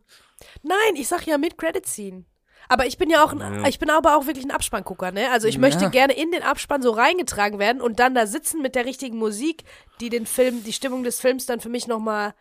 Nein, 0.64 0.96
ich 0.96 1.08
sag 1.08 1.26
ja 1.28 1.38
mit 1.38 1.58
Credit 1.58 1.86
Scene. 1.86 2.26
Aber 2.68 2.88
ich 2.88 2.98
bin 2.98 3.10
ja 3.12 3.24
auch 3.24 3.32
ein, 3.32 3.40
ja. 3.40 3.68
ich 3.68 3.78
bin 3.78 3.92
aber 3.92 4.18
auch 4.18 4.26
wirklich 4.26 4.46
ein 4.46 4.52
Abspanngucker, 4.52 5.12
ne? 5.12 5.30
Also 5.32 5.48
ich 5.48 5.56
ja. 5.56 5.62
möchte 5.62 5.90
gerne 5.92 6.14
in 6.14 6.32
den 6.32 6.42
Abspann 6.42 6.82
so 6.82 6.92
reingetragen 6.92 7.60
werden 7.60 7.80
und 7.80 8.00
dann 8.00 8.16
da 8.16 8.26
sitzen 8.26 8.64
mit 8.64 8.74
der 8.74 8.86
richtigen 8.86 9.18
Musik, 9.18 9.64
die 10.02 10.10
den 10.10 10.26
Film, 10.26 10.64
die 10.64 10.74
Stimmung 10.74 11.04
des 11.04 11.20
Films 11.20 11.46
dann 11.46 11.60
für 11.60 11.70
mich 11.70 11.88
nochmal 11.88 12.34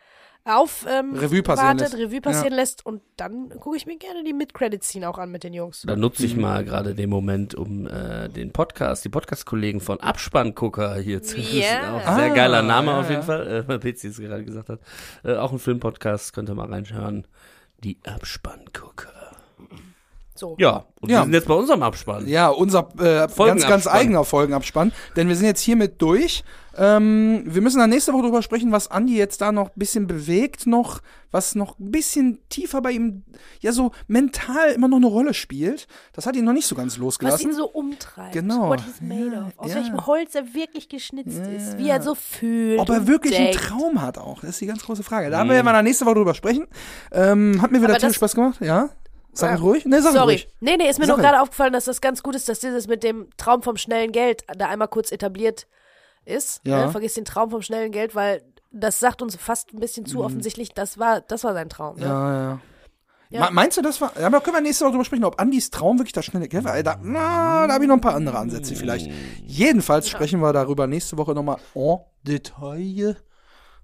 auf 0.45 0.85
ähm, 0.89 1.15
Revue 1.15 1.43
passieren, 1.43 1.79
wartet, 1.79 1.93
lässt. 1.93 2.05
Revue 2.07 2.21
passieren 2.21 2.53
ja. 2.53 2.57
lässt 2.57 2.85
und 2.85 3.01
dann 3.17 3.49
gucke 3.49 3.77
ich 3.77 3.87
mir 3.87 3.97
gerne 3.97 4.23
die 4.25 4.35
Mid-Credit-Scene 4.35 5.09
auch 5.09 5.17
an 5.17 5.31
mit 5.31 5.43
den 5.43 5.55
Jungs. 5.55 5.83
Dann 5.87 6.01
nutze 6.01 6.27
ich 6.27 6.37
mal 6.37 6.65
gerade 6.65 6.95
den 6.95 7.09
Moment, 7.09 7.55
um 7.55 7.87
äh, 7.87 8.29
den 8.29 8.53
Podcast, 8.53 9.05
die 9.05 9.09
Podcast-Kollegen 9.09 9.81
von 9.81 10.01
Abspanngucker 10.01 10.97
hier 10.97 11.23
zu 11.23 11.39
yeah. 11.39 11.97
Auch 11.97 12.17
sehr 12.17 12.33
ah, 12.33 12.35
geiler 12.35 12.63
Name 12.63 12.93
ja, 12.93 13.01
auf 13.01 13.09
jeden 13.09 13.23
Fall, 13.23 13.47
äh, 13.47 13.69
weil 13.69 13.79
Pizzi 13.79 14.09
es 14.09 14.19
gerade 14.19 14.45
gesagt 14.45 14.69
hat. 14.69 14.81
Äh, 15.25 15.37
auch 15.37 15.53
ein 15.53 15.59
Filmpodcast, 15.59 16.35
könnt 16.35 16.51
ihr 16.51 16.55
mal 16.55 16.69
reinschauen. 16.69 17.27
Die 17.83 17.99
Abspanngucker. 18.05 19.13
So. 20.35 20.57
Ja, 20.59 20.85
und 21.01 21.11
ja. 21.11 21.19
wir 21.19 21.25
sind 21.25 21.33
jetzt 21.35 21.49
bei 21.49 21.55
unserem 21.55 21.83
Abspann. 21.83 22.27
Ja, 22.27 22.49
unser 22.49 22.89
äh, 22.99 23.29
ganz, 23.35 23.67
ganz 23.67 23.87
eigener 23.87 24.25
Folgenabspann. 24.25 24.93
Denn 25.17 25.29
wir 25.29 25.37
sind 25.37 25.47
jetzt 25.47 25.61
hiermit 25.61 26.03
durch. 26.03 26.45
Ähm, 26.77 27.43
wir 27.47 27.63
müssen 27.63 27.79
dann 27.79 27.91
nächste 27.91 28.13
Woche 28.13 28.23
darüber 28.23 28.43
sprechen, 28.43 28.73
was 28.73 28.91
Andi 28.91 29.17
jetzt 29.17 29.41
da 29.41 29.53
noch 29.53 29.69
ein 29.69 29.77
bisschen 29.79 30.07
bewegt, 30.07 30.67
noch, 30.67 31.01
was 31.31 31.55
noch 31.55 31.79
ein 31.79 31.91
bisschen 31.91 32.39
tiefer 32.49 32.81
bei 32.81 32.93
ihm, 32.93 33.25
ja, 33.61 33.73
so 33.73 33.93
mental 34.09 34.73
immer 34.73 34.89
noch 34.89 34.97
eine 34.97 35.07
Rolle 35.07 35.35
spielt. 35.35 35.87
Das 36.13 36.27
hat 36.27 36.37
ihn 36.37 36.45
noch 36.45 36.53
nicht 36.53 36.67
so 36.67 36.75
ganz 36.75 36.97
losgelassen. 36.97 37.49
Was 37.49 37.53
ihn 37.53 37.57
so 37.57 37.69
umtreibt. 37.69 38.33
Genau. 38.33 38.71
What 38.71 38.81
he's 38.81 39.01
made 39.01 39.35
ja, 39.35 39.47
of. 39.47 39.53
Aus 39.57 39.71
ja. 39.71 39.77
welchem 39.77 40.07
Holz 40.07 40.35
er 40.35 40.55
wirklich 40.55 40.89
geschnitzt 40.89 41.39
ja, 41.39 41.45
ist. 41.45 41.79
Wie 41.79 41.89
er 41.89 42.03
so 42.03 42.15
fühlt. 42.15 42.81
Ob 42.81 42.89
er 42.89 43.07
wirklich 43.07 43.35
denkt. 43.35 43.57
einen 43.57 43.69
Traum 43.69 44.03
hat 44.03 44.19
auch. 44.19 44.41
Das 44.41 44.51
ist 44.51 44.61
die 44.61 44.67
ganz 44.67 44.85
große 44.85 45.03
Frage. 45.03 45.31
Da 45.31 45.45
mhm. 45.45 45.51
werden 45.51 45.67
wir 45.67 45.73
dann 45.73 45.85
nächste 45.85 46.07
Woche 46.07 46.17
drüber 46.17 46.35
sprechen. 46.35 46.67
Ähm, 47.13 47.61
hat 47.63 47.71
mir 47.71 47.81
wieder 47.81 47.99
viel 47.99 48.13
Spaß 48.13 48.35
gemacht, 48.35 48.61
ja. 48.61 48.91
Sag 49.33 49.51
ja. 49.51 49.57
ruhig. 49.57 49.85
Nee, 49.85 50.01
sag 50.01 50.13
Sorry. 50.13 50.25
ruhig. 50.25 50.49
Nee, 50.61 50.77
nee, 50.77 50.89
ist 50.89 50.99
mir 50.99 51.07
sag 51.07 51.17
nur 51.17 51.25
gerade 51.25 51.41
aufgefallen, 51.41 51.73
dass 51.73 51.87
das 51.87 52.01
ganz 52.01 52.23
gut 52.23 52.37
ist, 52.37 52.49
dass 52.49 52.61
dieses 52.61 52.87
mit 52.87 53.03
dem 53.03 53.29
Traum 53.37 53.63
vom 53.63 53.77
schnellen 53.77 54.13
Geld 54.13 54.45
da 54.57 54.69
einmal 54.69 54.89
kurz 54.89 55.11
etabliert 55.11 55.67
ist. 56.25 56.61
Ja. 56.65 56.87
Ne? 56.87 56.93
Vergiss 56.93 57.15
den 57.15 57.25
Traum 57.25 57.51
vom 57.51 57.63
schnellen 57.63 57.93
Geld, 57.93 58.15
weil 58.15 58.43
das 58.71 59.01
sagt 59.01 59.23
uns 59.23 59.37
fast 59.37 59.73
ein 59.73 59.81
bisschen 59.81 60.07
zu 60.07 60.19
mhm. 60.19 60.25
offensichtlich, 60.25 60.71
das 60.71 60.99
war, 60.99 61.21
das 61.21 61.45
war 61.45 61.53
sein 61.55 61.69
Traum. 61.69 61.97
Ne? 61.97 62.07
Ja, 62.07 62.51
ja. 62.51 62.61
Ja. 63.31 63.51
Meinst 63.51 63.77
du, 63.77 63.83
das 63.83 64.01
war. 64.01 64.13
Ja, 64.19 64.27
aber 64.27 64.41
können 64.41 64.57
wir 64.57 64.61
nächste 64.61 64.85
Woche 64.85 64.93
drüber 64.93 65.05
sprechen, 65.05 65.25
ob 65.25 65.41
Andys 65.41 65.71
Traum 65.71 65.99
wirklich 65.99 66.13
das 66.13 66.25
schnelle 66.25 66.47
Geld 66.47 66.63
war? 66.63 66.81
Da, 66.85 66.97
na, 67.03 67.67
da 67.67 67.75
habe 67.75 67.83
ich 67.83 67.89
noch 67.89 67.97
ein 67.97 68.01
paar 68.01 68.15
andere 68.15 68.39
Ansätze 68.39 68.77
vielleicht. 68.77 69.11
Jedenfalls 69.43 70.07
ja. 70.07 70.13
sprechen 70.13 70.41
wir 70.41 70.53
darüber 70.53 70.87
nächste 70.87 71.17
Woche 71.17 71.33
nochmal 71.33 71.57
en 71.75 71.99
Detail. 72.23 73.17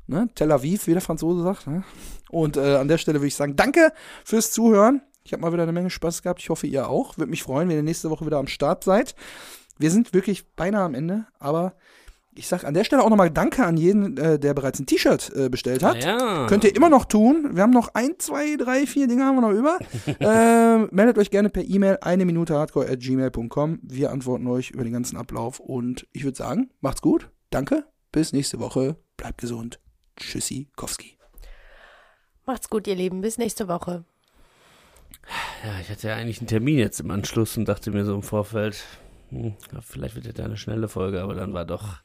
Ne? 0.07 0.28
Tel 0.36 0.53
Aviv, 0.53 0.86
wie 0.86 0.93
der 0.93 1.01
Franzose 1.01 1.43
sagt. 1.43 1.66
Ne? 1.66 1.82
Und 2.30 2.57
äh, 2.57 2.76
an 2.76 2.86
der 2.86 2.99
Stelle 2.99 3.18
würde 3.18 3.28
ich 3.28 3.34
sagen, 3.34 3.57
danke 3.57 3.93
fürs 4.24 4.53
Zuhören. 4.53 5.03
Ich 5.24 5.32
habe 5.32 5.43
mal 5.43 5.53
wieder 5.53 5.64
eine 5.64 5.72
Menge 5.72 5.91
Spaß 5.91 6.22
gehabt. 6.22 6.41
Ich 6.41 6.51
hoffe, 6.51 6.66
ihr 6.66 6.88
auch. 6.88 7.18
Würde 7.18 7.30
mich 7.30 7.43
freuen, 7.43 7.68
wenn 7.68 7.76
ihr 7.76 7.82
nächste 7.82 8.11
Woche 8.11 8.26
wieder 8.26 8.38
am 8.38 8.47
Start 8.47 8.84
seid. 8.84 9.14
Wir 9.78 9.91
sind 9.91 10.12
wirklich 10.12 10.47
beinahe 10.55 10.84
am 10.84 10.95
Ende, 10.95 11.26
aber 11.38 11.74
ich 12.41 12.49
sage 12.49 12.66
an 12.66 12.72
der 12.72 12.84
Stelle 12.84 13.05
auch 13.05 13.11
nochmal 13.11 13.30
Danke 13.30 13.66
an 13.66 13.76
jeden, 13.76 14.16
äh, 14.16 14.38
der 14.38 14.55
bereits 14.55 14.80
ein 14.80 14.86
T-Shirt 14.86 15.30
äh, 15.36 15.51
bestellt 15.51 15.82
hat. 15.82 16.03
Ja. 16.03 16.47
Könnt 16.47 16.64
ihr 16.64 16.74
immer 16.74 16.88
noch 16.88 17.05
tun. 17.05 17.51
Wir 17.53 17.62
haben 17.62 17.70
noch 17.70 17.93
ein, 17.93 18.14
zwei, 18.18 18.57
drei, 18.57 18.86
vier 18.86 19.07
Dinge 19.09 19.26
haben 19.26 19.36
wir 19.36 19.43
noch 19.43 19.53
über. 19.53 19.78
äh, 20.20 20.86
meldet 20.91 21.18
euch 21.18 21.30
gerne 21.30 21.51
per 21.51 21.62
E-Mail 21.62 21.99
eine 22.01 22.24
Minute 22.24 22.55
hardcore 22.55 22.88
at 22.88 23.01
gmail.com. 23.01 23.80
Wir 23.82 24.11
antworten 24.11 24.47
euch 24.47 24.70
über 24.70 24.84
den 24.84 24.95
ganzen 24.95 25.18
Ablauf 25.18 25.61
und 25.61 26.07
ich 26.12 26.24
würde 26.24 26.38
sagen, 26.38 26.70
macht's 26.80 27.03
gut. 27.03 27.30
Danke. 27.51 27.84
Bis 28.11 28.32
nächste 28.32 28.59
Woche. 28.59 28.97
Bleibt 29.18 29.38
gesund. 29.38 29.78
Tschüssi, 30.16 30.68
Kowski. 30.76 31.18
Macht's 32.47 32.70
gut, 32.70 32.86
ihr 32.86 32.95
Lieben. 32.95 33.20
Bis 33.20 33.36
nächste 33.36 33.68
Woche. 33.68 34.07
Ja, 35.62 35.78
ich 35.78 35.91
hatte 35.91 36.09
ja 36.09 36.16
eigentlich 36.16 36.41
einen 36.41 36.49
Termin 36.49 36.78
jetzt 36.78 37.01
im 37.01 37.11
Anschluss 37.11 37.59
und 37.59 37.68
dachte 37.68 37.91
mir 37.91 38.07
so 38.07 38.14
im 38.14 38.22
Vorfeld, 38.22 38.82
hm, 39.28 39.57
vielleicht 39.82 40.16
wird 40.16 40.38
ja 40.38 40.45
eine 40.47 40.57
schnelle 40.57 40.88
Folge, 40.88 41.20
aber 41.20 41.34
dann 41.34 41.53
war 41.53 41.66
doch 41.66 41.99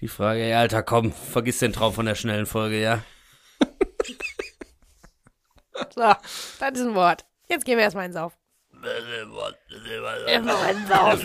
die 0.00 0.08
Frage, 0.08 0.48
ja, 0.48 0.60
Alter, 0.60 0.82
komm, 0.82 1.12
vergiss 1.12 1.58
den 1.58 1.72
Traum 1.72 1.92
von 1.92 2.06
der 2.06 2.14
schnellen 2.14 2.46
Folge, 2.46 2.80
ja? 2.80 3.02
so, 5.94 6.00
das 6.00 6.72
ist 6.72 6.80
ein 6.80 6.94
Wort. 6.94 7.24
Jetzt 7.48 7.64
gehen 7.64 7.76
wir 7.76 7.84
erstmal 7.84 8.06
ins 8.06 8.14
Sauf. 8.14 8.32
Erstmal 10.26 10.70
ins 10.74 10.88
Sauf. 10.88 11.20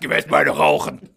Gib 0.00 0.10
erst 0.10 0.30
mal 0.30 0.48
rauchen. 0.48 1.08